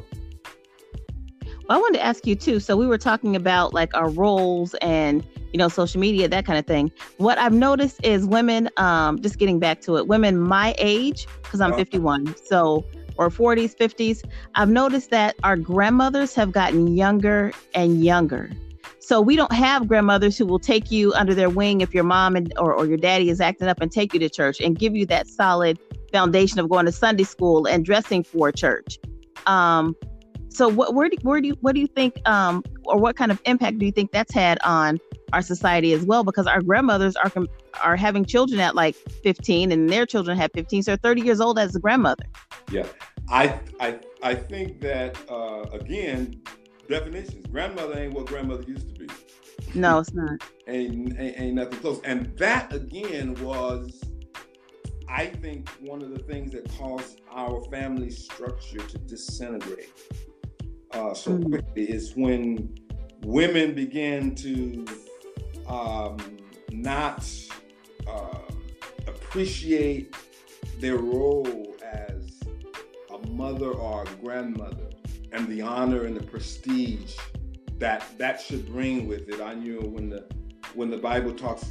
Well, 1.68 1.78
I 1.78 1.80
wanted 1.80 1.98
to 1.98 2.04
ask 2.04 2.26
you 2.26 2.36
too. 2.36 2.60
So 2.60 2.76
we 2.76 2.86
were 2.86 2.98
talking 2.98 3.34
about 3.34 3.74
like 3.74 3.94
our 3.94 4.10
roles 4.10 4.74
and 4.82 5.26
you 5.52 5.58
know 5.58 5.68
social 5.68 6.00
media, 6.00 6.28
that 6.28 6.46
kind 6.46 6.58
of 6.58 6.66
thing. 6.66 6.90
What 7.18 7.38
I've 7.38 7.52
noticed 7.52 8.04
is 8.04 8.26
women, 8.26 8.68
um, 8.76 9.20
just 9.20 9.38
getting 9.38 9.58
back 9.58 9.80
to 9.82 9.96
it, 9.96 10.06
women 10.06 10.38
my 10.38 10.74
age, 10.78 11.26
because 11.42 11.60
I'm 11.60 11.74
51, 11.74 12.36
so 12.44 12.84
or 13.18 13.28
40s, 13.28 13.76
50s. 13.76 14.24
I've 14.54 14.70
noticed 14.70 15.10
that 15.10 15.36
our 15.42 15.56
grandmothers 15.56 16.34
have 16.34 16.52
gotten 16.52 16.96
younger 16.96 17.52
and 17.74 18.04
younger. 18.04 18.50
So 18.98 19.20
we 19.20 19.36
don't 19.36 19.52
have 19.52 19.86
grandmothers 19.86 20.36
who 20.36 20.46
will 20.46 20.58
take 20.58 20.90
you 20.90 21.12
under 21.14 21.32
their 21.32 21.48
wing 21.48 21.80
if 21.80 21.94
your 21.94 22.02
mom 22.02 22.34
and 22.34 22.52
or, 22.58 22.74
or 22.74 22.86
your 22.86 22.96
daddy 22.96 23.30
is 23.30 23.40
acting 23.40 23.68
up 23.68 23.80
and 23.80 23.90
take 23.90 24.12
you 24.12 24.18
to 24.18 24.28
church 24.28 24.60
and 24.60 24.76
give 24.76 24.96
you 24.96 25.06
that 25.06 25.28
solid 25.28 25.78
foundation 26.10 26.58
of 26.58 26.68
going 26.68 26.86
to 26.86 26.92
Sunday 26.92 27.22
school 27.22 27.66
and 27.66 27.84
dressing 27.84 28.24
for 28.24 28.50
church. 28.50 28.98
Um, 29.46 29.94
so 30.56 30.68
what 30.68 30.94
where 30.94 31.08
do, 31.10 31.16
where 31.20 31.40
do 31.40 31.48
you 31.48 31.56
what 31.60 31.74
do 31.74 31.80
you 31.80 31.86
think 31.86 32.16
um 32.26 32.64
or 32.84 32.96
what 32.98 33.14
kind 33.14 33.30
of 33.30 33.40
impact 33.44 33.78
do 33.78 33.84
you 33.84 33.92
think 33.92 34.10
that's 34.10 34.32
had 34.32 34.58
on 34.64 34.98
our 35.32 35.42
society 35.42 35.92
as 35.92 36.04
well? 36.04 36.24
Because 36.24 36.46
our 36.46 36.62
grandmothers 36.62 37.14
are 37.16 37.30
are 37.82 37.94
having 37.96 38.24
children 38.24 38.58
at 38.58 38.74
like 38.74 38.94
15 39.22 39.70
and 39.70 39.90
their 39.90 40.06
children 40.06 40.36
have 40.38 40.50
15 40.54 40.82
so 40.82 40.96
30 40.96 41.20
years 41.20 41.40
old 41.40 41.58
as 41.58 41.76
a 41.76 41.80
grandmother. 41.80 42.24
Yeah. 42.70 42.86
I 43.28 43.60
i 43.80 43.98
i 44.22 44.34
think 44.34 44.80
that 44.80 45.18
uh 45.28 45.64
again 45.72 46.40
definitions. 46.88 47.46
Grandmother 47.48 47.98
ain't 47.98 48.14
what 48.14 48.26
grandmother 48.26 48.62
used 48.62 48.88
to 48.88 48.94
be. 48.94 49.08
No 49.74 49.98
it's 49.98 50.14
not. 50.14 50.42
Ain't, 50.68 51.16
ain't, 51.16 51.40
ain't 51.40 51.54
nothing 51.54 51.78
close. 51.78 52.00
And 52.02 52.36
that 52.38 52.72
again 52.72 53.34
was 53.34 54.02
i 55.08 55.26
think 55.26 55.68
one 55.80 56.02
of 56.02 56.10
the 56.10 56.18
things 56.18 56.50
that 56.50 56.68
caused 56.76 57.20
our 57.30 57.62
family 57.70 58.10
structure 58.10 58.78
to 58.78 58.98
disintegrate 58.98 59.92
uh, 60.92 61.14
so 61.14 61.32
mm-hmm. 61.32 61.50
quickly 61.50 61.90
is 61.90 62.14
when 62.14 62.74
women 63.22 63.74
begin 63.74 64.34
to 64.36 64.86
um, 65.68 66.16
not 66.70 67.28
uh, 68.06 68.38
appreciate 69.06 70.14
their 70.78 70.98
role 70.98 71.74
as 71.82 72.40
a 73.12 73.28
mother 73.28 73.72
or 73.72 74.04
a 74.04 74.24
grandmother 74.24 74.88
and 75.32 75.48
the 75.48 75.60
honor 75.60 76.04
and 76.04 76.16
the 76.16 76.22
prestige 76.22 77.16
that 77.78 78.06
that 78.16 78.40
should 78.40 78.66
bring 78.66 79.06
with 79.06 79.28
it. 79.28 79.40
I 79.40 79.54
knew 79.54 79.80
when 79.80 80.08
the 80.08 80.26
when 80.74 80.90
the 80.90 80.98
Bible 80.98 81.32
talks 81.32 81.64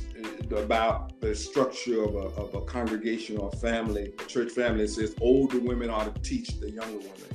uh, 0.51 0.55
about 0.55 1.19
the 1.21 1.33
structure 1.35 2.03
of 2.03 2.15
a, 2.15 2.27
of 2.41 2.55
a 2.55 2.61
congregation 2.61 3.37
or 3.37 3.51
family, 3.53 4.13
a 4.19 4.23
church 4.25 4.51
family, 4.51 4.83
it 4.83 4.89
says 4.89 5.15
older 5.21 5.59
women 5.59 5.89
ought 5.89 6.13
to 6.13 6.21
teach 6.21 6.59
the 6.59 6.71
younger 6.71 6.97
women. 6.97 7.29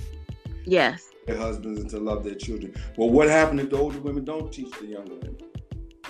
Yes 0.65 1.10
their 1.27 1.37
husbands 1.37 1.81
and 1.81 1.91
to 1.91 1.99
love 1.99 2.25
their 2.25 2.35
children. 2.35 2.75
Well, 2.97 3.11
what 3.11 3.29
happened 3.29 3.61
if 3.61 3.71
the 3.71 3.79
older 3.79 4.01
women 4.01 4.25
don't 4.25 4.53
teach 4.53 4.71
the 4.79 4.87
younger 4.87 5.15
women? 5.15 5.37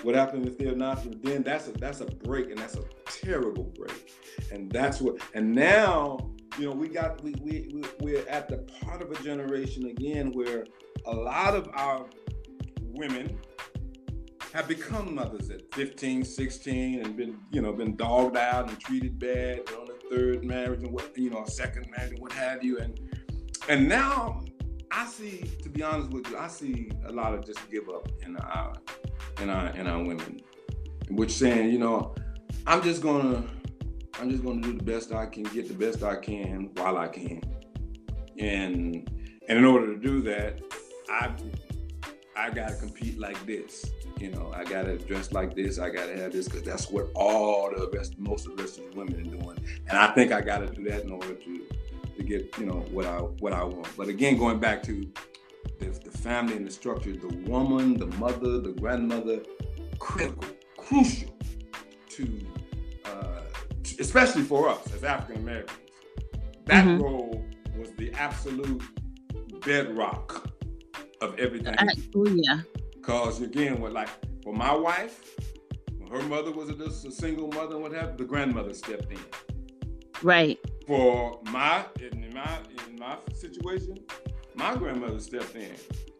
What 0.02 0.14
happened 0.14 0.46
if 0.46 0.56
they're 0.56 0.74
not? 0.74 1.04
Then 1.22 1.42
that's 1.42 1.68
a 1.68 1.72
that's 1.72 2.00
a 2.00 2.06
break, 2.06 2.50
and 2.50 2.58
that's 2.58 2.76
a 2.76 2.84
terrible 3.06 3.64
break. 3.64 4.12
And 4.50 4.70
that's 4.70 5.00
what. 5.00 5.16
And 5.34 5.54
now, 5.54 6.30
you 6.58 6.66
know, 6.66 6.72
we 6.72 6.88
got 6.88 7.22
we 7.22 7.34
we 7.42 7.84
we're 8.00 8.26
at 8.28 8.48
the 8.48 8.58
part 8.82 9.02
of 9.02 9.10
a 9.10 9.22
generation 9.22 9.86
again 9.86 10.32
where 10.32 10.64
a 11.04 11.14
lot 11.14 11.54
of 11.54 11.68
our 11.74 12.06
women 12.78 13.38
have 14.52 14.66
become 14.66 15.14
mothers 15.14 15.50
at 15.50 15.72
15, 15.74 16.24
16, 16.24 17.04
and 17.04 17.16
been 17.16 17.38
you 17.50 17.60
know 17.60 17.72
been 17.72 17.94
dogged 17.94 18.36
out 18.36 18.68
and 18.68 18.80
treated 18.80 19.18
bad 19.18 19.60
on 19.78 19.86
a 19.88 20.14
third 20.14 20.44
marriage 20.44 20.82
and 20.82 20.92
what 20.92 21.16
you 21.16 21.30
know 21.30 21.42
a 21.42 21.50
second 21.50 21.86
marriage 21.90 22.12
and 22.12 22.20
what 22.20 22.32
have 22.32 22.64
you, 22.64 22.78
and 22.78 22.98
and 23.68 23.86
now 23.86 24.42
I 24.92 25.06
see, 25.06 25.44
to 25.62 25.68
be 25.68 25.82
honest 25.82 26.10
with 26.10 26.28
you, 26.28 26.36
I 26.36 26.48
see 26.48 26.90
a 27.06 27.12
lot 27.12 27.34
of 27.34 27.46
just 27.46 27.70
give 27.70 27.88
up 27.88 28.08
in 28.22 28.36
our 28.36 28.72
in 29.40 29.48
our 29.48 29.68
in 29.76 29.86
our 29.86 30.02
women, 30.02 30.40
which 31.10 31.32
saying, 31.32 31.70
you 31.70 31.78
know, 31.78 32.14
I'm 32.66 32.82
just 32.82 33.00
gonna 33.00 33.44
I'm 34.20 34.30
just 34.30 34.44
gonna 34.44 34.60
do 34.60 34.76
the 34.76 34.82
best 34.82 35.12
I 35.12 35.26
can, 35.26 35.44
get 35.44 35.68
the 35.68 35.74
best 35.74 36.02
I 36.02 36.16
can 36.16 36.70
while 36.74 36.98
I 36.98 37.08
can, 37.08 37.40
and 38.38 39.08
and 39.48 39.58
in 39.58 39.64
order 39.64 39.94
to 39.94 40.00
do 40.00 40.20
that, 40.22 40.60
I 41.08 41.30
I 42.36 42.50
gotta 42.50 42.74
compete 42.74 43.18
like 43.18 43.46
this. 43.46 43.86
You 44.18 44.32
know, 44.32 44.52
I 44.54 44.64
gotta 44.64 44.98
dress 44.98 45.32
like 45.32 45.54
this. 45.54 45.78
I 45.78 45.90
gotta 45.90 46.16
have 46.16 46.32
this 46.32 46.46
because 46.46 46.62
that's 46.62 46.90
what 46.90 47.08
all 47.14 47.70
the 47.70 47.88
rest, 47.96 48.18
most 48.18 48.46
of 48.46 48.56
the 48.56 48.62
rest 48.62 48.78
of 48.78 48.90
the 48.90 48.98
women 48.98 49.20
are 49.20 49.38
doing, 49.38 49.58
and 49.88 49.98
I 49.98 50.12
think 50.14 50.32
I 50.32 50.40
gotta 50.40 50.66
do 50.66 50.82
that 50.84 51.04
in 51.04 51.12
order 51.12 51.34
to 51.34 51.66
to 52.20 52.26
get 52.26 52.58
you 52.58 52.66
know 52.66 52.80
what 52.90 53.06
I 53.06 53.18
what 53.18 53.52
I 53.52 53.64
want. 53.64 53.88
But 53.96 54.08
again, 54.08 54.36
going 54.36 54.58
back 54.58 54.82
to 54.84 55.10
the, 55.78 55.86
the 55.86 56.10
family 56.10 56.56
and 56.56 56.66
the 56.66 56.70
structure, 56.70 57.12
the 57.12 57.34
woman, 57.48 57.98
the 57.98 58.06
mother, 58.06 58.60
the 58.60 58.72
grandmother, 58.72 59.40
critical, 59.98 60.44
crucial 60.76 61.30
to, 62.10 62.46
uh, 63.04 63.40
to 63.82 63.96
especially 64.00 64.42
for 64.42 64.68
us 64.68 64.92
as 64.94 65.04
African 65.04 65.42
Americans. 65.42 65.78
That 66.66 66.84
mm-hmm. 66.84 67.02
role 67.02 67.44
was 67.76 67.90
the 67.92 68.12
absolute 68.12 68.82
bedrock 69.64 70.50
of 71.20 71.38
everything. 71.38 71.74
Oh 72.14 72.26
yeah. 72.26 72.60
Because 72.94 73.40
again, 73.40 73.80
what 73.80 73.92
like 73.92 74.10
for 74.42 74.52
my 74.52 74.74
wife, 74.74 75.34
her 76.10 76.22
mother 76.24 76.50
was 76.50 76.68
a, 76.68 76.74
a 76.74 77.10
single 77.10 77.48
mother 77.48 77.74
and 77.74 77.82
what 77.82 77.92
happened, 77.92 78.18
the 78.18 78.24
grandmother 78.24 78.74
stepped 78.74 79.10
in. 79.10 79.18
Right 80.22 80.58
for 80.90 81.38
my 81.52 81.84
in 82.00 82.32
my 82.34 82.58
in 82.88 82.98
my 82.98 83.16
situation, 83.32 83.96
my 84.56 84.74
grandmother 84.74 85.20
stepped 85.20 85.54
in 85.54 85.70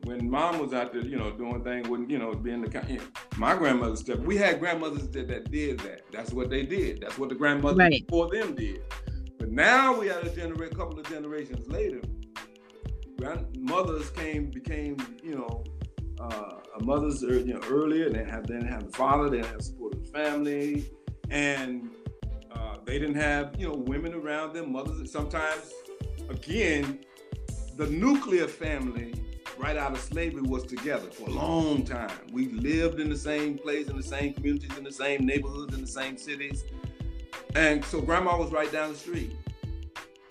when 0.05 0.31
mom 0.31 0.61
was 0.61 0.73
out 0.73 0.93
there, 0.93 1.03
you 1.03 1.16
know, 1.16 1.33
doing 1.33 1.64
things, 1.64 1.89
wouldn't 1.89 2.09
you 2.09 2.18
know, 2.18 2.33
being 2.35 2.62
the 2.62 2.85
you 2.89 2.99
know, 2.99 3.05
my 3.37 3.57
grandmother 3.57 3.97
stepped. 3.97 4.21
We 4.21 4.37
had 4.37 4.61
grandmothers 4.61 5.09
that, 5.09 5.27
that 5.27 5.51
did 5.51 5.81
that. 5.81 6.03
That's 6.12 6.33
what 6.33 6.51
they 6.51 6.62
did. 6.62 7.01
That's 7.01 7.18
what 7.18 7.31
the 7.31 7.35
grandmothers 7.35 7.79
right. 7.79 8.07
before 8.07 8.29
them 8.29 8.55
did. 8.55 8.81
But 9.41 9.51
now 9.51 9.99
we 9.99 10.07
had 10.07 10.25
a 10.25 10.31
generation, 10.31 10.77
couple 10.77 11.01
of 11.01 11.09
generations 11.09 11.66
later, 11.66 12.01
grandmothers 13.18 14.11
came 14.11 14.51
became 14.51 14.97
you 15.21 15.35
know. 15.35 15.64
Uh, 16.21 16.61
a 16.79 16.85
mother's 16.85 17.23
you 17.23 17.55
know 17.55 17.61
earlier. 17.71 18.11
They 18.11 18.25
have 18.25 18.47
then 18.47 18.66
have 18.66 18.85
the 18.85 18.93
father. 18.93 19.31
They 19.31 19.39
didn't 19.39 19.53
have 19.53 19.62
support 19.62 19.95
of 19.95 20.05
the 20.05 20.12
family, 20.12 20.85
and 21.31 21.91
they 22.85 22.99
didn't 22.99 23.16
have, 23.16 23.55
you 23.59 23.68
know, 23.68 23.74
women 23.74 24.14
around 24.14 24.55
them, 24.55 24.72
mothers. 24.72 25.11
Sometimes, 25.11 25.72
again, 26.28 27.01
the 27.76 27.87
nuclear 27.87 28.47
family 28.47 29.14
right 29.59 29.76
out 29.76 29.93
of 29.93 30.01
slavery 30.01 30.43
was 30.43 30.64
together 30.64 31.11
for 31.11 31.28
a 31.28 31.33
long 31.33 31.85
time. 31.85 32.11
We 32.33 32.49
lived 32.49 32.99
in 33.01 33.11
the 33.11 33.16
same 33.16 33.59
place, 33.59 33.89
in 33.89 33.97
the 33.97 34.03
same 34.03 34.35
communities, 34.35 34.76
in 34.76 34.85
the 34.85 34.93
same 34.93 35.26
neighborhoods, 35.26 35.74
in 35.74 35.83
the 35.83 35.87
same 35.87 36.16
cities. 36.16 36.64
And 37.55 37.85
so 37.85 38.01
grandma 38.01 38.39
was 38.39 38.53
right 38.53 38.70
down 38.70 38.93
the 38.93 38.99
street. 38.99 39.37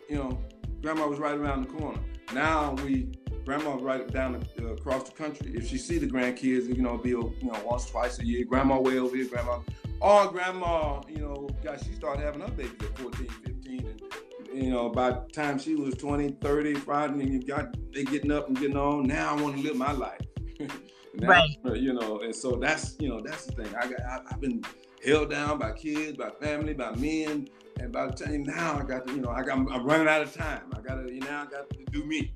You 0.07 0.15
know, 0.15 0.39
grandma 0.81 1.07
was 1.07 1.19
right 1.19 1.37
around 1.37 1.67
the 1.67 1.73
corner. 1.73 1.99
Now 2.33 2.73
we, 2.83 3.11
grandma 3.45 3.75
right 3.75 4.07
down 4.11 4.43
the, 4.57 4.65
uh, 4.65 4.73
across 4.73 5.03
the 5.03 5.11
country. 5.11 5.51
If 5.53 5.67
she 5.67 5.77
see 5.77 5.97
the 5.97 6.07
grandkids, 6.07 6.67
you 6.75 6.81
know, 6.81 6.97
be 6.97 7.09
you 7.09 7.35
know 7.41 7.59
once, 7.65 7.89
twice 7.89 8.19
a 8.19 8.25
year. 8.25 8.45
Grandma 8.45 8.79
way 8.79 8.97
over 8.97 9.15
here, 9.15 9.25
grandma. 9.25 9.59
Or 10.01 10.31
grandma, 10.31 11.01
you 11.09 11.17
know, 11.17 11.49
got 11.61 11.83
she 11.83 11.93
started 11.93 12.23
having 12.23 12.41
her 12.41 12.47
babies 12.49 12.71
at 12.81 12.97
14, 12.97 13.27
15, 13.27 13.87
and 13.87 14.63
you 14.63 14.71
know, 14.71 14.89
by 14.89 15.11
the 15.11 15.19
time 15.33 15.59
she 15.59 15.75
was 15.75 15.95
20, 15.95 16.29
30, 16.41 16.73
Friday, 16.75 17.21
and 17.21 17.33
you 17.33 17.41
got 17.41 17.75
they 17.93 18.03
getting 18.03 18.31
up 18.31 18.47
and 18.47 18.57
getting 18.57 18.77
on. 18.77 19.07
Now 19.07 19.35
I 19.35 19.41
want 19.41 19.57
to 19.57 19.61
live 19.61 19.75
my 19.75 19.91
life. 19.91 20.21
now, 21.15 21.27
right. 21.27 21.49
Uh, 21.65 21.73
you 21.73 21.93
know, 21.93 22.19
and 22.19 22.33
so 22.33 22.51
that's 22.51 22.95
you 22.99 23.09
know 23.09 23.21
that's 23.21 23.45
the 23.45 23.63
thing. 23.63 23.75
I 23.75 23.87
got 23.87 24.01
I, 24.01 24.21
have 24.29 24.41
been 24.41 24.63
held 25.05 25.31
down 25.31 25.59
by 25.59 25.71
kids, 25.73 26.17
by 26.17 26.29
family, 26.29 26.73
by 26.73 26.91
men, 26.95 27.47
and 27.79 27.91
by 27.91 28.07
the 28.07 28.13
time 28.13 28.43
now 28.43 28.79
I 28.79 28.83
got 28.83 29.05
to 29.07 29.13
you 29.13 29.21
know 29.21 29.29
I 29.29 29.43
got 29.43 29.57
I'm 29.57 29.85
running 29.85 30.07
out 30.07 30.21
of 30.21 30.33
time. 30.33 30.71
I 30.75 30.81
got 30.81 30.95
to 31.05 31.13
you 31.13 31.19
know 31.21 31.35
I 31.35 31.45
got 31.45 31.69
to 31.69 31.85
do 31.91 32.05
me. 32.05 32.33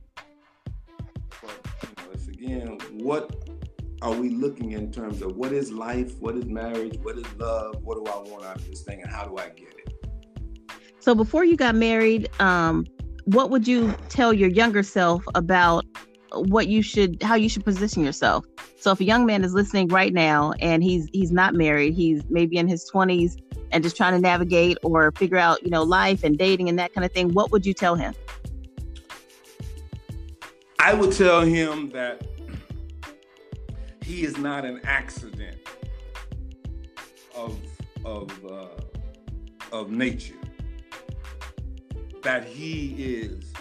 But 1.41 1.67
you 1.81 2.03
know, 2.03 2.11
it's 2.13 2.27
again 2.27 2.77
what 2.99 3.52
are 4.03 4.11
we 4.11 4.29
looking 4.29 4.73
in 4.73 4.91
terms 4.91 5.21
of 5.21 5.37
what 5.37 5.53
is 5.53 5.71
life, 5.71 6.19
what 6.19 6.35
is 6.35 6.45
marriage, 6.45 6.99
what 7.01 7.17
is 7.17 7.25
love, 7.37 7.81
what 7.83 7.95
do 7.95 8.11
I 8.11 8.17
want 8.17 8.43
out 8.43 8.57
of 8.57 8.67
this 8.67 8.81
thing, 8.81 9.01
and 9.01 9.09
how 9.09 9.23
do 9.23 9.37
I 9.37 9.47
get 9.47 9.69
it? 9.69 9.95
So 10.99 11.15
before 11.15 11.45
you 11.45 11.55
got 11.55 11.73
married, 11.73 12.29
um, 12.41 12.85
what 13.23 13.49
would 13.49 13.65
you 13.65 13.95
tell 14.09 14.33
your 14.33 14.49
younger 14.49 14.83
self 14.83 15.23
about 15.35 15.85
what 16.33 16.67
you 16.67 16.81
should 16.81 17.21
how 17.23 17.35
you 17.35 17.47
should 17.47 17.63
position 17.63 18.03
yourself 18.03 18.43
so 18.79 18.91
if 18.91 18.99
a 18.99 19.03
young 19.03 19.23
man 19.23 19.43
is 19.43 19.53
listening 19.53 19.87
right 19.89 20.13
now 20.13 20.51
and 20.59 20.83
he's 20.83 21.07
he's 21.13 21.31
not 21.31 21.53
married 21.53 21.93
he's 21.93 22.23
maybe 22.27 22.57
in 22.57 22.67
his 22.67 22.89
20s 22.91 23.39
and 23.71 23.83
just 23.83 23.95
trying 23.95 24.13
to 24.13 24.19
navigate 24.19 24.75
or 24.81 25.11
figure 25.11 25.37
out 25.37 25.61
you 25.61 25.69
know 25.69 25.83
life 25.83 26.23
and 26.23 26.39
dating 26.39 26.69
and 26.69 26.79
that 26.79 26.91
kind 26.91 27.05
of 27.05 27.11
thing 27.11 27.31
what 27.33 27.51
would 27.51 27.67
you 27.67 27.73
tell 27.73 27.93
him 27.93 28.15
i 30.79 30.91
would 30.91 31.11
tell 31.15 31.41
him 31.41 31.87
that 31.91 32.25
he 34.03 34.23
is 34.23 34.37
not 34.37 34.65
an 34.65 34.81
accident 34.83 35.57
of 37.35 37.57
of 38.05 38.29
uh, 38.45 38.67
of 39.71 39.89
nature. 39.89 40.35
That 42.21 42.45
he 42.45 42.95
is 42.97 43.51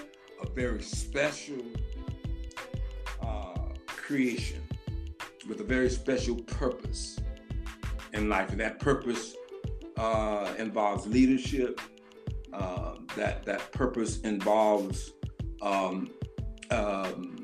a 0.40 0.48
very 0.48 0.82
special, 0.82 1.64
uh, 3.20 3.54
creation 3.86 4.62
with 5.48 5.60
a 5.60 5.64
very 5.64 5.90
special 5.90 6.36
purpose 6.36 7.18
in 8.12 8.28
life. 8.28 8.50
And 8.50 8.60
that 8.60 8.78
purpose 8.78 9.34
uh, 9.96 10.52
involves 10.58 11.06
leadership. 11.06 11.80
Uh, 12.52 12.96
that 13.16 13.44
that 13.44 13.72
purpose 13.72 14.20
involves 14.20 15.12
um, 15.62 16.10
um, 16.70 17.41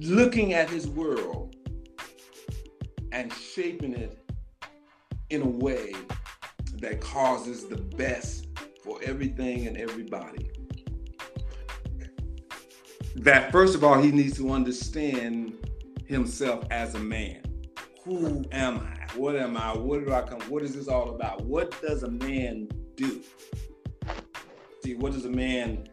looking 0.00 0.52
at 0.52 0.70
his 0.70 0.88
world 0.88 1.54
and 3.12 3.32
shaping 3.32 3.94
it 3.94 4.18
in 5.30 5.42
a 5.42 5.48
way 5.48 5.92
that 6.74 7.00
causes 7.00 7.66
the 7.66 7.76
best 7.76 8.46
for 8.82 8.98
everything 9.02 9.66
and 9.66 9.76
everybody. 9.76 10.50
That 13.16 13.50
first 13.50 13.74
of 13.74 13.82
all, 13.82 14.00
he 14.00 14.12
needs 14.12 14.36
to 14.36 14.50
understand 14.50 15.54
himself 16.06 16.64
as 16.70 16.94
a 16.94 17.00
man. 17.00 17.42
Who 18.04 18.44
am 18.52 18.78
I? 18.78 19.12
What 19.16 19.36
am 19.36 19.56
I? 19.56 19.76
What 19.76 20.06
do 20.06 20.12
I 20.12 20.22
come? 20.22 20.40
What 20.42 20.62
is 20.62 20.74
this 20.74 20.88
all 20.88 21.10
about? 21.10 21.42
What 21.42 21.80
does 21.82 22.04
a 22.04 22.10
man 22.10 22.68
do? 22.94 23.22
See, 24.84 24.94
what 24.94 25.12
does 25.12 25.24
a 25.24 25.30
man 25.30 25.88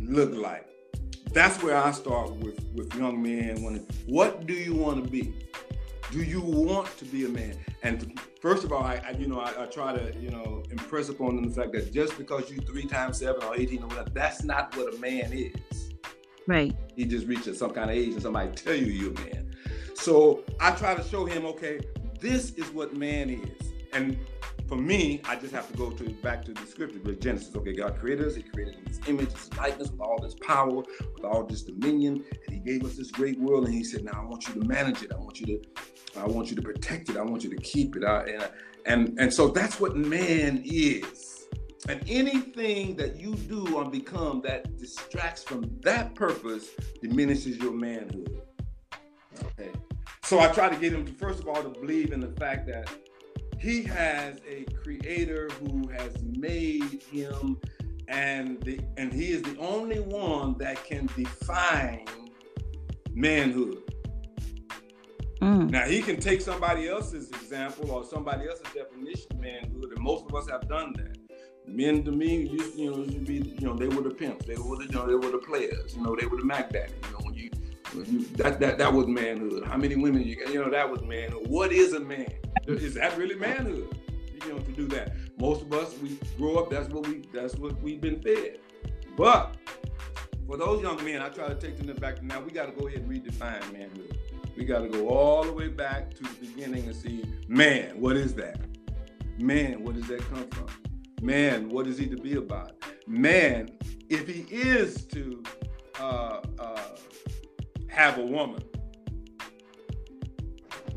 look 0.00 0.34
like? 0.34 0.66
That's 1.32 1.62
where 1.62 1.76
I 1.76 1.92
start 1.92 2.30
with 2.36 2.64
with 2.74 2.94
young 2.94 3.22
men. 3.22 3.62
When 3.62 3.86
what 4.06 4.46
do 4.46 4.54
you 4.54 4.74
want 4.74 5.04
to 5.04 5.10
be? 5.10 5.34
Do 6.10 6.22
you 6.22 6.40
want 6.40 6.96
to 6.98 7.04
be 7.04 7.26
a 7.26 7.28
man? 7.28 7.56
And 7.82 8.18
first 8.40 8.64
of 8.64 8.72
all, 8.72 8.82
I, 8.82 9.00
I 9.06 9.10
you 9.10 9.26
know 9.26 9.40
I, 9.40 9.64
I, 9.64 9.66
try 9.66 9.94
to 9.94 10.18
you 10.18 10.30
know 10.30 10.62
impress 10.70 11.10
upon 11.10 11.36
them 11.36 11.48
the 11.48 11.54
fact 11.54 11.72
that 11.72 11.92
just 11.92 12.16
because 12.16 12.50
you 12.50 12.58
three 12.58 12.86
times 12.86 13.18
seven 13.18 13.42
or 13.44 13.56
eighteen 13.56 13.82
or 13.82 13.88
whatever, 13.88 14.10
that's 14.10 14.42
not 14.42 14.74
what 14.76 14.94
a 14.94 14.98
man 14.98 15.32
is. 15.32 15.92
Right. 16.46 16.74
He 16.96 17.04
just 17.04 17.26
reaches 17.26 17.58
some 17.58 17.72
kind 17.72 17.90
of 17.90 17.96
age 17.96 18.14
and 18.14 18.22
somebody 18.22 18.50
tell 18.52 18.74
you 18.74 18.86
you're 18.86 19.12
a 19.12 19.20
man. 19.20 19.54
So 19.94 20.44
I 20.60 20.70
try 20.70 20.94
to 20.94 21.02
show 21.02 21.26
him, 21.26 21.44
okay, 21.44 21.80
this 22.20 22.52
is 22.52 22.70
what 22.70 22.96
man 22.96 23.28
is. 23.28 23.72
And 23.92 24.16
for 24.68 24.76
me, 24.76 25.22
I 25.24 25.34
just 25.36 25.54
have 25.54 25.66
to 25.70 25.76
go 25.76 25.90
to 25.90 26.10
back 26.10 26.44
to 26.44 26.52
the 26.52 26.66
scripture 26.66 27.00
with 27.02 27.20
Genesis. 27.22 27.56
Okay, 27.56 27.72
God 27.72 27.98
created 27.98 28.26
us, 28.26 28.34
He 28.34 28.42
created 28.42 28.76
in 28.76 28.86
His 28.86 29.00
image, 29.08 29.32
His 29.32 29.56
likeness, 29.56 29.90
with 29.90 30.00
all 30.00 30.20
this 30.20 30.34
power, 30.34 30.76
with 30.76 31.24
all 31.24 31.44
this 31.44 31.62
dominion, 31.62 32.22
and 32.46 32.54
He 32.54 32.58
gave 32.58 32.84
us 32.84 32.96
this 32.96 33.10
great 33.10 33.40
world. 33.40 33.64
And 33.64 33.72
He 33.72 33.82
said, 33.82 34.04
"Now 34.04 34.20
I 34.20 34.24
want 34.24 34.46
you 34.46 34.60
to 34.60 34.68
manage 34.68 35.02
it. 35.02 35.12
I 35.12 35.16
want 35.16 35.40
you 35.40 35.46
to, 35.46 35.62
I 36.20 36.26
want 36.26 36.50
you 36.50 36.56
to 36.56 36.62
protect 36.62 37.08
it. 37.08 37.16
I 37.16 37.22
want 37.22 37.44
you 37.44 37.50
to 37.50 37.56
keep 37.56 37.96
it." 37.96 38.04
I, 38.04 38.24
and 38.24 38.50
and 38.84 39.18
and 39.18 39.32
so 39.32 39.48
that's 39.48 39.80
what 39.80 39.96
man 39.96 40.62
is. 40.64 41.46
And 41.88 42.02
anything 42.06 42.96
that 42.96 43.16
you 43.18 43.34
do 43.34 43.74
or 43.74 43.88
become 43.88 44.42
that 44.42 44.76
distracts 44.76 45.42
from 45.42 45.78
that 45.80 46.14
purpose 46.14 46.68
diminishes 47.00 47.56
your 47.56 47.72
manhood. 47.72 48.42
Okay. 49.42 49.70
So 50.24 50.40
I 50.40 50.48
try 50.48 50.68
to 50.68 50.76
get 50.76 50.92
him 50.92 51.06
to 51.06 51.12
first 51.12 51.40
of 51.40 51.48
all 51.48 51.62
to 51.62 51.70
believe 51.70 52.12
in 52.12 52.20
the 52.20 52.32
fact 52.32 52.66
that 52.66 52.90
he 53.60 53.82
has 53.84 54.40
a 54.48 54.64
creator 54.82 55.48
who 55.60 55.88
has 55.88 56.12
made 56.22 57.02
him 57.10 57.58
and 58.08 58.60
the 58.62 58.80
and 58.96 59.12
he 59.12 59.32
is 59.32 59.42
the 59.42 59.56
only 59.58 60.00
one 60.00 60.56
that 60.58 60.82
can 60.84 61.08
define 61.16 62.06
manhood. 63.12 63.82
Mm. 65.42 65.70
Now 65.70 65.84
he 65.84 66.02
can 66.02 66.18
take 66.18 66.40
somebody 66.40 66.88
else's 66.88 67.28
example 67.30 67.90
or 67.90 68.04
somebody 68.04 68.48
else's 68.48 68.66
definition 68.74 69.26
of 69.30 69.40
manhood, 69.40 69.92
and 69.94 70.00
most 70.00 70.24
of 70.24 70.34
us 70.34 70.48
have 70.48 70.68
done 70.68 70.94
that. 70.96 71.16
Men 71.66 72.02
to 72.04 72.12
me 72.12 72.46
used, 72.46 72.78
you 72.78 72.90
know, 72.90 72.98
used 72.98 73.12
to 73.12 73.20
be, 73.20 73.34
you 73.58 73.66
know, 73.66 73.76
they 73.76 73.88
were 73.88 74.02
the 74.02 74.10
pimps, 74.10 74.46
they 74.46 74.56
were 74.56 74.76
the, 74.76 74.84
you 74.84 74.90
know, 74.90 75.06
they 75.06 75.14
were 75.14 75.30
the 75.30 75.38
players, 75.38 75.94
you 75.94 76.02
know, 76.02 76.16
they 76.18 76.26
were 76.26 76.38
the 76.38 76.44
Mac 76.44 76.70
Daddy. 76.70 76.94
You 77.04 77.12
know, 77.12 77.18
when 77.24 77.34
you, 77.34 77.50
that 78.36 78.60
that 78.60 78.78
that 78.78 78.92
was 78.92 79.06
manhood. 79.06 79.64
How 79.66 79.76
many 79.76 79.96
women 79.96 80.22
you? 80.22 80.36
You 80.48 80.62
know, 80.62 80.70
that 80.70 80.88
was 80.88 81.02
manhood. 81.02 81.46
What 81.48 81.72
is 81.72 81.92
a 81.92 82.00
man? 82.00 82.28
Is 82.66 82.94
that 82.94 83.16
really 83.16 83.34
manhood? 83.34 83.96
You 84.44 84.52
know, 84.52 84.58
to 84.58 84.72
do 84.72 84.86
that. 84.88 85.12
Most 85.38 85.62
of 85.62 85.72
us, 85.72 85.94
we 85.98 86.18
grow 86.36 86.56
up. 86.56 86.70
That's 86.70 86.88
what 86.88 87.06
we. 87.06 87.22
That's 87.32 87.56
what 87.56 87.80
we've 87.82 88.00
been 88.00 88.20
fed. 88.20 88.58
But 89.16 89.56
for 90.46 90.56
those 90.56 90.82
young 90.82 91.02
men, 91.04 91.20
I 91.20 91.28
try 91.28 91.48
to 91.48 91.54
take 91.54 91.76
them 91.76 91.94
back. 91.96 92.22
Now 92.22 92.40
we 92.40 92.50
got 92.50 92.66
to 92.66 92.72
go 92.72 92.86
ahead 92.86 93.00
and 93.00 93.10
redefine 93.10 93.72
manhood. 93.72 94.18
We 94.56 94.64
got 94.64 94.80
to 94.80 94.88
go 94.88 95.08
all 95.08 95.44
the 95.44 95.52
way 95.52 95.68
back 95.68 96.14
to 96.14 96.22
the 96.22 96.34
beginning 96.40 96.86
and 96.86 96.96
see, 96.96 97.24
man, 97.46 98.00
what 98.00 98.16
is 98.16 98.34
that? 98.34 98.58
Man, 99.38 99.84
where 99.84 99.94
does 99.94 100.08
that 100.08 100.20
come 100.30 100.48
from? 100.48 100.66
Man, 101.22 101.68
what 101.68 101.86
is 101.86 101.98
he 101.98 102.06
to 102.06 102.16
be 102.16 102.34
about? 102.34 102.72
Man, 103.06 103.70
if 104.08 104.26
he 104.26 104.46
is 104.50 105.04
to 105.06 105.42
uh, 106.00 106.40
uh, 106.58 106.80
have 107.98 108.16
a 108.16 108.24
woman, 108.24 108.62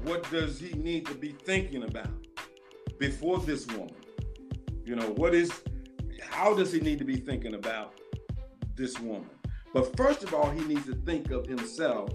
what 0.03 0.29
does 0.29 0.59
he 0.59 0.71
need 0.73 1.03
to 1.07 1.15
be 1.15 1.29
thinking 1.29 1.83
about 1.83 2.27
before 2.99 3.39
this 3.39 3.65
woman? 3.69 3.95
You 4.85 4.95
know, 4.95 5.09
what 5.09 5.33
is, 5.33 5.51
how 6.21 6.53
does 6.53 6.71
he 6.71 6.79
need 6.79 6.99
to 6.99 7.03
be 7.03 7.15
thinking 7.15 7.55
about 7.55 7.99
this 8.75 8.99
woman? 8.99 9.31
But 9.73 9.97
first 9.97 10.23
of 10.23 10.35
all, 10.35 10.51
he 10.51 10.63
needs 10.63 10.85
to 10.85 10.93
think 10.93 11.31
of 11.31 11.47
himself 11.47 12.11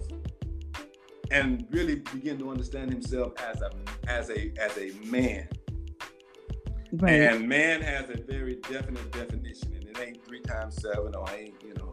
and 1.33 1.67
really 1.71 1.97
begin 1.97 2.39
to 2.39 2.49
understand 2.49 2.93
himself 2.93 3.33
as 3.41 3.61
a 3.63 3.71
as 4.07 4.31
a 4.31 4.53
as 4.61 4.79
a 4.79 4.93
man. 5.05 5.49
Right. 6.93 7.23
And 7.23 7.49
man 7.49 7.81
has 7.83 8.09
a 8.11 8.23
very 8.23 8.61
definite 8.71 9.11
definition, 9.11 9.75
and 9.75 9.85
it 9.85 9.99
ain't 10.01 10.25
three 10.25 10.43
times 10.43 10.81
seven 10.81 11.17
or 11.17 11.29
I 11.29 11.37
ain't 11.37 11.63
you 11.65 11.75
know, 11.75 11.91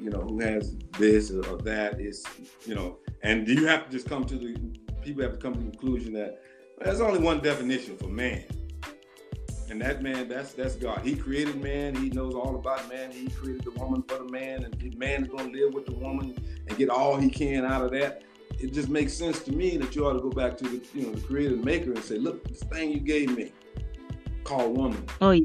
you 0.00 0.10
know 0.10 0.20
who 0.20 0.40
has 0.40 0.76
this 0.98 1.30
or 1.30 1.58
that. 1.58 2.00
Is 2.00 2.24
you 2.66 2.74
know, 2.74 2.98
and 3.22 3.46
do 3.46 3.54
you 3.54 3.66
have 3.66 3.86
to 3.86 3.90
just 3.90 4.08
come 4.08 4.24
to 4.24 4.36
the 4.36 4.56
people 5.02 5.22
have 5.22 5.32
to 5.32 5.38
come 5.38 5.54
to 5.54 5.60
the 5.60 5.70
conclusion 5.70 6.12
that 6.14 6.42
there's 6.80 7.00
only 7.00 7.20
one 7.20 7.40
definition 7.40 7.96
for 7.96 8.08
man. 8.08 8.44
And 9.68 9.80
that 9.82 10.02
man, 10.02 10.28
that's 10.28 10.52
that's 10.52 10.74
God. 10.74 11.02
He 11.04 11.14
created 11.14 11.62
man. 11.62 11.94
He 11.94 12.08
knows 12.10 12.34
all 12.34 12.56
about 12.56 12.88
man. 12.88 13.12
He 13.12 13.28
created 13.28 13.62
the 13.62 13.70
woman 13.72 14.02
for 14.02 14.18
the 14.18 14.24
man, 14.24 14.64
and 14.64 14.74
the 14.74 14.90
man 14.96 15.22
is 15.22 15.28
going 15.28 15.52
to 15.52 15.64
live 15.64 15.74
with 15.74 15.86
the 15.86 15.94
woman 15.94 16.36
and 16.66 16.78
get 16.78 16.88
all 16.88 17.16
he 17.16 17.30
can 17.30 17.64
out 17.64 17.84
of 17.84 17.92
that. 17.92 18.22
It 18.58 18.72
just 18.72 18.88
makes 18.88 19.12
sense 19.12 19.40
to 19.44 19.52
me 19.52 19.76
that 19.76 19.94
you 19.94 20.06
ought 20.06 20.14
to 20.14 20.20
go 20.20 20.30
back 20.30 20.56
to 20.58 20.64
the 20.64 20.84
you 20.92 21.06
know 21.06 21.12
the 21.12 21.20
creator 21.20 21.54
and 21.54 21.64
maker 21.64 21.92
and 21.92 22.02
say, 22.02 22.16
look, 22.16 22.42
this 22.48 22.62
thing 22.64 22.90
you 22.90 22.98
gave 22.98 23.36
me, 23.36 23.52
called 24.42 24.76
woman. 24.76 25.04
Oh 25.20 25.30
yeah. 25.30 25.44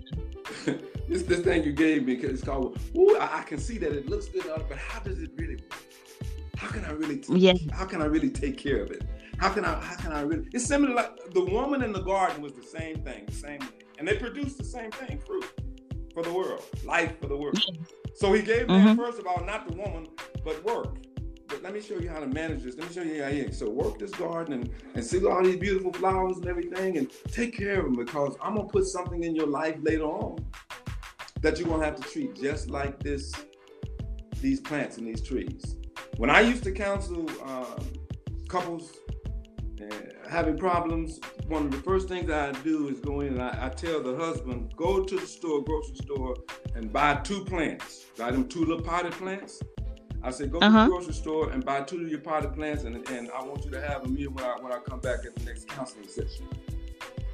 this 1.07 1.23
this 1.23 1.41
thing 1.41 1.63
you 1.63 1.71
gave 1.71 2.05
me, 2.05 2.15
because 2.15 2.31
it's 2.31 2.43
called. 2.43 2.79
Ooh, 2.97 3.17
I, 3.17 3.39
I, 3.39 3.43
can 3.43 3.59
see 3.59 3.77
that 3.77 3.91
it 3.91 4.09
looks 4.09 4.27
good, 4.27 4.45
but 4.67 4.77
how 4.77 4.99
does 4.99 5.19
it 5.19 5.31
really? 5.35 5.59
How 6.57 6.67
can 6.67 6.85
I 6.85 6.91
really? 6.91 7.17
T- 7.17 7.37
yeah. 7.37 7.53
How 7.71 7.85
can 7.85 8.01
I 8.01 8.05
really 8.05 8.29
take 8.29 8.57
care 8.57 8.81
of 8.81 8.91
it? 8.91 9.03
How 9.37 9.49
can 9.49 9.65
I? 9.65 9.79
How 9.79 9.95
can 9.95 10.11
I 10.11 10.21
really? 10.21 10.47
It's 10.53 10.65
similar 10.65 10.93
like 10.93 11.33
the 11.33 11.43
woman 11.43 11.83
in 11.83 11.91
the 11.91 12.01
garden 12.01 12.41
was 12.41 12.53
the 12.53 12.63
same 12.63 13.03
thing, 13.03 13.25
the 13.27 13.33
same, 13.33 13.59
and 13.99 14.07
they 14.07 14.17
produced 14.17 14.57
the 14.57 14.63
same 14.63 14.91
thing, 14.91 15.19
fruit 15.19 15.45
for 16.13 16.23
the 16.23 16.33
world, 16.33 16.63
life 16.83 17.19
for 17.21 17.27
the 17.27 17.37
world. 17.37 17.59
So 18.15 18.31
he 18.33 18.41
gave 18.41 18.67
them 18.67 18.81
mm-hmm. 18.81 18.99
first 18.99 19.19
of 19.19 19.27
all 19.27 19.43
not 19.45 19.67
the 19.67 19.75
woman, 19.75 20.07
but 20.43 20.63
work. 20.63 20.97
But 21.47 21.61
let 21.61 21.73
me 21.73 21.81
show 21.81 21.99
you 21.99 22.09
how 22.09 22.19
to 22.19 22.27
manage 22.27 22.63
this. 22.63 22.75
Let 22.75 22.87
me 22.87 22.95
show 22.95 23.03
you 23.03 23.21
how 23.21 23.29
you 23.29 23.51
so 23.51 23.69
work 23.69 23.99
this 23.99 24.11
garden 24.11 24.53
and, 24.53 24.69
and 24.95 25.05
see 25.05 25.23
all 25.23 25.43
these 25.43 25.57
beautiful 25.57 25.93
flowers 25.93 26.37
and 26.37 26.47
everything, 26.47 26.97
and 26.97 27.11
take 27.31 27.55
care 27.55 27.79
of 27.79 27.85
them 27.85 27.93
because 27.93 28.35
I'm 28.41 28.55
gonna 28.55 28.67
put 28.67 28.85
something 28.85 29.23
in 29.23 29.35
your 29.35 29.47
life 29.47 29.75
later 29.81 30.05
on 30.05 30.43
that 31.45 31.59
you're 31.59 31.67
gonna 31.67 31.85
have 31.85 31.95
to 31.95 32.01
treat 32.09 32.33
just 32.33 32.71
like 32.71 32.97
this, 33.03 33.31
these 34.41 34.59
plants 34.59 34.97
and 34.97 35.05
these 35.05 35.21
trees. 35.21 35.75
When 36.17 36.31
I 36.31 36.41
used 36.41 36.63
to 36.63 36.71
counsel 36.71 37.29
um, 37.43 37.85
couples 38.49 38.97
having 40.27 40.57
problems, 40.57 41.19
one 41.47 41.67
of 41.67 41.71
the 41.71 41.77
first 41.77 42.07
things 42.07 42.31
I 42.31 42.51
do 42.63 42.87
is 42.87 42.99
go 42.99 43.19
in 43.19 43.33
and 43.33 43.43
I, 43.43 43.67
I, 43.67 43.69
tell 43.69 44.01
the 44.01 44.15
husband, 44.15 44.73
go 44.75 45.03
to 45.03 45.15
the 45.15 45.27
store, 45.27 45.63
grocery 45.63 45.97
store, 45.97 46.35
and 46.73 46.91
buy 46.91 47.17
two 47.17 47.45
plants. 47.45 48.05
Buy 48.17 48.31
them 48.31 48.47
two 48.47 48.65
little 48.65 48.81
potted 48.81 49.11
plants. 49.11 49.61
I 50.23 50.31
said, 50.31 50.51
go 50.51 50.57
uh-huh. 50.57 50.67
to 50.67 50.73
the 50.73 50.79
uh-huh. 50.79 50.89
grocery 50.89 51.13
store 51.13 51.51
and 51.51 51.63
buy 51.63 51.81
two 51.81 52.01
of 52.01 52.09
your 52.09 52.21
potted 52.21 52.53
plants, 52.55 52.85
and, 52.85 53.07
and 53.09 53.29
I 53.29 53.43
want 53.43 53.63
you 53.65 53.69
to 53.69 53.81
have 53.81 54.01
them 54.01 54.17
here 54.17 54.31
when 54.31 54.43
I, 54.43 54.55
when 54.59 54.73
I 54.73 54.79
come 54.79 54.99
back 54.99 55.19
at 55.27 55.35
the 55.35 55.45
next 55.45 55.67
counseling 55.67 56.07
session. 56.07 56.47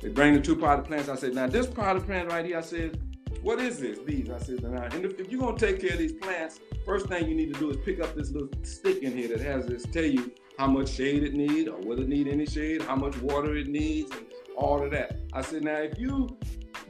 They 0.01 0.09
bring 0.09 0.34
the 0.34 0.41
two 0.41 0.57
potted 0.57 0.84
plants. 0.84 1.07
I 1.07 1.16
said, 1.16 1.34
now 1.34 1.47
this 1.47 1.66
potted 1.66 2.05
plant 2.05 2.30
right 2.30 2.45
here, 2.45 2.57
I 2.57 2.62
said, 2.62 2.99
what 3.42 3.60
is 3.60 3.80
this? 3.80 4.00
These. 4.06 4.30
I 4.30 4.39
said, 4.39 4.64
now, 4.64 4.84
and 4.84 5.06
if, 5.06 5.20
if 5.20 5.32
you're 5.32 5.42
going 5.42 5.56
to 5.56 5.66
take 5.66 5.82
care 5.82 5.94
of 5.94 6.00
these 6.00 6.14
plants, 6.14 6.60
first 6.86 7.08
thing 7.08 7.28
you 7.28 7.36
need 7.36 7.54
to 7.54 7.60
do 7.60 7.70
is 7.70 7.78
pick 7.78 8.02
up 8.02 8.16
this 8.16 8.32
little 8.32 8.50
stick 8.64 9.04
in 9.04 9.16
here 9.16 9.28
that 9.30 9.42
has 9.42 9.66
this, 9.66 9.84
tell 9.84 10.06
you 10.06 10.32
how 10.58 10.68
much 10.68 10.89
shade 10.89 11.24
it 11.24 11.34
needs 11.34 11.70
or 11.70 11.78
whether 11.82 12.04
it 12.04 12.10
need 12.10 12.28
any 12.28 12.46
shade, 12.46 12.82
how 12.84 12.96
much 12.96 13.18
water 13.18 13.56
it 13.56 13.68
needs, 13.68 14.12
and 14.12 14.26
all 14.56 14.84
of 14.84 14.92
that. 14.92 15.20
I 15.34 15.42
said, 15.42 15.64
now 15.64 15.78
if 15.78 15.98
you 15.98 16.38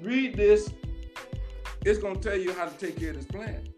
read 0.02 0.36
this, 0.36 0.72
it's 1.86 1.99
gonna 1.99 2.20
tell 2.20 2.38
you 2.38 2.54
how 2.54 2.66
to 2.66 2.78
take 2.78 2.99
care 2.99 3.12
of 3.12 3.16
this 3.16 3.26
plant. 3.26 3.70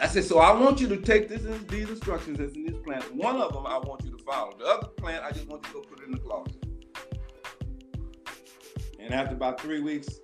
I 0.00 0.06
said, 0.06 0.24
so 0.24 0.38
I 0.38 0.52
want 0.52 0.80
you 0.80 0.88
to 0.88 0.96
take 0.96 1.28
this 1.28 1.42
these 1.68 1.88
instructions 1.88 2.38
that's 2.38 2.54
in 2.54 2.66
this 2.66 2.76
plant. 2.84 3.14
One 3.14 3.36
of 3.36 3.52
them 3.52 3.66
I 3.66 3.78
want 3.78 4.04
you 4.04 4.16
to 4.16 4.22
follow. 4.22 4.52
The 4.58 4.64
other 4.64 4.88
plant 4.88 5.24
I 5.24 5.32
just 5.32 5.48
want 5.48 5.66
you 5.66 5.72
to 5.72 5.74
go 5.74 5.80
put 5.82 6.00
it 6.00 6.06
in 6.06 6.12
the 6.12 6.18
closet. 6.18 6.64
And 9.00 9.12
after 9.12 9.34
about 9.34 9.60
three 9.60 9.80
weeks, 9.80 10.20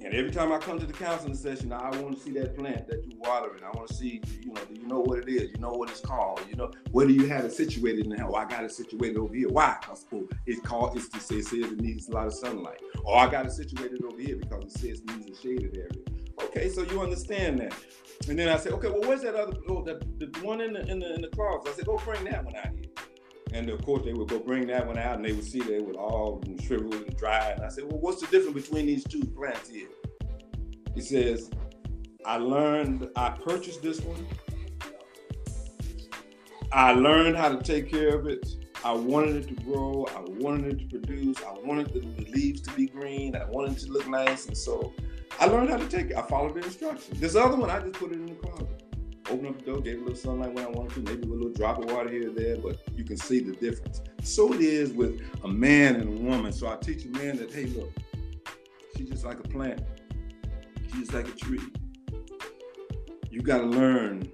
And 0.00 0.14
every 0.14 0.30
time 0.30 0.52
I 0.52 0.58
come 0.58 0.78
to 0.78 0.86
the 0.86 0.92
counseling 0.92 1.34
session, 1.34 1.72
I 1.72 1.90
want 2.00 2.16
to 2.16 2.22
see 2.22 2.30
that 2.32 2.56
plant 2.56 2.86
that 2.86 3.04
you're 3.04 3.18
watering. 3.18 3.64
I 3.64 3.76
want 3.76 3.88
to 3.88 3.94
see, 3.94 4.22
you 4.40 4.52
know, 4.52 4.60
do 4.64 4.80
you 4.80 4.86
know 4.86 5.00
what 5.00 5.18
it 5.18 5.28
is? 5.28 5.50
You 5.50 5.58
know 5.58 5.72
what 5.72 5.90
it's 5.90 6.00
called? 6.00 6.40
You 6.48 6.54
know, 6.54 6.70
where 6.92 7.06
do 7.06 7.12
you 7.12 7.26
have 7.26 7.44
it 7.44 7.52
situated 7.52 8.04
in 8.04 8.10
the 8.10 8.18
house? 8.18 8.30
Oh, 8.32 8.36
I 8.36 8.44
got 8.44 8.62
it 8.62 8.70
situated 8.70 9.18
over 9.18 9.34
here. 9.34 9.48
Why? 9.48 9.76
Because 9.80 10.06
oh, 10.12 10.28
it's 10.46 10.60
called, 10.60 10.96
it's, 10.96 11.06
it 11.06 11.22
says 11.22 11.52
it 11.52 11.80
needs 11.80 12.08
a 12.08 12.12
lot 12.12 12.28
of 12.28 12.34
sunlight. 12.34 12.80
Or 13.04 13.16
oh, 13.16 13.18
I 13.18 13.28
got 13.28 13.46
it 13.46 13.52
situated 13.52 14.04
over 14.04 14.20
here 14.20 14.36
because 14.36 14.64
it 14.64 14.72
says 14.72 15.00
it 15.00 15.16
needs 15.16 15.36
a 15.36 15.42
shaded 15.42 15.76
area. 15.76 16.04
Okay, 16.44 16.68
so 16.68 16.82
you 16.82 17.02
understand 17.02 17.58
that. 17.58 17.74
And 18.28 18.38
then 18.38 18.48
I 18.48 18.56
said, 18.56 18.72
okay, 18.74 18.88
well, 18.88 19.02
where's 19.02 19.22
that 19.22 19.34
other, 19.34 19.56
oh, 19.68 19.82
the, 19.82 20.00
the 20.18 20.26
one 20.40 20.60
in 20.60 20.74
the, 20.74 20.86
in 20.86 21.00
the, 21.00 21.14
in 21.14 21.22
the 21.22 21.28
closet? 21.28 21.72
I 21.72 21.72
said, 21.74 21.86
go 21.86 22.00
bring 22.04 22.24
that 22.24 22.44
one 22.44 22.54
out 22.54 22.68
here. 22.68 22.77
And 23.52 23.70
of 23.70 23.82
course, 23.84 24.04
they 24.04 24.12
would 24.12 24.28
go 24.28 24.38
bring 24.38 24.66
that 24.66 24.86
one 24.86 24.98
out, 24.98 25.16
and 25.16 25.24
they 25.24 25.32
would 25.32 25.44
see 25.44 25.60
that 25.60 25.74
it 25.74 25.86
was 25.86 25.96
all 25.96 26.42
shriveled 26.62 26.94
and 26.94 27.16
dry. 27.16 27.50
And 27.50 27.64
I 27.64 27.68
said, 27.68 27.84
"Well, 27.84 28.00
what's 28.00 28.20
the 28.20 28.26
difference 28.26 28.66
between 28.66 28.86
these 28.86 29.04
two 29.04 29.24
plants 29.24 29.70
here?" 29.70 29.88
He 30.94 31.00
says, 31.00 31.50
"I 32.24 32.36
learned. 32.36 33.08
I 33.16 33.30
purchased 33.30 33.82
this 33.82 34.00
one. 34.00 34.26
I 36.72 36.92
learned 36.92 37.36
how 37.36 37.48
to 37.48 37.62
take 37.62 37.90
care 37.90 38.14
of 38.14 38.26
it. 38.26 38.46
I 38.84 38.92
wanted 38.92 39.36
it 39.36 39.48
to 39.48 39.54
grow. 39.64 40.06
I 40.14 40.20
wanted 40.20 40.74
it 40.74 40.90
to 40.90 40.98
produce. 40.98 41.38
I 41.42 41.54
wanted 41.66 41.92
the, 41.94 42.00
the 42.00 42.30
leaves 42.30 42.60
to 42.62 42.70
be 42.72 42.86
green. 42.86 43.34
I 43.34 43.44
wanted 43.46 43.78
it 43.78 43.80
to 43.86 43.92
look 43.92 44.06
nice, 44.08 44.46
and 44.46 44.56
so 44.56 44.92
I 45.40 45.46
learned 45.46 45.70
how 45.70 45.78
to 45.78 45.88
take 45.88 46.10
it. 46.10 46.16
I 46.16 46.22
followed 46.22 46.54
the 46.54 46.60
instructions. 46.60 47.18
This 47.18 47.34
other 47.34 47.56
one, 47.56 47.70
I 47.70 47.80
just 47.80 47.94
put 47.94 48.12
it 48.12 48.16
in 48.16 48.26
the 48.26 48.34
closet." 48.34 48.87
Open 49.30 49.46
up 49.48 49.58
the 49.58 49.64
door, 49.64 49.80
gave 49.80 49.98
a 49.98 50.00
little 50.00 50.16
sunlight 50.16 50.52
when 50.52 50.64
I 50.64 50.68
wanted 50.68 50.94
to, 50.94 51.00
maybe 51.12 51.28
a 51.28 51.30
little 51.30 51.50
drop 51.50 51.78
of 51.78 51.90
water 51.90 52.08
here 52.08 52.30
or 52.30 52.32
there, 52.32 52.56
but 52.56 52.80
you 52.96 53.04
can 53.04 53.16
see 53.16 53.40
the 53.40 53.52
difference. 53.52 54.00
So 54.22 54.52
it 54.52 54.60
is 54.60 54.92
with 54.92 55.20
a 55.44 55.48
man 55.48 55.96
and 55.96 56.18
a 56.18 56.22
woman. 56.22 56.52
So 56.52 56.68
I 56.68 56.76
teach 56.76 57.04
a 57.04 57.08
man 57.08 57.36
that, 57.38 57.52
hey, 57.52 57.66
look, 57.66 57.90
she's 58.96 59.08
just 59.08 59.24
like 59.24 59.40
a 59.40 59.48
plant, 59.48 59.82
she's 60.92 61.12
like 61.12 61.28
a 61.28 61.32
tree. 61.32 61.60
You 63.30 63.42
got 63.42 63.58
to 63.58 63.66
learn. 63.66 64.30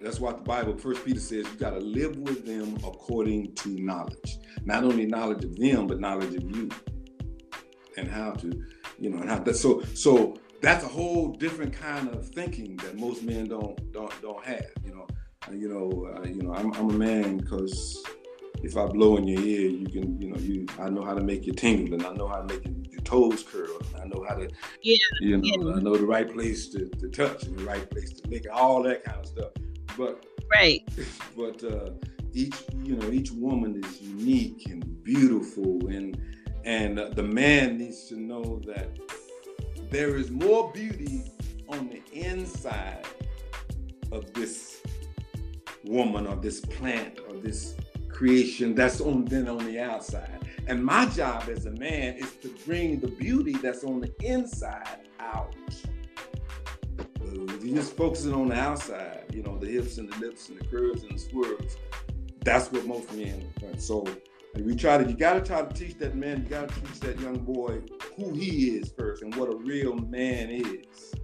That's 0.00 0.20
what 0.20 0.38
the 0.38 0.44
Bible, 0.44 0.76
First 0.78 1.04
Peter 1.04 1.18
says, 1.18 1.44
you 1.44 1.58
got 1.58 1.70
to 1.70 1.80
live 1.80 2.16
with 2.18 2.46
them 2.46 2.76
according 2.86 3.54
to 3.56 3.68
knowledge. 3.70 4.38
Not 4.64 4.84
only 4.84 5.06
knowledge 5.06 5.42
of 5.44 5.56
them, 5.56 5.88
but 5.88 5.98
knowledge 5.98 6.36
of 6.36 6.44
you, 6.54 6.68
and 7.96 8.08
how 8.08 8.30
to, 8.32 8.64
you 8.98 9.10
know, 9.10 9.18
and 9.18 9.28
how 9.28 9.40
that. 9.40 9.56
So, 9.56 9.82
so 9.94 10.36
that's 10.60 10.84
a 10.84 10.88
whole 10.88 11.28
different 11.28 11.72
kind 11.72 12.08
of 12.08 12.28
thinking 12.28 12.76
that 12.78 12.96
most 12.96 13.22
men 13.22 13.48
don't 13.48 13.92
don't 13.92 14.12
don't 14.22 14.44
have. 14.44 14.66
You 14.84 14.94
know, 14.94 15.06
uh, 15.48 15.52
you 15.52 15.68
know, 15.68 16.16
uh, 16.16 16.26
you 16.26 16.42
know. 16.42 16.54
I'm, 16.54 16.72
I'm 16.74 16.90
a 16.90 16.98
man 16.98 17.38
because 17.38 18.02
if 18.62 18.76
I 18.76 18.86
blow 18.86 19.16
in 19.16 19.28
your 19.28 19.40
ear, 19.40 19.68
you 19.68 19.86
can, 19.86 20.20
you 20.20 20.30
know, 20.30 20.36
you. 20.38 20.66
I 20.78 20.90
know 20.90 21.04
how 21.04 21.14
to 21.14 21.22
make 21.22 21.46
you 21.46 21.52
tingle, 21.52 21.94
and 21.94 22.04
I 22.04 22.12
know 22.14 22.26
how 22.26 22.42
to 22.42 22.54
make 22.54 22.64
your 22.90 23.00
toes 23.02 23.42
curl. 23.42 23.78
And 23.94 24.02
I 24.02 24.04
know 24.06 24.24
how 24.28 24.34
to, 24.34 24.48
yeah, 24.82 24.96
you 25.20 25.36
know, 25.36 25.42
yeah. 25.44 25.76
I 25.76 25.80
know 25.80 25.96
the 25.96 26.06
right 26.06 26.30
place 26.30 26.68
to, 26.70 26.88
to 26.88 27.08
touch 27.08 27.44
and 27.44 27.58
the 27.58 27.64
right 27.64 27.88
place 27.90 28.12
to 28.12 28.28
lick, 28.28 28.46
all 28.52 28.82
that 28.84 29.04
kind 29.04 29.18
of 29.18 29.26
stuff. 29.26 29.52
But 29.96 30.26
right, 30.52 30.82
but 31.36 31.62
uh, 31.62 31.90
each, 32.32 32.56
you 32.82 32.96
know, 32.96 33.10
each 33.10 33.30
woman 33.30 33.82
is 33.84 34.02
unique 34.02 34.66
and 34.68 35.04
beautiful, 35.04 35.86
and 35.86 36.20
and 36.64 36.98
uh, 36.98 37.10
the 37.10 37.22
man 37.22 37.78
needs 37.78 38.08
to 38.08 38.16
know 38.16 38.60
that 38.66 38.98
there 39.90 40.16
is 40.16 40.30
more 40.30 40.70
beauty 40.72 41.24
on 41.68 41.88
the 41.88 42.02
inside 42.12 43.04
of 44.12 44.32
this 44.34 44.82
woman 45.84 46.26
or 46.26 46.36
this 46.36 46.60
plant 46.60 47.18
or 47.28 47.34
this 47.34 47.74
creation 48.08 48.74
that's 48.74 49.00
on 49.00 49.24
then 49.26 49.48
on 49.48 49.64
the 49.64 49.78
outside. 49.78 50.38
And 50.66 50.84
my 50.84 51.06
job 51.06 51.48
as 51.48 51.66
a 51.66 51.70
man 51.72 52.14
is 52.16 52.32
to 52.42 52.48
bring 52.66 53.00
the 53.00 53.08
beauty 53.08 53.52
that's 53.52 53.84
on 53.84 54.00
the 54.00 54.12
inside 54.22 55.08
out. 55.20 55.54
If 57.22 57.64
you're 57.64 57.76
just 57.76 57.96
focusing 57.96 58.34
on 58.34 58.48
the 58.48 58.56
outside, 58.56 59.24
you 59.32 59.42
know, 59.42 59.58
the 59.58 59.66
hips 59.66 59.98
and 59.98 60.12
the 60.12 60.18
lips 60.18 60.48
and 60.48 60.58
the 60.58 60.64
curves 60.64 61.02
and 61.04 61.12
the 61.12 61.18
swerves, 61.18 61.76
that's 62.40 62.70
what 62.72 62.84
most 62.86 63.12
men. 63.14 63.50
Are. 63.62 63.78
So 63.78 64.06
and 64.58 64.66
we 64.66 64.74
try 64.74 64.98
to, 64.98 65.08
you 65.08 65.16
got 65.16 65.34
to 65.34 65.40
try 65.40 65.62
to 65.62 65.72
teach 65.72 65.98
that 65.98 66.16
man, 66.16 66.42
you 66.42 66.48
got 66.48 66.68
to 66.68 66.80
teach 66.80 66.98
that 67.00 67.20
young 67.20 67.38
boy 67.38 67.80
who 68.16 68.34
he 68.34 68.70
is 68.70 68.92
first 68.98 69.22
and 69.22 69.32
what 69.36 69.48
a 69.48 69.56
real 69.56 69.94
man 69.94 70.50
is. 70.50 71.14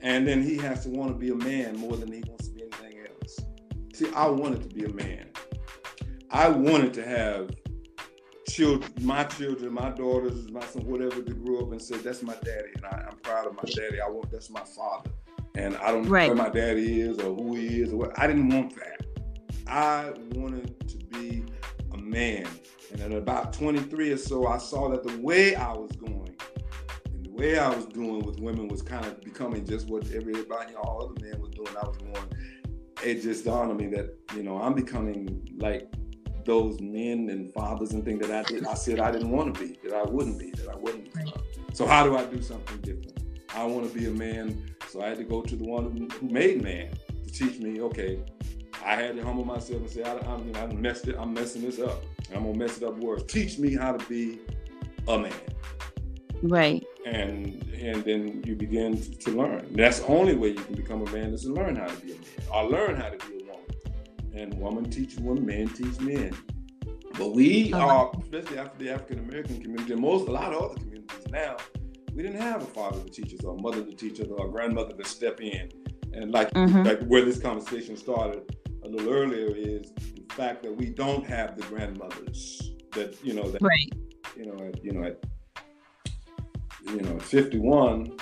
And 0.00 0.26
then 0.26 0.42
he 0.42 0.56
has 0.56 0.84
to 0.84 0.88
want 0.88 1.10
to 1.10 1.14
be 1.14 1.28
a 1.28 1.34
man 1.34 1.76
more 1.76 1.98
than 1.98 2.10
he 2.10 2.22
wants 2.26 2.48
to 2.48 2.54
be 2.54 2.62
anything 2.62 3.04
else. 3.06 3.38
See, 3.92 4.10
I 4.14 4.26
wanted 4.26 4.62
to 4.62 4.74
be 4.74 4.86
a 4.86 4.92
man. 4.94 5.28
I 6.30 6.48
wanted 6.48 6.94
to 6.94 7.06
have 7.06 7.50
children, 8.48 8.90
my 9.02 9.24
children, 9.24 9.70
my 9.70 9.90
daughters, 9.90 10.50
my 10.50 10.64
son, 10.64 10.86
whatever, 10.86 11.20
to 11.20 11.34
grow 11.34 11.66
up 11.66 11.72
and 11.72 11.82
say, 11.82 11.98
that's 11.98 12.22
my 12.22 12.36
daddy. 12.42 12.70
And 12.74 12.86
I, 12.86 13.06
am 13.10 13.18
proud 13.18 13.48
of 13.48 13.54
my 13.54 13.64
daddy. 13.66 14.00
I 14.00 14.08
want, 14.08 14.30
that's 14.30 14.48
my 14.48 14.64
father. 14.64 15.10
And 15.56 15.76
I 15.76 15.92
don't 15.92 16.08
right. 16.08 16.28
know 16.28 16.34
where 16.34 16.48
my 16.48 16.48
daddy 16.48 17.02
is 17.02 17.18
or 17.18 17.34
who 17.34 17.54
he 17.54 17.82
is 17.82 17.92
or 17.92 17.98
what. 17.98 18.18
I 18.18 18.26
didn't 18.26 18.48
want 18.48 18.74
that. 18.76 19.06
I 19.66 20.14
wanted 20.34 20.88
to 20.88 21.01
man. 22.12 22.46
And 22.92 23.00
at 23.00 23.12
about 23.12 23.52
23 23.54 24.12
or 24.12 24.16
so, 24.18 24.46
I 24.46 24.58
saw 24.58 24.90
that 24.90 25.02
the 25.02 25.16
way 25.18 25.54
I 25.54 25.72
was 25.72 25.92
going 25.92 26.36
and 27.06 27.24
the 27.24 27.30
way 27.30 27.58
I 27.58 27.74
was 27.74 27.86
doing 27.86 28.20
with 28.20 28.38
women 28.38 28.68
was 28.68 28.82
kind 28.82 29.04
of 29.06 29.20
becoming 29.22 29.64
just 29.66 29.88
what 29.88 30.10
everybody, 30.12 30.74
all 30.74 31.02
other 31.02 31.26
men 31.26 31.40
was 31.40 31.50
doing. 31.50 31.68
I 31.68 31.86
was 31.86 31.96
going, 31.96 32.32
it 33.02 33.22
just 33.22 33.44
dawned 33.44 33.70
on 33.70 33.76
me 33.78 33.86
that, 33.88 34.14
you 34.36 34.42
know, 34.42 34.60
I'm 34.60 34.74
becoming 34.74 35.48
like 35.56 35.90
those 36.44 36.80
men 36.80 37.30
and 37.30 37.52
fathers 37.52 37.92
and 37.92 38.04
things 38.04 38.26
that 38.26 38.30
I 38.30 38.42
did. 38.48 38.66
I 38.66 38.74
said 38.74 39.00
I 39.00 39.10
didn't 39.10 39.30
want 39.30 39.54
to 39.54 39.60
be, 39.60 39.78
that 39.84 39.94
I 39.94 40.02
wouldn't 40.02 40.38
be, 40.38 40.50
that 40.50 40.68
I 40.68 40.76
wouldn't. 40.76 41.08
So 41.72 41.86
how 41.86 42.04
do 42.04 42.16
I 42.16 42.24
do 42.26 42.42
something 42.42 42.78
different? 42.78 43.18
I 43.54 43.64
want 43.64 43.90
to 43.90 43.98
be 43.98 44.06
a 44.06 44.10
man, 44.10 44.74
so 44.88 45.02
I 45.02 45.08
had 45.08 45.18
to 45.18 45.24
go 45.24 45.42
to 45.42 45.56
the 45.56 45.64
one 45.64 46.10
who 46.20 46.28
made 46.28 46.62
man 46.62 46.92
to 47.24 47.32
teach 47.32 47.58
me. 47.60 47.80
Okay, 47.80 48.20
I 48.84 48.94
had 48.96 49.16
to 49.16 49.24
humble 49.24 49.44
myself 49.44 49.80
and 49.80 49.90
say, 49.90 50.02
I, 50.02 50.12
am 50.12 50.46
you 50.46 50.52
know, 50.52 50.60
I 50.60 50.66
messed 50.66 51.08
it. 51.08 51.16
I'm 51.18 51.32
messing 51.32 51.62
this 51.62 51.78
up. 51.78 52.02
I'm 52.34 52.44
gonna 52.44 52.56
mess 52.56 52.78
it 52.78 52.84
up 52.84 52.96
worse. 52.98 53.22
Teach 53.24 53.58
me 53.58 53.74
how 53.74 53.92
to 53.92 54.04
be 54.08 54.38
a 55.08 55.18
man. 55.18 55.32
Right. 56.42 56.84
And 57.06 57.62
and 57.74 58.04
then 58.04 58.42
you 58.44 58.56
begin 58.56 59.00
to 59.00 59.30
learn. 59.30 59.68
That's 59.72 60.00
the 60.00 60.06
only 60.06 60.34
way 60.34 60.48
you 60.48 60.62
can 60.62 60.74
become 60.74 61.06
a 61.06 61.10
man 61.10 61.32
is 61.32 61.42
to 61.42 61.52
learn 61.52 61.76
how 61.76 61.86
to 61.86 61.96
be 62.00 62.12
a 62.12 62.14
man, 62.14 62.24
or 62.52 62.64
learn 62.70 62.96
how 62.96 63.10
to 63.10 63.26
be 63.28 63.42
a 63.42 63.46
woman. 63.46 64.34
And 64.34 64.54
woman 64.54 64.90
teaches 64.90 65.18
women, 65.18 65.46
men 65.46 65.68
teach 65.68 66.00
men. 66.00 66.36
But 67.18 67.34
we 67.34 67.72
uh-huh. 67.72 67.86
are, 67.86 68.12
especially 68.22 68.58
after 68.58 68.78
the 68.82 68.90
African 68.90 69.18
American 69.18 69.60
community, 69.60 69.92
and 69.92 70.02
most 70.02 70.28
a 70.28 70.32
lot 70.32 70.52
of 70.52 70.62
other 70.62 70.74
communities 70.76 71.26
now, 71.30 71.56
we 72.14 72.22
didn't 72.22 72.40
have 72.40 72.62
a 72.62 72.66
father 72.66 73.02
to 73.02 73.10
teach 73.10 73.34
us, 73.34 73.44
or 73.44 73.56
a 73.56 73.60
mother 73.60 73.84
to 73.84 73.92
teach 73.94 74.20
us, 74.20 74.28
or 74.28 74.46
a 74.46 74.50
grandmother 74.50 74.94
to 74.94 75.04
step 75.04 75.40
in. 75.40 75.70
And 76.12 76.30
like 76.30 76.52
mm-hmm. 76.52 76.82
like 76.82 77.02
where 77.04 77.24
this 77.24 77.38
conversation 77.38 77.96
started, 77.96 78.56
little 78.92 79.12
earlier 79.12 79.54
is 79.54 79.92
the 79.92 80.24
fact 80.34 80.62
that 80.62 80.74
we 80.74 80.86
don't 80.86 81.26
have 81.26 81.56
the 81.56 81.62
grandmothers 81.66 82.72
that 82.92 83.16
you 83.24 83.34
know 83.34 83.50
that 83.50 83.62
right. 83.62 83.92
you 84.36 84.46
know 84.46 84.64
at, 84.64 84.84
you 84.84 84.92
know 84.92 85.04
at 85.04 85.24
you 86.86 87.00
know 87.00 87.16
at 87.16 87.22
51 87.22 88.16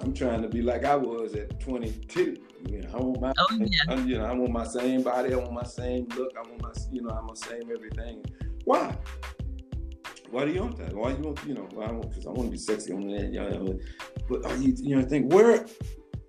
I'm 0.00 0.12
trying 0.12 0.42
to 0.42 0.48
be 0.48 0.62
like 0.62 0.84
I 0.84 0.96
was 0.96 1.34
at 1.34 1.58
22 1.60 2.36
you 2.68 2.82
know 2.82 2.88
I 2.92 2.96
want 2.96 3.20
my 3.20 3.32
oh, 3.38 3.58
yeah. 3.58 3.66
I, 3.88 3.94
you 3.96 4.18
know 4.18 4.24
I 4.24 4.32
want 4.32 4.52
my 4.52 4.66
same 4.66 5.02
body 5.02 5.32
I 5.32 5.36
want 5.36 5.52
my 5.52 5.64
same 5.64 6.08
look 6.16 6.32
I 6.36 6.48
want 6.48 6.62
my 6.62 6.72
you 6.90 7.02
know 7.02 7.10
I'm 7.10 7.26
the 7.28 7.36
same 7.36 7.70
everything 7.70 8.24
why 8.64 8.96
why 10.30 10.44
do 10.44 10.52
you 10.52 10.60
want 10.60 10.76
that? 10.78 10.92
Why 10.92 11.10
you 11.10 11.22
want, 11.22 11.44
you 11.46 11.54
know, 11.54 11.68
want 11.72 12.10
because 12.10 12.26
I 12.26 12.30
want 12.30 12.48
to 12.48 12.50
be 12.50 12.58
sexy 12.58 12.92
on 12.92 13.08
that, 13.08 13.32
you 13.32 13.40
know, 13.40 13.78
but 14.28 14.44
are 14.44 14.56
you, 14.56 14.74
you 14.78 14.96
know, 14.96 15.02
I 15.02 15.04
think 15.04 15.32
where, 15.32 15.64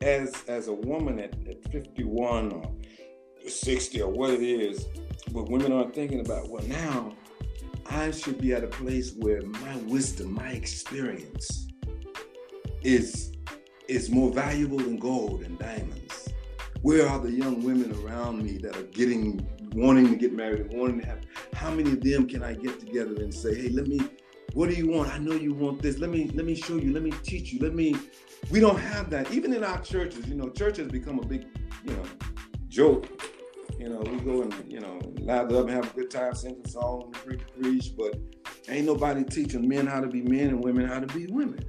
as 0.01 0.43
as 0.47 0.67
a 0.67 0.73
woman 0.73 1.19
at, 1.19 1.33
at 1.47 1.71
51 1.71 2.51
or 2.53 2.71
60 3.49 4.01
or 4.01 4.11
what 4.11 4.29
it 4.29 4.41
is, 4.41 4.87
but 5.31 5.49
women 5.49 5.71
aren't 5.71 5.93
thinking 5.93 6.19
about, 6.19 6.49
well, 6.49 6.63
now 6.63 7.15
I 7.89 8.11
should 8.11 8.39
be 8.39 8.53
at 8.53 8.63
a 8.63 8.67
place 8.67 9.13
where 9.13 9.41
my 9.41 9.77
wisdom, 9.87 10.33
my 10.33 10.51
experience 10.51 11.67
is 12.83 13.33
is 13.87 14.09
more 14.09 14.31
valuable 14.31 14.77
than 14.77 14.97
gold 14.97 15.41
and 15.43 15.57
diamonds. 15.57 16.29
Where 16.81 17.07
are 17.07 17.19
the 17.19 17.31
young 17.31 17.63
women 17.63 17.93
around 18.03 18.43
me 18.43 18.57
that 18.57 18.75
are 18.75 18.83
getting 18.83 19.47
wanting 19.73 20.09
to 20.09 20.15
get 20.15 20.33
married 20.33 20.73
wanting 20.73 20.99
to 20.99 21.05
have 21.05 21.19
how 21.53 21.71
many 21.71 21.91
of 21.91 22.01
them 22.03 22.27
can 22.27 22.43
I 22.43 22.53
get 22.53 22.79
together 22.79 23.15
and 23.15 23.33
say, 23.33 23.55
hey, 23.55 23.69
let 23.69 23.87
me 23.87 23.99
what 24.53 24.69
do 24.69 24.75
you 24.75 24.87
want? 24.87 25.13
I 25.13 25.19
know 25.19 25.33
you 25.33 25.53
want 25.53 25.81
this. 25.81 25.99
Let 25.99 26.09
me 26.09 26.29
let 26.33 26.45
me 26.45 26.55
show 26.55 26.75
you. 26.75 26.91
Let 26.91 27.03
me 27.03 27.11
teach 27.23 27.53
you. 27.53 27.59
Let 27.59 27.73
me 27.73 27.95
we 28.49 28.59
don't 28.59 28.79
have 28.79 29.09
that. 29.11 29.31
Even 29.31 29.53
in 29.53 29.63
our 29.63 29.81
churches, 29.81 30.27
you 30.27 30.35
know, 30.35 30.49
church 30.49 30.77
has 30.77 30.87
become 30.87 31.19
a 31.19 31.25
big, 31.25 31.45
you 31.85 31.95
know, 31.95 32.03
joke 32.67 33.07
you 33.87 33.93
know, 33.93 34.01
we 34.01 34.19
go 34.19 34.41
and, 34.41 34.53
you 34.69 34.81
know, 34.81 34.99
lather 35.19 35.59
up 35.59 35.67
and 35.67 35.71
have 35.71 35.89
a 35.89 35.95
good 35.95 36.11
time, 36.11 36.35
sing 36.35 36.61
a 36.61 36.67
song, 36.67 37.09
preach, 37.13 37.39
preach, 37.57 37.93
but 37.97 38.19
ain't 38.67 38.85
nobody 38.85 39.23
teaching 39.23 39.65
men 39.65 39.87
how 39.87 40.01
to 40.01 40.07
be 40.07 40.21
men 40.21 40.49
and 40.49 40.61
women 40.61 40.85
how 40.85 40.99
to 40.99 41.07
be 41.07 41.25
women. 41.27 41.59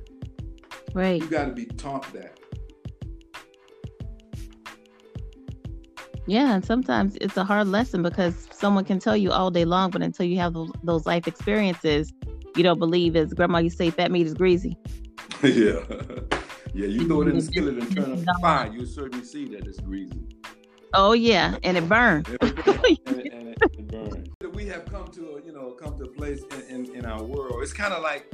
Right. 0.94 1.22
You 1.22 1.28
got 1.28 1.44
to 1.44 1.52
be 1.52 1.66
taught 1.66 2.12
that. 2.12 2.40
Yeah, 6.26 6.54
and 6.54 6.64
sometimes 6.64 7.16
it's 7.20 7.36
a 7.36 7.44
hard 7.44 7.68
lesson 7.68 8.02
because 8.02 8.48
someone 8.50 8.84
can 8.84 8.98
tell 8.98 9.16
you 9.16 9.30
all 9.30 9.52
day 9.52 9.64
long, 9.64 9.92
but 9.92 10.02
until 10.02 10.26
you 10.26 10.38
have 10.38 10.56
those, 10.82 11.06
life 11.06 11.28
experiences, 11.28 12.12
you 12.56 12.64
don't 12.64 12.80
believe. 12.80 13.14
As 13.14 13.32
grandma 13.32 13.58
used 13.58 13.78
to 13.78 13.84
say, 13.84 13.90
fat 13.90 14.10
meat 14.10 14.26
is 14.26 14.34
greasy. 14.34 14.76
yeah. 15.44 15.84
Yeah, 16.74 16.86
you 16.86 17.08
throw 17.08 17.22
it 17.22 17.28
in 17.28 17.34
the 17.34 17.42
skillet 17.42 17.78
and 17.78 17.96
turn 17.96 18.12
up 18.12 18.18
the 18.18 18.38
fire, 18.42 18.70
you'll 18.70 18.86
certainly 18.86 19.24
see 19.24 19.46
that 19.48 19.66
it's 19.66 19.80
greasy. 19.80 20.37
Oh 20.94 21.12
yeah, 21.12 21.56
and 21.62 21.76
it 21.76 21.88
burned. 21.88 22.28
and, 22.40 22.58
it, 22.66 23.32
and, 23.32 23.48
it, 23.48 24.30
it. 24.40 24.54
We 24.54 24.66
have 24.66 24.86
come 24.86 25.08
to 25.08 25.36
a, 25.36 25.42
you 25.42 25.52
know 25.52 25.70
come 25.72 25.98
to 25.98 26.04
a 26.04 26.08
place 26.08 26.42
in, 26.68 26.86
in, 26.86 26.94
in 26.96 27.04
our 27.04 27.22
world. 27.22 27.62
It's 27.62 27.72
kind 27.72 27.92
of 27.92 28.02
like 28.02 28.32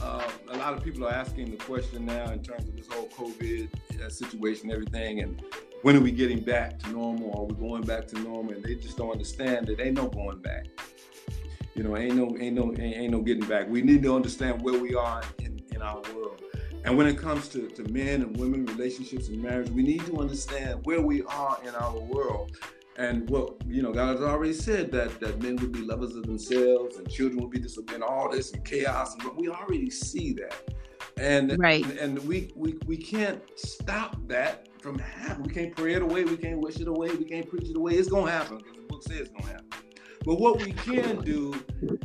uh, 0.00 0.28
a 0.50 0.56
lot 0.56 0.74
of 0.74 0.82
people 0.82 1.06
are 1.06 1.12
asking 1.12 1.52
the 1.52 1.56
question 1.58 2.04
now 2.04 2.30
in 2.32 2.42
terms 2.42 2.68
of 2.68 2.76
this 2.76 2.88
whole 2.88 3.08
COVID 3.08 3.68
uh, 4.00 4.08
situation, 4.08 4.70
everything, 4.70 5.20
and 5.20 5.42
when 5.82 5.96
are 5.96 6.00
we 6.00 6.10
getting 6.10 6.40
back 6.40 6.78
to 6.80 6.90
normal? 6.90 7.38
Are 7.38 7.44
we 7.44 7.54
going 7.54 7.82
back 7.82 8.08
to 8.08 8.18
normal? 8.20 8.52
And 8.52 8.62
they 8.62 8.74
just 8.74 8.96
don't 8.96 9.10
understand 9.10 9.66
that 9.68 9.80
ain't 9.80 9.96
no 9.96 10.08
going 10.08 10.38
back. 10.38 10.66
You 11.74 11.84
know, 11.84 11.96
ain't 11.96 12.16
no 12.16 12.36
ain't 12.38 12.56
no 12.56 12.72
ain't, 12.72 12.96
ain't 12.96 13.12
no 13.12 13.20
getting 13.20 13.46
back. 13.46 13.68
We 13.68 13.82
need 13.82 14.02
to 14.02 14.14
understand 14.14 14.60
where 14.62 14.78
we 14.78 14.94
are 14.94 15.22
in, 15.38 15.62
in 15.70 15.82
our 15.82 16.02
world. 16.14 16.42
And 16.84 16.96
when 16.96 17.06
it 17.06 17.16
comes 17.16 17.48
to, 17.48 17.68
to 17.68 17.84
men 17.92 18.22
and 18.22 18.36
women, 18.36 18.66
relationships 18.66 19.28
and 19.28 19.40
marriage, 19.40 19.70
we 19.70 19.82
need 19.82 20.04
to 20.06 20.18
understand 20.18 20.84
where 20.84 21.00
we 21.00 21.22
are 21.22 21.58
in 21.64 21.74
our 21.74 21.98
world. 21.98 22.56
And 22.96 23.28
what 23.30 23.54
you 23.66 23.82
know, 23.82 23.92
God 23.92 24.16
has 24.16 24.20
already 24.20 24.52
said 24.52 24.92
that 24.92 25.18
that 25.20 25.40
men 25.40 25.56
would 25.56 25.72
be 25.72 25.80
lovers 25.80 26.14
of 26.14 26.26
themselves 26.26 26.96
and 26.96 27.08
children 27.08 27.40
would 27.40 27.50
be 27.50 27.58
disobedient, 27.58 28.02
all 28.02 28.30
this 28.30 28.52
and 28.52 28.64
chaos. 28.64 29.14
And 29.14 29.34
we 29.36 29.48
already 29.48 29.90
see 29.90 30.34
that. 30.34 30.74
And 31.16 31.58
right. 31.58 31.84
and, 31.84 31.98
and 31.98 32.18
we, 32.26 32.52
we 32.54 32.76
we 32.86 32.96
can't 32.96 33.42
stop 33.56 34.16
that 34.28 34.68
from 34.80 34.98
happening. 34.98 35.48
We 35.48 35.54
can't 35.54 35.74
pray 35.74 35.94
it 35.94 36.02
away, 36.02 36.24
we 36.24 36.36
can't 36.36 36.60
wish 36.60 36.80
it 36.80 36.88
away, 36.88 37.14
we 37.14 37.24
can't 37.24 37.48
preach 37.48 37.70
it 37.70 37.76
away. 37.76 37.94
It's 37.94 38.10
gonna 38.10 38.30
happen 38.30 38.58
because 38.58 38.76
the 38.76 38.82
book 38.82 39.02
says 39.02 39.20
it's 39.20 39.30
gonna 39.30 39.46
happen. 39.46 39.68
But 40.24 40.38
what 40.38 40.60
we 40.60 40.72
can 40.72 41.20
do 41.22 41.54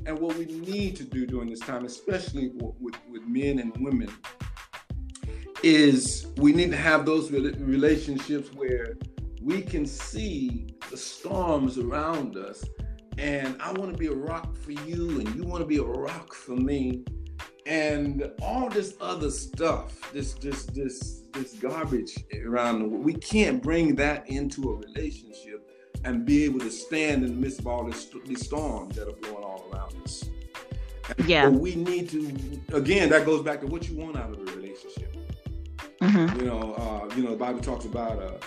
and 0.06 0.18
what 0.18 0.36
we 0.38 0.46
need 0.46 0.96
to 0.96 1.04
do 1.04 1.26
during 1.26 1.50
this 1.50 1.60
time, 1.60 1.86
especially 1.86 2.50
with, 2.50 2.96
with 3.10 3.24
men 3.28 3.60
and 3.60 3.76
women, 3.78 4.10
is 5.64 6.28
we 6.38 6.54
need 6.54 6.72
to 6.72 6.78
have 6.78 7.06
those 7.06 7.32
relationships 7.32 8.54
where 8.54 8.98
we 9.42 9.62
can 9.62 9.86
see 9.86 10.68
the 10.90 10.98
storms 10.98 11.78
around 11.78 12.38
us. 12.38 12.64
And 13.18 13.60
I 13.62 13.72
want 13.72 13.92
to 13.92 13.98
be 13.98 14.08
a 14.08 14.16
rock 14.16 14.56
for 14.56 14.72
you, 14.72 15.20
and 15.20 15.36
you 15.36 15.44
want 15.44 15.62
to 15.62 15.68
be 15.68 15.78
a 15.78 15.84
rock 15.84 16.34
for 16.34 16.56
me. 16.56 17.04
And 17.66 18.32
all 18.42 18.70
this 18.70 18.94
other 19.02 19.32
stuff, 19.32 20.14
this 20.14 20.34
this 20.36 20.66
this 20.68 21.24
this 21.34 21.54
garbage 21.54 22.16
around 22.46 22.80
the 22.80 22.88
world, 22.88 23.04
we 23.04 23.14
can't 23.14 23.62
bring 23.62 23.96
that 23.96 24.30
into 24.30 24.70
a 24.72 24.76
relationship 24.76 25.70
and 26.04 26.26
be 26.26 26.46
able 26.46 26.60
to 26.60 26.72
stand 26.72 27.24
in 27.24 27.36
the 27.36 27.42
midst 27.42 27.60
of 27.60 27.68
all 27.68 27.84
this, 27.84 28.08
these 28.26 28.46
storms 28.46 28.96
that 28.96 29.08
are 29.08 29.14
blowing 29.14 29.44
all 29.44 29.68
around 29.74 29.94
us. 30.04 30.24
Yeah. 31.26 31.48
we 31.48 31.76
need 31.76 32.10
to 32.10 32.36
again, 32.74 33.10
that 33.10 33.26
goes 33.26 33.44
back 33.44 33.62
to 33.62 33.68
what 33.68 33.90
you 33.90 33.98
want 33.98 34.18
out 34.18 34.32
of 34.32 34.40
a 34.40 34.44
relationship. 34.44 35.07
Mm-hmm. 36.08 36.40
You 36.40 36.46
know, 36.46 36.74
uh, 36.74 37.16
you 37.16 37.24
know, 37.24 37.32
the 37.32 37.38
Bible 37.38 37.60
talks 37.60 37.86
about 37.86 38.22
uh, 38.22 38.38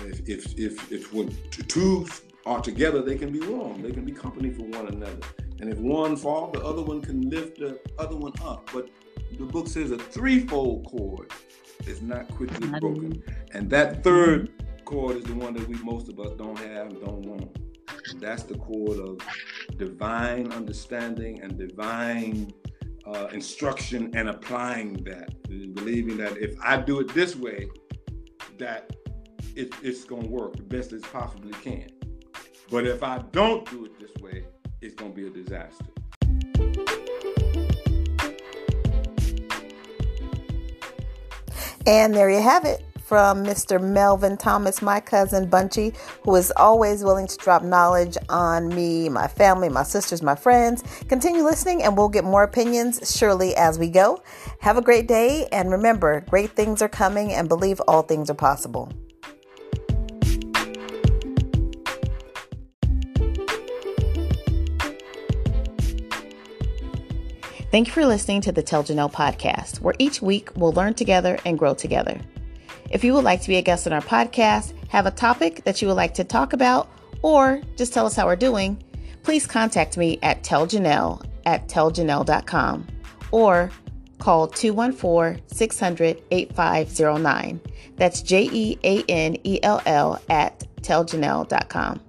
if 0.00 0.26
if 0.28 0.58
if 0.58 0.90
if 0.90 1.12
when 1.12 1.36
two 1.68 2.06
are 2.46 2.60
together, 2.60 3.02
they 3.02 3.16
can 3.16 3.30
be 3.30 3.40
warm. 3.40 3.82
They 3.82 3.92
can 3.92 4.04
be 4.04 4.12
company 4.12 4.50
for 4.50 4.62
one 4.62 4.88
another. 4.88 5.26
And 5.60 5.70
if 5.70 5.78
one 5.78 6.16
fall, 6.16 6.50
the 6.50 6.64
other 6.64 6.82
one 6.82 7.02
can 7.02 7.28
lift 7.28 7.58
the 7.58 7.78
other 7.98 8.16
one 8.16 8.32
up. 8.42 8.70
But 8.72 8.88
the 9.30 9.44
book 9.44 9.68
says 9.68 9.90
a 9.90 9.98
threefold 9.98 10.86
cord 10.86 11.30
is 11.86 12.00
not 12.00 12.28
quickly 12.28 12.68
broken. 12.80 13.22
And 13.52 13.68
that 13.70 14.02
third 14.02 14.50
cord 14.84 15.16
is 15.16 15.24
the 15.24 15.34
one 15.34 15.52
that 15.54 15.68
we 15.68 15.76
most 15.76 16.08
of 16.08 16.18
us 16.18 16.32
don't 16.38 16.58
have 16.58 16.88
and 16.88 17.00
don't 17.00 17.26
want. 17.26 17.58
That's 18.20 18.42
the 18.44 18.56
cord 18.56 18.98
of 18.98 19.20
divine 19.76 20.50
understanding 20.52 21.42
and 21.42 21.58
divine 21.58 22.52
uh, 23.06 23.28
instruction 23.32 24.10
and 24.14 24.28
applying 24.28 24.94
that, 25.04 25.42
believing 25.74 26.16
that 26.18 26.38
if 26.38 26.54
I 26.62 26.76
do 26.76 27.00
it 27.00 27.12
this 27.14 27.36
way, 27.36 27.68
that 28.58 28.94
it, 29.56 29.74
it's 29.82 30.04
going 30.04 30.22
to 30.22 30.28
work 30.28 30.56
the 30.56 30.62
best 30.62 30.92
as 30.92 31.02
possibly 31.02 31.52
can. 31.52 31.88
But 32.70 32.86
if 32.86 33.02
I 33.02 33.18
don't 33.32 33.68
do 33.70 33.84
it 33.84 33.98
this 33.98 34.14
way, 34.22 34.44
it's 34.80 34.94
going 34.94 35.12
to 35.12 35.16
be 35.16 35.26
a 35.26 35.30
disaster. 35.30 35.84
And 41.86 42.14
there 42.14 42.30
you 42.30 42.40
have 42.40 42.64
it 42.64 42.82
from 43.12 43.44
Mr. 43.44 43.78
Melvin 43.78 44.38
Thomas, 44.38 44.80
my 44.80 44.98
cousin 44.98 45.46
Bunchy, 45.46 45.92
who 46.22 46.34
is 46.34 46.50
always 46.56 47.04
willing 47.04 47.26
to 47.26 47.36
drop 47.36 47.62
knowledge 47.62 48.16
on 48.30 48.74
me, 48.74 49.10
my 49.10 49.28
family, 49.28 49.68
my 49.68 49.82
sisters, 49.82 50.22
my 50.22 50.34
friends. 50.34 50.82
Continue 51.10 51.42
listening, 51.42 51.82
and 51.82 51.94
we'll 51.94 52.08
get 52.08 52.24
more 52.24 52.42
opinions 52.42 53.14
surely 53.14 53.54
as 53.54 53.78
we 53.78 53.90
go. 53.90 54.22
Have 54.62 54.78
a 54.78 54.80
great 54.80 55.08
day, 55.08 55.46
and 55.52 55.70
remember, 55.70 56.22
great 56.30 56.52
things 56.52 56.80
are 56.80 56.88
coming, 56.88 57.34
and 57.34 57.50
believe 57.50 57.82
all 57.86 58.00
things 58.00 58.30
are 58.30 58.34
possible. 58.34 58.90
Thank 67.70 67.88
you 67.88 67.92
for 67.92 68.06
listening 68.06 68.40
to 68.40 68.52
the 68.52 68.62
Tell 68.62 68.82
Janelle 68.82 69.12
podcast, 69.12 69.82
where 69.82 69.94
each 69.98 70.22
week 70.22 70.48
we'll 70.56 70.72
learn 70.72 70.94
together 70.94 71.38
and 71.44 71.58
grow 71.58 71.74
together. 71.74 72.18
If 72.92 73.02
you 73.02 73.14
would 73.14 73.24
like 73.24 73.40
to 73.40 73.48
be 73.48 73.56
a 73.56 73.62
guest 73.62 73.86
on 73.86 73.94
our 73.94 74.02
podcast, 74.02 74.74
have 74.88 75.06
a 75.06 75.10
topic 75.10 75.64
that 75.64 75.80
you 75.80 75.88
would 75.88 75.96
like 75.96 76.12
to 76.14 76.24
talk 76.24 76.52
about, 76.52 76.90
or 77.22 77.62
just 77.74 77.94
tell 77.94 78.04
us 78.04 78.14
how 78.14 78.26
we're 78.26 78.36
doing, 78.36 78.84
please 79.22 79.46
contact 79.46 79.96
me 79.96 80.18
at 80.22 80.42
telljanelle 80.44 81.24
at 81.46 81.68
telljanelle.com 81.68 82.86
or 83.30 83.70
call 84.18 84.46
214 84.46 85.42
600 85.46 86.22
8509. 86.30 87.60
That's 87.96 88.20
J 88.20 88.48
E 88.52 88.78
A 88.84 89.02
N 89.08 89.38
E 89.42 89.58
L 89.62 89.80
L 89.86 90.20
at 90.28 90.66
telljanelle.com. 90.82 92.00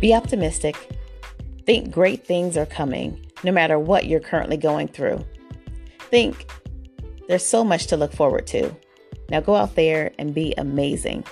Be 0.00 0.14
optimistic 0.14 0.95
Think 1.66 1.90
great 1.90 2.24
things 2.24 2.56
are 2.56 2.64
coming, 2.64 3.20
no 3.42 3.50
matter 3.50 3.78
what 3.78 4.06
you're 4.06 4.20
currently 4.20 4.56
going 4.56 4.86
through. 4.86 5.24
Think 5.98 6.48
there's 7.26 7.44
so 7.44 7.64
much 7.64 7.88
to 7.88 7.96
look 7.96 8.12
forward 8.12 8.46
to. 8.48 8.74
Now 9.30 9.40
go 9.40 9.56
out 9.56 9.74
there 9.74 10.12
and 10.18 10.32
be 10.32 10.54
amazing. 10.56 11.24